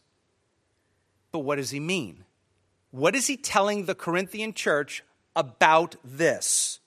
But 1.30 1.40
what 1.40 1.56
does 1.56 1.70
he 1.70 1.80
mean? 1.80 2.24
What 2.90 3.14
is 3.14 3.26
he 3.26 3.36
telling 3.36 3.84
the 3.84 3.94
Corinthian 3.94 4.54
church 4.54 5.04
about 5.36 5.96
this? 6.02 6.80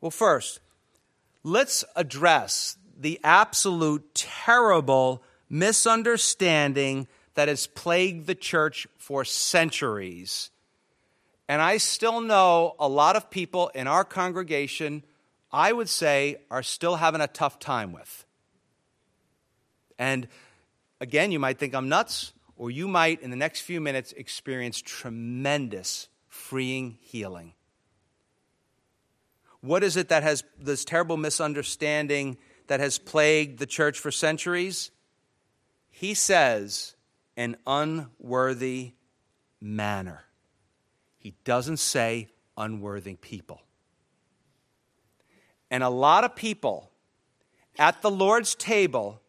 Well, 0.00 0.10
first, 0.10 0.60
let's 1.42 1.84
address 1.94 2.76
the 2.98 3.20
absolute 3.22 4.14
terrible 4.14 5.22
misunderstanding 5.48 7.06
that 7.34 7.48
has 7.48 7.66
plagued 7.66 8.26
the 8.26 8.34
church 8.34 8.86
for 8.96 9.24
centuries. 9.24 10.50
And 11.48 11.60
I 11.60 11.76
still 11.76 12.20
know 12.20 12.74
a 12.78 12.88
lot 12.88 13.16
of 13.16 13.30
people 13.30 13.68
in 13.74 13.86
our 13.86 14.04
congregation, 14.04 15.04
I 15.52 15.72
would 15.72 15.88
say, 15.88 16.36
are 16.50 16.62
still 16.62 16.96
having 16.96 17.20
a 17.20 17.26
tough 17.26 17.58
time 17.58 17.92
with. 17.92 18.24
And 19.98 20.26
again, 21.00 21.32
you 21.32 21.38
might 21.38 21.58
think 21.58 21.74
I'm 21.74 21.88
nuts, 21.88 22.32
or 22.56 22.70
you 22.70 22.88
might, 22.88 23.20
in 23.20 23.30
the 23.30 23.36
next 23.36 23.60
few 23.60 23.80
minutes, 23.80 24.12
experience 24.12 24.80
tremendous 24.80 26.08
freeing 26.28 26.98
healing. 27.00 27.52
What 29.60 29.82
is 29.82 29.96
it 29.96 30.08
that 30.08 30.22
has 30.22 30.44
this 30.58 30.84
terrible 30.84 31.16
misunderstanding 31.16 32.36
that 32.66 32.80
has 32.80 32.98
plagued 32.98 33.58
the 33.58 33.66
church 33.66 33.98
for 33.98 34.10
centuries? 34.10 34.90
He 35.90 36.14
says, 36.14 36.94
an 37.36 37.56
unworthy 37.66 38.92
manner. 39.60 40.24
He 41.18 41.34
doesn't 41.44 41.78
say 41.78 42.28
unworthy 42.56 43.16
people. 43.16 43.62
And 45.70 45.82
a 45.82 45.88
lot 45.88 46.24
of 46.24 46.36
people 46.36 46.90
at 47.78 48.02
the 48.02 48.10
Lord's 48.10 48.54
table 48.54 49.20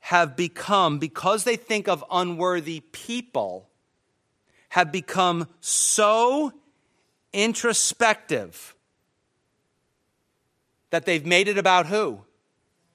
have 0.00 0.36
become, 0.36 0.98
because 0.98 1.44
they 1.44 1.56
think 1.56 1.88
of 1.88 2.04
unworthy 2.10 2.80
people, 2.92 3.68
have 4.70 4.92
become 4.92 5.48
so 5.60 6.52
introspective 7.32 8.74
that 10.90 11.04
they've 11.06 11.26
made 11.26 11.48
it 11.48 11.58
about 11.58 11.86
who? 11.86 12.20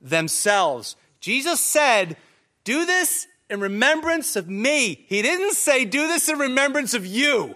Themselves. 0.01 0.95
Jesus 1.19 1.59
said, 1.59 2.17
Do 2.63 2.85
this 2.85 3.27
in 3.49 3.59
remembrance 3.59 4.35
of 4.35 4.49
me. 4.49 5.05
He 5.07 5.21
didn't 5.21 5.53
say, 5.53 5.85
Do 5.85 6.07
this 6.07 6.29
in 6.29 6.37
remembrance 6.39 6.93
of 6.93 7.05
you. 7.05 7.55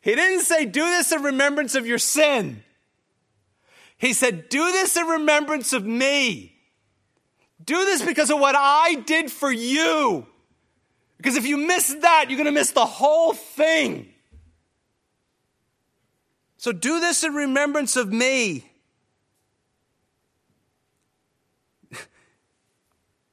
He 0.00 0.14
didn't 0.14 0.42
say, 0.42 0.66
Do 0.66 0.84
this 0.84 1.12
in 1.12 1.22
remembrance 1.22 1.74
of 1.74 1.86
your 1.86 1.98
sin. 1.98 2.62
He 3.98 4.12
said, 4.12 4.48
Do 4.48 4.72
this 4.72 4.96
in 4.96 5.06
remembrance 5.06 5.72
of 5.72 5.86
me. 5.86 6.52
Do 7.64 7.84
this 7.84 8.02
because 8.02 8.30
of 8.30 8.38
what 8.38 8.54
I 8.56 8.94
did 9.06 9.30
for 9.30 9.50
you. 9.50 10.26
Because 11.16 11.36
if 11.36 11.46
you 11.46 11.56
miss 11.56 11.94
that, 12.02 12.26
you're 12.28 12.36
going 12.36 12.44
to 12.44 12.52
miss 12.52 12.72
the 12.72 12.84
whole 12.84 13.32
thing. 13.32 14.12
So 16.58 16.72
do 16.72 17.00
this 17.00 17.24
in 17.24 17.34
remembrance 17.34 17.96
of 17.96 18.12
me. 18.12 18.70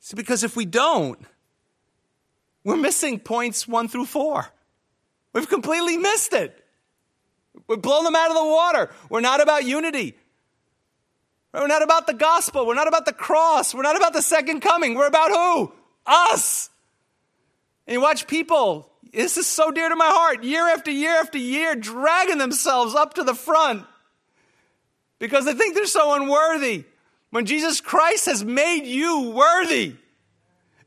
See, 0.04 0.18
because 0.18 0.44
if 0.44 0.58
we 0.58 0.66
don't, 0.66 1.18
we're 2.66 2.76
missing 2.76 3.20
points 3.20 3.66
one 3.66 3.88
through 3.88 4.04
four. 4.04 4.46
We've 5.32 5.48
completely 5.48 5.96
missed 5.96 6.34
it. 6.34 6.62
We've 7.68 7.82
blown 7.82 8.04
them 8.04 8.14
out 8.14 8.30
of 8.30 8.36
the 8.36 8.44
water. 8.44 8.92
We're 9.10 9.22
not 9.22 9.40
about 9.40 9.64
unity. 9.64 10.18
We're 11.54 11.68
not 11.68 11.84
about 11.84 12.06
the 12.06 12.14
gospel. 12.14 12.68
We're 12.68 12.76
not 12.76 12.90
about 12.90 13.06
the 13.06 13.14
cross. 13.14 13.74
We're 13.74 13.84
not 13.84 13.96
about 13.96 14.12
the 14.12 14.22
second 14.22 14.60
coming. 14.60 14.96
We're 14.96 15.08
about 15.08 15.32
who? 15.32 15.72
Us. 16.06 16.70
And 17.88 17.94
you 17.94 18.02
watch 18.02 18.28
people, 18.28 18.92
this 19.14 19.38
is 19.38 19.48
so 19.48 19.72
dear 19.72 19.88
to 19.88 19.96
my 19.96 20.10
heart, 20.10 20.44
year 20.44 20.68
after 20.68 20.92
year 20.92 21.16
after 21.16 21.38
year, 21.38 21.76
dragging 21.76 22.40
themselves 22.40 22.94
up 22.94 23.14
to 23.14 23.24
the 23.24 23.36
front 23.36 23.86
because 25.18 25.46
they 25.46 25.54
think 25.54 25.76
they're 25.76 25.86
so 25.86 26.14
unworthy. 26.14 26.84
When 27.34 27.48
Jesus 27.48 27.82
Christ 27.82 28.28
has 28.28 28.46
made 28.46 28.86
you 28.86 29.32
worthy. 29.32 29.96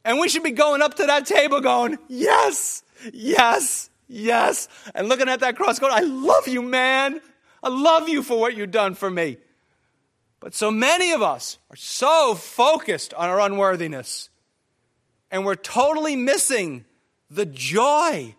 And 0.04 0.20
we 0.20 0.28
should 0.28 0.44
be 0.44 0.52
going 0.52 0.80
up 0.80 0.94
to 0.94 1.06
that 1.06 1.26
table 1.26 1.60
going, 1.60 1.98
yes, 2.06 2.84
yes, 3.12 3.90
yes. 4.06 4.68
And 4.94 5.08
looking 5.08 5.28
at 5.28 5.40
that 5.40 5.56
cross 5.56 5.80
going, 5.80 5.92
I 5.92 6.02
love 6.02 6.46
you, 6.46 6.62
man. 6.62 7.20
I 7.64 7.68
love 7.68 8.08
you 8.08 8.22
for 8.22 8.38
what 8.38 8.56
you've 8.56 8.70
done 8.70 8.94
for 8.94 9.10
me. 9.10 9.38
But 10.38 10.54
so 10.54 10.70
many 10.70 11.10
of 11.10 11.20
us 11.20 11.58
are 11.68 11.76
so 11.76 12.36
focused 12.36 13.12
on 13.14 13.28
our 13.28 13.40
unworthiness, 13.40 14.30
and 15.32 15.44
we're 15.44 15.56
totally 15.56 16.14
missing 16.14 16.84
the 17.28 17.46
joy 17.46 18.36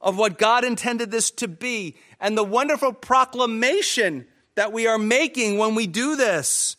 of 0.00 0.18
what 0.18 0.36
God 0.36 0.64
intended 0.64 1.12
this 1.12 1.30
to 1.30 1.46
be 1.46 1.94
and 2.18 2.36
the 2.36 2.42
wonderful 2.42 2.92
proclamation 2.92 4.26
that 4.56 4.72
we 4.72 4.88
are 4.88 4.98
making 4.98 5.58
when 5.58 5.76
we 5.76 5.86
do 5.86 6.16
this. 6.16 6.76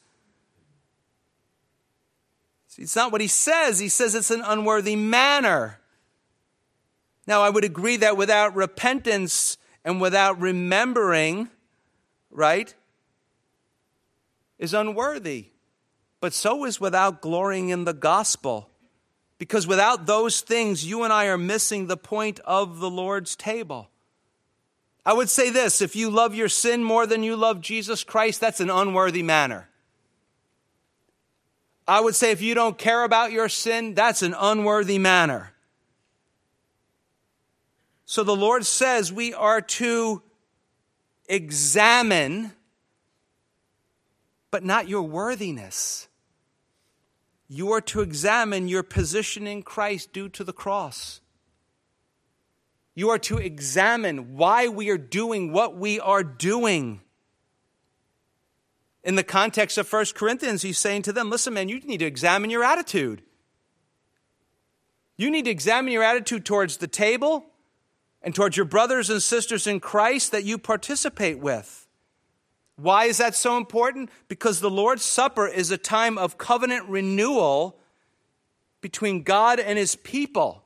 It's 2.78 2.96
not 2.96 3.12
what 3.12 3.22
he 3.22 3.28
says, 3.28 3.80
he 3.80 3.90
says 3.90 4.14
it's 4.16 4.32
an 4.32 4.44
unworthy 4.46 4.96
manner. 4.96 5.80
Now, 7.26 7.42
I 7.42 7.50
would 7.50 7.64
agree 7.64 7.98
that 7.98 8.16
without 8.16 8.56
repentance 8.56 9.58
and 9.84 10.00
without 10.00 10.40
remembering, 10.40 11.50
right, 12.30 12.74
is 14.58 14.74
unworthy. 14.74 15.48
But 16.20 16.34
so 16.34 16.66
is 16.66 16.80
without 16.80 17.22
glorying 17.22 17.70
in 17.70 17.84
the 17.84 17.94
gospel. 17.94 18.70
Because 19.38 19.68
without 19.68 20.06
those 20.06 20.42
things, 20.42 20.86
you 20.86 21.04
and 21.04 21.14
I 21.14 21.26
are 21.26 21.38
missing 21.38 21.88
the 21.88 21.98
point 21.98 22.40
of 22.40 22.80
the 22.80 22.90
Lord's 22.90 23.36
table. 23.36 23.90
I 25.06 25.14
would 25.14 25.30
say 25.30 25.50
this 25.50 25.82
if 25.82 25.96
you 25.96 26.10
love 26.10 26.34
your 26.34 26.50
sin 26.50 26.84
more 26.84 27.06
than 27.06 27.24
you 27.24 27.36
love 27.36 27.62
Jesus 27.62 28.04
Christ, 28.04 28.42
that's 28.42 28.60
an 28.60 28.70
unworthy 28.70 29.24
manner. 29.24 29.70
I 31.88 32.02
would 32.02 32.16
say 32.16 32.32
if 32.32 32.42
you 32.42 32.54
don't 32.54 32.78
care 32.78 33.04
about 33.04 33.32
your 33.32 33.48
sin, 33.50 33.94
that's 33.94 34.22
an 34.22 34.36
unworthy 34.38 35.00
manner. 35.00 35.54
So 38.06 38.24
the 38.24 38.36
Lord 38.36 38.66
says 38.66 39.12
we 39.12 39.34
are 39.34 39.62
to 39.62 40.22
examine 41.28 42.54
but 44.50 44.64
not 44.64 44.88
your 44.88 45.04
worthiness. 45.04 46.08
you 47.50 47.72
are 47.72 47.82
to 47.82 48.02
examine 48.02 48.68
your 48.68 48.84
position 48.84 49.48
in 49.48 49.64
Christ 49.64 50.12
due 50.12 50.30
to 50.30 50.44
the 50.44 50.54
cross. 50.54 51.22
You 52.94 53.10
are 53.10 53.20
to 53.20 53.38
examine 53.38 54.36
why 54.36 54.68
we 54.68 54.90
are 54.90 54.98
doing 54.98 55.54
what 55.54 55.78
we 55.78 56.00
are 56.00 56.24
doing. 56.24 57.02
In 59.08 59.16
the 59.16 59.24
context 59.24 59.78
of 59.78 59.92
1 59.92 60.08
Corinthians, 60.16 60.64
he's 60.64 60.78
saying 60.78 61.04
to 61.04 61.14
them, 61.14 61.30
listen, 61.30 61.54
man, 61.54 61.70
you 61.70 61.80
need 61.80 62.00
to 62.00 62.06
examine 62.06 62.50
your 62.50 62.66
attitude. 62.66 63.22
You 65.16 65.32
need 65.32 65.46
to 65.46 65.52
examine 65.52 65.94
your 65.94 66.04
attitude 66.04 66.44
towards 66.44 66.76
the 66.76 66.90
table 66.90 67.46
and 68.22 68.36
towards 68.36 68.58
your 68.58 68.66
brothers 68.66 69.10
and 69.10 69.24
sisters 69.24 69.66
in 69.66 69.80
Christ 69.80 70.34
that 70.34 70.44
you 70.44 70.58
participate 70.58 71.40
with. 71.40 71.88
Why 72.76 73.06
is 73.06 73.18
that 73.20 73.34
so 73.34 73.56
important? 73.56 74.10
Because 74.28 74.60
the 74.60 74.70
Lord's 74.70 75.06
Supper 75.06 75.48
is 75.48 75.72
a 75.72 75.78
time 75.78 76.18
of 76.18 76.38
covenant 76.38 76.90
renewal 76.90 77.80
between 78.82 79.24
God 79.24 79.58
and 79.58 79.80
his 79.80 79.96
people. 79.96 80.66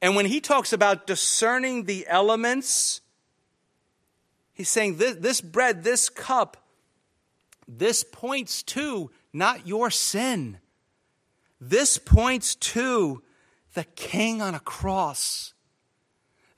And 0.00 0.14
when 0.14 0.26
he 0.26 0.40
talks 0.40 0.72
about 0.72 1.08
discerning 1.08 1.86
the 1.86 2.06
elements, 2.06 3.00
he's 4.52 4.68
saying 4.68 4.98
this, 4.98 5.16
this 5.16 5.40
bread, 5.40 5.82
this 5.82 6.08
cup, 6.08 6.61
this 7.78 8.04
points 8.04 8.62
to 8.64 9.10
not 9.32 9.66
your 9.66 9.90
sin. 9.90 10.58
This 11.60 11.96
points 11.96 12.54
to 12.56 13.22
the 13.74 13.84
king 13.84 14.42
on 14.42 14.54
a 14.54 14.60
cross. 14.60 15.54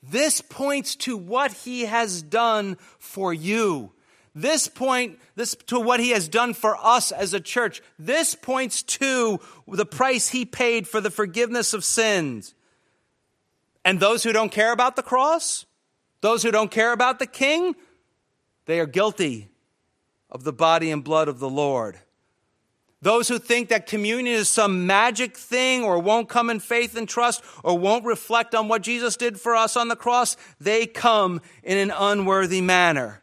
This 0.02 0.40
points 0.40 0.96
to 0.96 1.16
what 1.16 1.52
he 1.52 1.82
has 1.82 2.20
done 2.20 2.76
for 2.98 3.32
you. 3.32 3.92
This 4.34 4.66
point 4.66 5.20
this 5.36 5.54
to 5.66 5.78
what 5.78 6.00
he 6.00 6.10
has 6.10 6.26
done 6.26 6.52
for 6.52 6.76
us 6.84 7.12
as 7.12 7.32
a 7.32 7.40
church. 7.40 7.80
This 7.96 8.34
points 8.34 8.82
to 8.82 9.38
the 9.68 9.86
price 9.86 10.30
he 10.30 10.44
paid 10.44 10.88
for 10.88 11.00
the 11.00 11.10
forgiveness 11.10 11.72
of 11.74 11.84
sins. 11.84 12.54
And 13.84 14.00
those 14.00 14.24
who 14.24 14.32
don't 14.32 14.50
care 14.50 14.72
about 14.72 14.96
the 14.96 15.02
cross, 15.02 15.64
those 16.22 16.42
who 16.42 16.50
don't 16.50 16.72
care 16.72 16.92
about 16.92 17.20
the 17.20 17.26
king, 17.26 17.76
they 18.66 18.80
are 18.80 18.86
guilty 18.86 19.50
of 20.34 20.42
the 20.42 20.52
body 20.52 20.90
and 20.90 21.04
blood 21.04 21.28
of 21.28 21.38
the 21.38 21.48
Lord. 21.48 22.00
Those 23.00 23.28
who 23.28 23.38
think 23.38 23.68
that 23.68 23.86
communion 23.86 24.34
is 24.34 24.48
some 24.48 24.86
magic 24.86 25.36
thing 25.36 25.84
or 25.84 25.98
won't 25.98 26.28
come 26.28 26.50
in 26.50 26.58
faith 26.58 26.96
and 26.96 27.08
trust 27.08 27.44
or 27.62 27.78
won't 27.78 28.04
reflect 28.04 28.54
on 28.54 28.66
what 28.66 28.82
Jesus 28.82 29.16
did 29.16 29.40
for 29.40 29.54
us 29.54 29.76
on 29.76 29.88
the 29.88 29.96
cross, 29.96 30.36
they 30.58 30.86
come 30.86 31.40
in 31.62 31.78
an 31.78 31.92
unworthy 31.96 32.60
manner. 32.60 33.22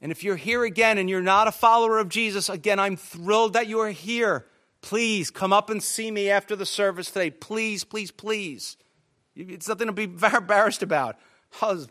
And 0.00 0.12
if 0.12 0.22
you're 0.22 0.36
here 0.36 0.62
again 0.62 0.96
and 0.98 1.10
you're 1.10 1.20
not 1.22 1.48
a 1.48 1.52
follower 1.52 1.98
of 1.98 2.08
Jesus, 2.08 2.48
again, 2.48 2.78
I'm 2.78 2.96
thrilled 2.96 3.54
that 3.54 3.66
you 3.66 3.80
are 3.80 3.90
here. 3.90 4.46
Please 4.80 5.30
come 5.30 5.52
up 5.52 5.70
and 5.70 5.82
see 5.82 6.10
me 6.10 6.30
after 6.30 6.54
the 6.54 6.66
service 6.66 7.10
today. 7.10 7.30
Please, 7.30 7.82
please, 7.82 8.12
please. 8.12 8.76
It's 9.34 9.68
nothing 9.68 9.88
to 9.88 9.92
be 9.92 10.04
embarrassed 10.36 10.82
about. 10.82 11.16
I 11.60 11.72
was 11.72 11.88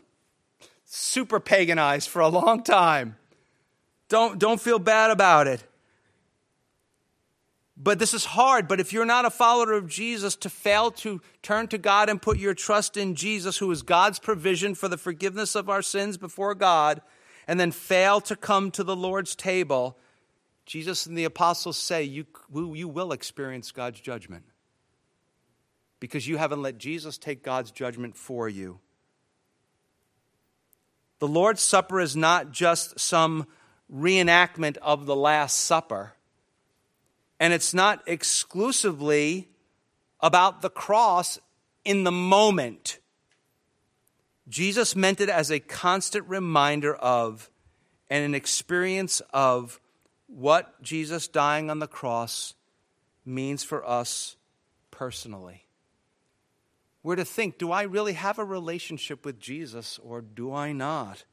super 0.84 1.38
paganized 1.38 2.08
for 2.08 2.20
a 2.20 2.28
long 2.28 2.62
time. 2.62 3.16
Don't, 4.08 4.38
don't 4.38 4.60
feel 4.60 4.78
bad 4.78 5.10
about 5.10 5.46
it. 5.46 5.62
But 7.76 7.98
this 7.98 8.12
is 8.12 8.24
hard. 8.24 8.66
But 8.66 8.80
if 8.80 8.92
you're 8.92 9.04
not 9.04 9.24
a 9.24 9.30
follower 9.30 9.74
of 9.74 9.88
Jesus, 9.88 10.34
to 10.36 10.50
fail 10.50 10.90
to 10.92 11.20
turn 11.42 11.68
to 11.68 11.78
God 11.78 12.08
and 12.08 12.20
put 12.20 12.38
your 12.38 12.54
trust 12.54 12.96
in 12.96 13.14
Jesus, 13.14 13.58
who 13.58 13.70
is 13.70 13.82
God's 13.82 14.18
provision 14.18 14.74
for 14.74 14.88
the 14.88 14.96
forgiveness 14.96 15.54
of 15.54 15.68
our 15.68 15.82
sins 15.82 16.16
before 16.16 16.54
God, 16.54 17.00
and 17.46 17.60
then 17.60 17.70
fail 17.70 18.20
to 18.22 18.34
come 18.34 18.70
to 18.72 18.82
the 18.82 18.96
Lord's 18.96 19.36
table, 19.36 19.96
Jesus 20.66 21.06
and 21.06 21.16
the 21.16 21.24
apostles 21.24 21.78
say 21.78 22.02
you, 22.02 22.26
you 22.52 22.88
will 22.88 23.12
experience 23.12 23.72
God's 23.72 24.00
judgment 24.00 24.44
because 26.00 26.28
you 26.28 26.36
haven't 26.36 26.62
let 26.62 26.78
Jesus 26.78 27.16
take 27.16 27.42
God's 27.42 27.70
judgment 27.70 28.16
for 28.16 28.48
you. 28.48 28.80
The 31.20 31.28
Lord's 31.28 31.62
Supper 31.62 32.00
is 32.00 32.16
not 32.16 32.52
just 32.52 33.00
some 33.00 33.46
reenactment 33.92 34.76
of 34.78 35.06
the 35.06 35.16
Last 35.16 35.58
Supper, 35.60 36.14
and 37.40 37.52
it's 37.52 37.72
not 37.72 38.02
exclusively 38.06 39.48
about 40.20 40.62
the 40.62 40.70
cross 40.70 41.38
in 41.84 42.04
the 42.04 42.12
moment. 42.12 42.98
Jesus 44.48 44.96
meant 44.96 45.20
it 45.20 45.28
as 45.28 45.50
a 45.50 45.60
constant 45.60 46.28
reminder 46.28 46.94
of 46.94 47.50
and 48.10 48.24
an 48.24 48.34
experience 48.34 49.20
of 49.32 49.80
what 50.26 50.82
Jesus 50.82 51.28
dying 51.28 51.70
on 51.70 51.78
the 51.78 51.86
cross 51.86 52.54
means 53.24 53.62
for 53.62 53.86
us 53.88 54.36
personally. 54.90 55.66
We're 57.02 57.16
to 57.16 57.24
think 57.24 57.58
do 57.58 57.70
I 57.70 57.82
really 57.82 58.14
have 58.14 58.38
a 58.38 58.44
relationship 58.44 59.24
with 59.24 59.38
Jesus 59.38 59.98
or 60.02 60.20
do 60.20 60.52
I 60.52 60.72
not? 60.72 61.24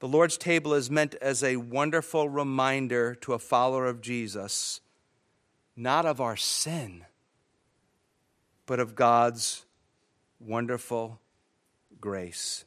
The 0.00 0.08
Lord's 0.08 0.38
table 0.38 0.74
is 0.74 0.90
meant 0.90 1.16
as 1.16 1.42
a 1.42 1.56
wonderful 1.56 2.28
reminder 2.28 3.16
to 3.16 3.32
a 3.32 3.38
follower 3.38 3.86
of 3.86 4.00
Jesus, 4.00 4.80
not 5.76 6.06
of 6.06 6.20
our 6.20 6.36
sin, 6.36 7.04
but 8.66 8.78
of 8.78 8.94
God's 8.94 9.64
wonderful 10.38 11.20
grace. 12.00 12.64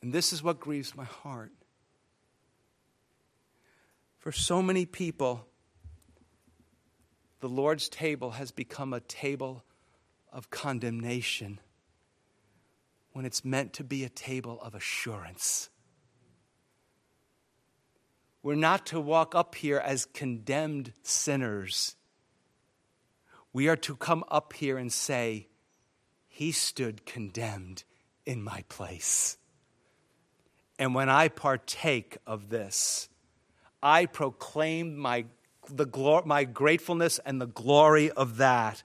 And 0.00 0.12
this 0.12 0.32
is 0.32 0.42
what 0.42 0.60
grieves 0.60 0.96
my 0.96 1.04
heart. 1.04 1.52
For 4.18 4.32
so 4.32 4.62
many 4.62 4.86
people, 4.86 5.46
the 7.40 7.48
Lord's 7.48 7.88
table 7.88 8.30
has 8.30 8.50
become 8.50 8.94
a 8.94 9.00
table 9.00 9.62
of 10.32 10.48
condemnation 10.48 11.58
when 13.12 13.24
it's 13.24 13.44
meant 13.44 13.72
to 13.74 13.84
be 13.84 14.04
a 14.04 14.08
table 14.08 14.60
of 14.60 14.74
assurance. 14.74 15.68
We're 18.42 18.54
not 18.54 18.86
to 18.86 19.00
walk 19.00 19.34
up 19.34 19.54
here 19.54 19.78
as 19.78 20.04
condemned 20.06 20.92
sinners 21.02 21.96
we 23.52 23.68
are 23.68 23.76
to 23.76 23.96
come 23.96 24.24
up 24.28 24.52
here 24.54 24.78
and 24.78 24.92
say, 24.92 25.48
He 26.28 26.52
stood 26.52 27.04
condemned 27.04 27.84
in 28.24 28.42
my 28.42 28.64
place. 28.68 29.36
And 30.78 30.94
when 30.94 31.08
I 31.08 31.28
partake 31.28 32.16
of 32.26 32.48
this, 32.48 33.08
I 33.82 34.06
proclaim 34.06 34.96
my, 34.96 35.26
the 35.68 36.22
my 36.24 36.44
gratefulness 36.44 37.20
and 37.24 37.40
the 37.40 37.46
glory 37.46 38.10
of 38.10 38.38
that. 38.38 38.82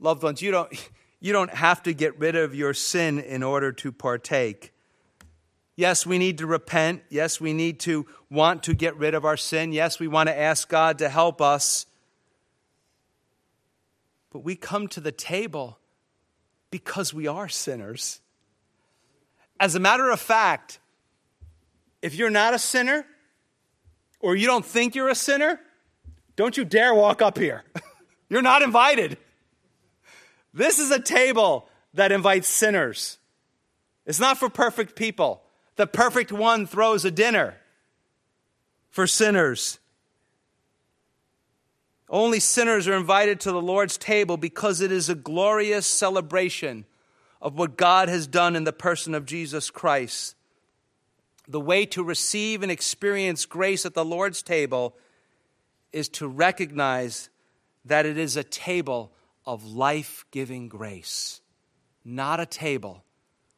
Loved 0.00 0.22
ones, 0.22 0.40
you 0.42 0.50
don't, 0.50 0.72
you 1.20 1.32
don't 1.32 1.52
have 1.52 1.82
to 1.84 1.92
get 1.92 2.18
rid 2.18 2.36
of 2.36 2.54
your 2.54 2.74
sin 2.74 3.18
in 3.18 3.42
order 3.42 3.72
to 3.72 3.92
partake. 3.92 4.72
Yes, 5.76 6.04
we 6.04 6.18
need 6.18 6.38
to 6.38 6.46
repent. 6.46 7.02
Yes, 7.08 7.40
we 7.40 7.52
need 7.52 7.78
to 7.80 8.06
want 8.30 8.64
to 8.64 8.74
get 8.74 8.96
rid 8.96 9.14
of 9.14 9.24
our 9.24 9.36
sin. 9.36 9.72
Yes, 9.72 10.00
we 10.00 10.08
want 10.08 10.28
to 10.28 10.36
ask 10.36 10.68
God 10.68 10.98
to 10.98 11.08
help 11.08 11.40
us. 11.40 11.86
But 14.30 14.40
we 14.40 14.56
come 14.56 14.88
to 14.88 15.00
the 15.00 15.12
table 15.12 15.78
because 16.70 17.14
we 17.14 17.26
are 17.26 17.48
sinners. 17.48 18.20
As 19.60 19.74
a 19.74 19.80
matter 19.80 20.10
of 20.10 20.20
fact, 20.20 20.78
if 22.02 22.14
you're 22.14 22.30
not 22.30 22.54
a 22.54 22.58
sinner 22.58 23.06
or 24.20 24.36
you 24.36 24.46
don't 24.46 24.64
think 24.64 24.94
you're 24.94 25.08
a 25.08 25.14
sinner, 25.14 25.60
don't 26.36 26.56
you 26.56 26.64
dare 26.64 26.94
walk 26.94 27.22
up 27.22 27.38
here. 27.38 27.64
you're 28.28 28.42
not 28.42 28.62
invited. 28.62 29.16
This 30.58 30.80
is 30.80 30.90
a 30.90 30.98
table 30.98 31.68
that 31.94 32.10
invites 32.10 32.48
sinners. 32.48 33.18
It's 34.04 34.18
not 34.18 34.38
for 34.38 34.50
perfect 34.50 34.96
people. 34.96 35.40
The 35.76 35.86
perfect 35.86 36.32
one 36.32 36.66
throws 36.66 37.04
a 37.04 37.12
dinner 37.12 37.54
for 38.90 39.06
sinners. 39.06 39.78
Only 42.10 42.40
sinners 42.40 42.88
are 42.88 42.96
invited 42.96 43.38
to 43.40 43.52
the 43.52 43.62
Lord's 43.62 43.96
table 43.96 44.36
because 44.36 44.80
it 44.80 44.90
is 44.90 45.08
a 45.08 45.14
glorious 45.14 45.86
celebration 45.86 46.86
of 47.40 47.56
what 47.56 47.76
God 47.76 48.08
has 48.08 48.26
done 48.26 48.56
in 48.56 48.64
the 48.64 48.72
person 48.72 49.14
of 49.14 49.26
Jesus 49.26 49.70
Christ. 49.70 50.34
The 51.46 51.60
way 51.60 51.86
to 51.86 52.02
receive 52.02 52.64
and 52.64 52.72
experience 52.72 53.46
grace 53.46 53.86
at 53.86 53.94
the 53.94 54.04
Lord's 54.04 54.42
table 54.42 54.96
is 55.92 56.08
to 56.08 56.26
recognize 56.26 57.28
that 57.84 58.06
it 58.06 58.18
is 58.18 58.36
a 58.36 58.42
table 58.42 59.12
of 59.48 59.64
life 59.64 60.26
giving 60.30 60.68
grace, 60.68 61.40
not 62.04 62.38
a 62.38 62.44
table 62.44 63.02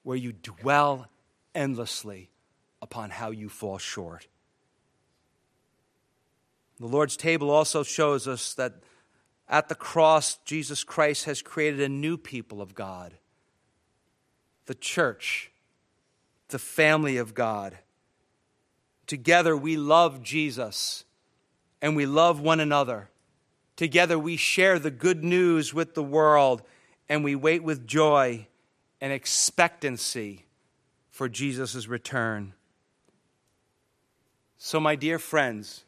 where 0.05 0.16
you 0.16 0.30
dwell 0.32 1.09
endlessly 1.53 2.30
upon 2.80 3.11
how 3.11 3.32
you 3.32 3.49
fall 3.49 3.76
short. 3.76 4.28
The 6.78 6.86
Lord's 6.86 7.16
table 7.16 7.51
also 7.51 7.82
shows 7.82 8.28
us 8.28 8.55
that 8.55 8.74
at 9.49 9.68
the 9.68 9.74
cross, 9.74 10.38
Jesus 10.45 10.84
Christ 10.84 11.24
has 11.24 11.43
created 11.43 11.80
a 11.80 11.88
new 11.88 12.16
people 12.16 12.62
of 12.62 12.76
God, 12.76 13.14
the 14.66 14.76
church, 14.76 15.51
the 16.51 16.61
family 16.61 17.16
of 17.16 17.34
God. 17.34 17.76
Together 19.09 19.57
we 19.57 19.76
love 19.76 20.22
Jesus 20.22 21.05
and 21.82 21.97
we 21.97 22.07
love 22.07 22.38
one 22.41 22.61
another. 22.61 23.11
Together 23.81 24.18
we 24.18 24.37
share 24.37 24.78
the 24.78 24.91
good 24.91 25.24
news 25.24 25.72
with 25.72 25.95
the 25.95 26.03
world 26.03 26.61
and 27.09 27.24
we 27.24 27.35
wait 27.35 27.62
with 27.62 27.87
joy 27.87 28.47
and 29.01 29.11
expectancy 29.11 30.45
for 31.09 31.31
Jesus' 31.31 31.89
return. 31.89 32.53
So, 34.59 34.81
my 34.81 34.97
dear 34.97 35.18
friends, 35.18 35.85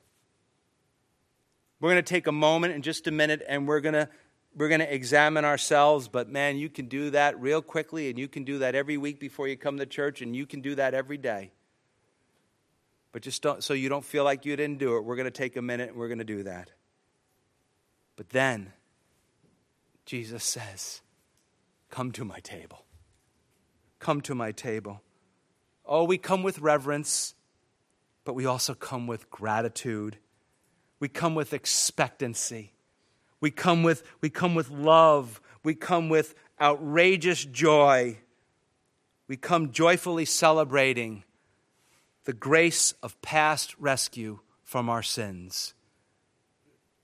we're 1.80 1.90
going 1.90 2.02
to 2.02 2.14
take 2.14 2.26
a 2.26 2.32
moment 2.32 2.72
in 2.72 2.80
just 2.80 3.08
a 3.08 3.10
minute 3.10 3.42
and 3.46 3.68
we're 3.68 3.80
going 3.80 3.92
to 3.92 4.08
we're 4.56 4.68
going 4.68 4.80
to 4.80 4.94
examine 4.94 5.44
ourselves, 5.44 6.08
but 6.08 6.30
man, 6.30 6.56
you 6.56 6.70
can 6.70 6.86
do 6.86 7.10
that 7.10 7.38
real 7.38 7.60
quickly, 7.60 8.08
and 8.08 8.18
you 8.18 8.26
can 8.26 8.44
do 8.44 8.60
that 8.60 8.74
every 8.74 8.96
week 8.96 9.20
before 9.20 9.48
you 9.48 9.58
come 9.58 9.76
to 9.76 9.84
church, 9.84 10.22
and 10.22 10.34
you 10.34 10.46
can 10.46 10.62
do 10.62 10.74
that 10.76 10.94
every 10.94 11.18
day. 11.18 11.50
But 13.12 13.20
just 13.20 13.42
don't, 13.42 13.62
so 13.62 13.74
you 13.74 13.90
don't 13.90 14.02
feel 14.02 14.24
like 14.24 14.46
you 14.46 14.56
didn't 14.56 14.78
do 14.78 14.96
it, 14.96 15.04
we're 15.04 15.16
going 15.16 15.26
to 15.26 15.30
take 15.30 15.58
a 15.58 15.62
minute 15.62 15.90
and 15.90 15.98
we're 15.98 16.08
going 16.08 16.20
to 16.20 16.24
do 16.24 16.44
that. 16.44 16.70
But 18.22 18.30
then, 18.30 18.72
Jesus 20.06 20.44
says, 20.44 21.00
Come 21.90 22.12
to 22.12 22.24
my 22.24 22.38
table. 22.38 22.84
Come 23.98 24.20
to 24.20 24.34
my 24.36 24.52
table. 24.52 25.02
Oh, 25.84 26.04
we 26.04 26.18
come 26.18 26.44
with 26.44 26.60
reverence, 26.60 27.34
but 28.22 28.34
we 28.34 28.46
also 28.46 28.74
come 28.74 29.08
with 29.08 29.28
gratitude. 29.28 30.18
We 31.00 31.08
come 31.08 31.34
with 31.34 31.52
expectancy. 31.52 32.74
We 33.40 33.50
come 33.50 33.82
with, 33.82 34.04
we 34.20 34.30
come 34.30 34.54
with 34.54 34.70
love. 34.70 35.40
We 35.64 35.74
come 35.74 36.08
with 36.08 36.36
outrageous 36.60 37.44
joy. 37.44 38.18
We 39.26 39.36
come 39.36 39.72
joyfully 39.72 40.26
celebrating 40.26 41.24
the 42.22 42.34
grace 42.34 42.94
of 43.02 43.20
past 43.20 43.74
rescue 43.80 44.38
from 44.62 44.88
our 44.88 45.02
sins. 45.02 45.74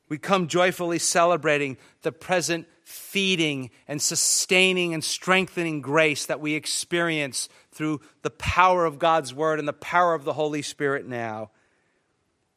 We 0.09 0.18
come 0.18 0.48
joyfully 0.48 0.98
celebrating 0.98 1.76
the 2.02 2.12
present 2.12 2.66
feeding 2.82 3.70
and 3.86 4.00
sustaining 4.00 4.94
and 4.94 5.04
strengthening 5.04 5.82
grace 5.82 6.24
that 6.26 6.40
we 6.40 6.54
experience 6.54 7.48
through 7.70 8.00
the 8.22 8.30
power 8.30 8.86
of 8.86 8.98
God's 8.98 9.34
Word 9.34 9.59
and 9.59 9.68
the 9.68 9.74
power 9.74 10.14
of 10.14 10.24
the 10.24 10.32
Holy 10.32 10.62
Spirit 10.62 11.06
now. 11.06 11.50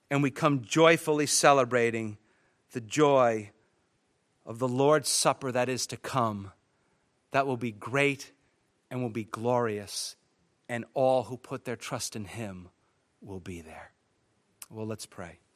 And 0.10 0.24
we 0.24 0.32
come 0.32 0.62
joyfully 0.62 1.26
celebrating 1.26 2.18
the 2.72 2.82
joy 2.82 3.52
of 4.46 4.60
the 4.60 4.68
Lord's 4.68 5.10
Supper 5.10 5.52
that 5.52 5.68
is 5.68 5.86
to 5.88 5.98
come, 5.98 6.52
that 7.32 7.46
will 7.46 7.58
be 7.58 7.72
great 7.72 8.32
and 8.90 9.02
will 9.02 9.10
be 9.10 9.26
glorious, 9.26 10.16
and 10.70 10.86
all 10.94 11.24
who 11.24 11.38
put 11.38 11.66
their 11.66 11.76
trust 11.76 12.16
in 12.16 12.26
Him 12.26 12.70
will 13.22 13.40
be 13.42 13.62
there. 13.62 13.92
Well, 14.70 14.88
let's 14.88 15.06
pray. 15.06 15.41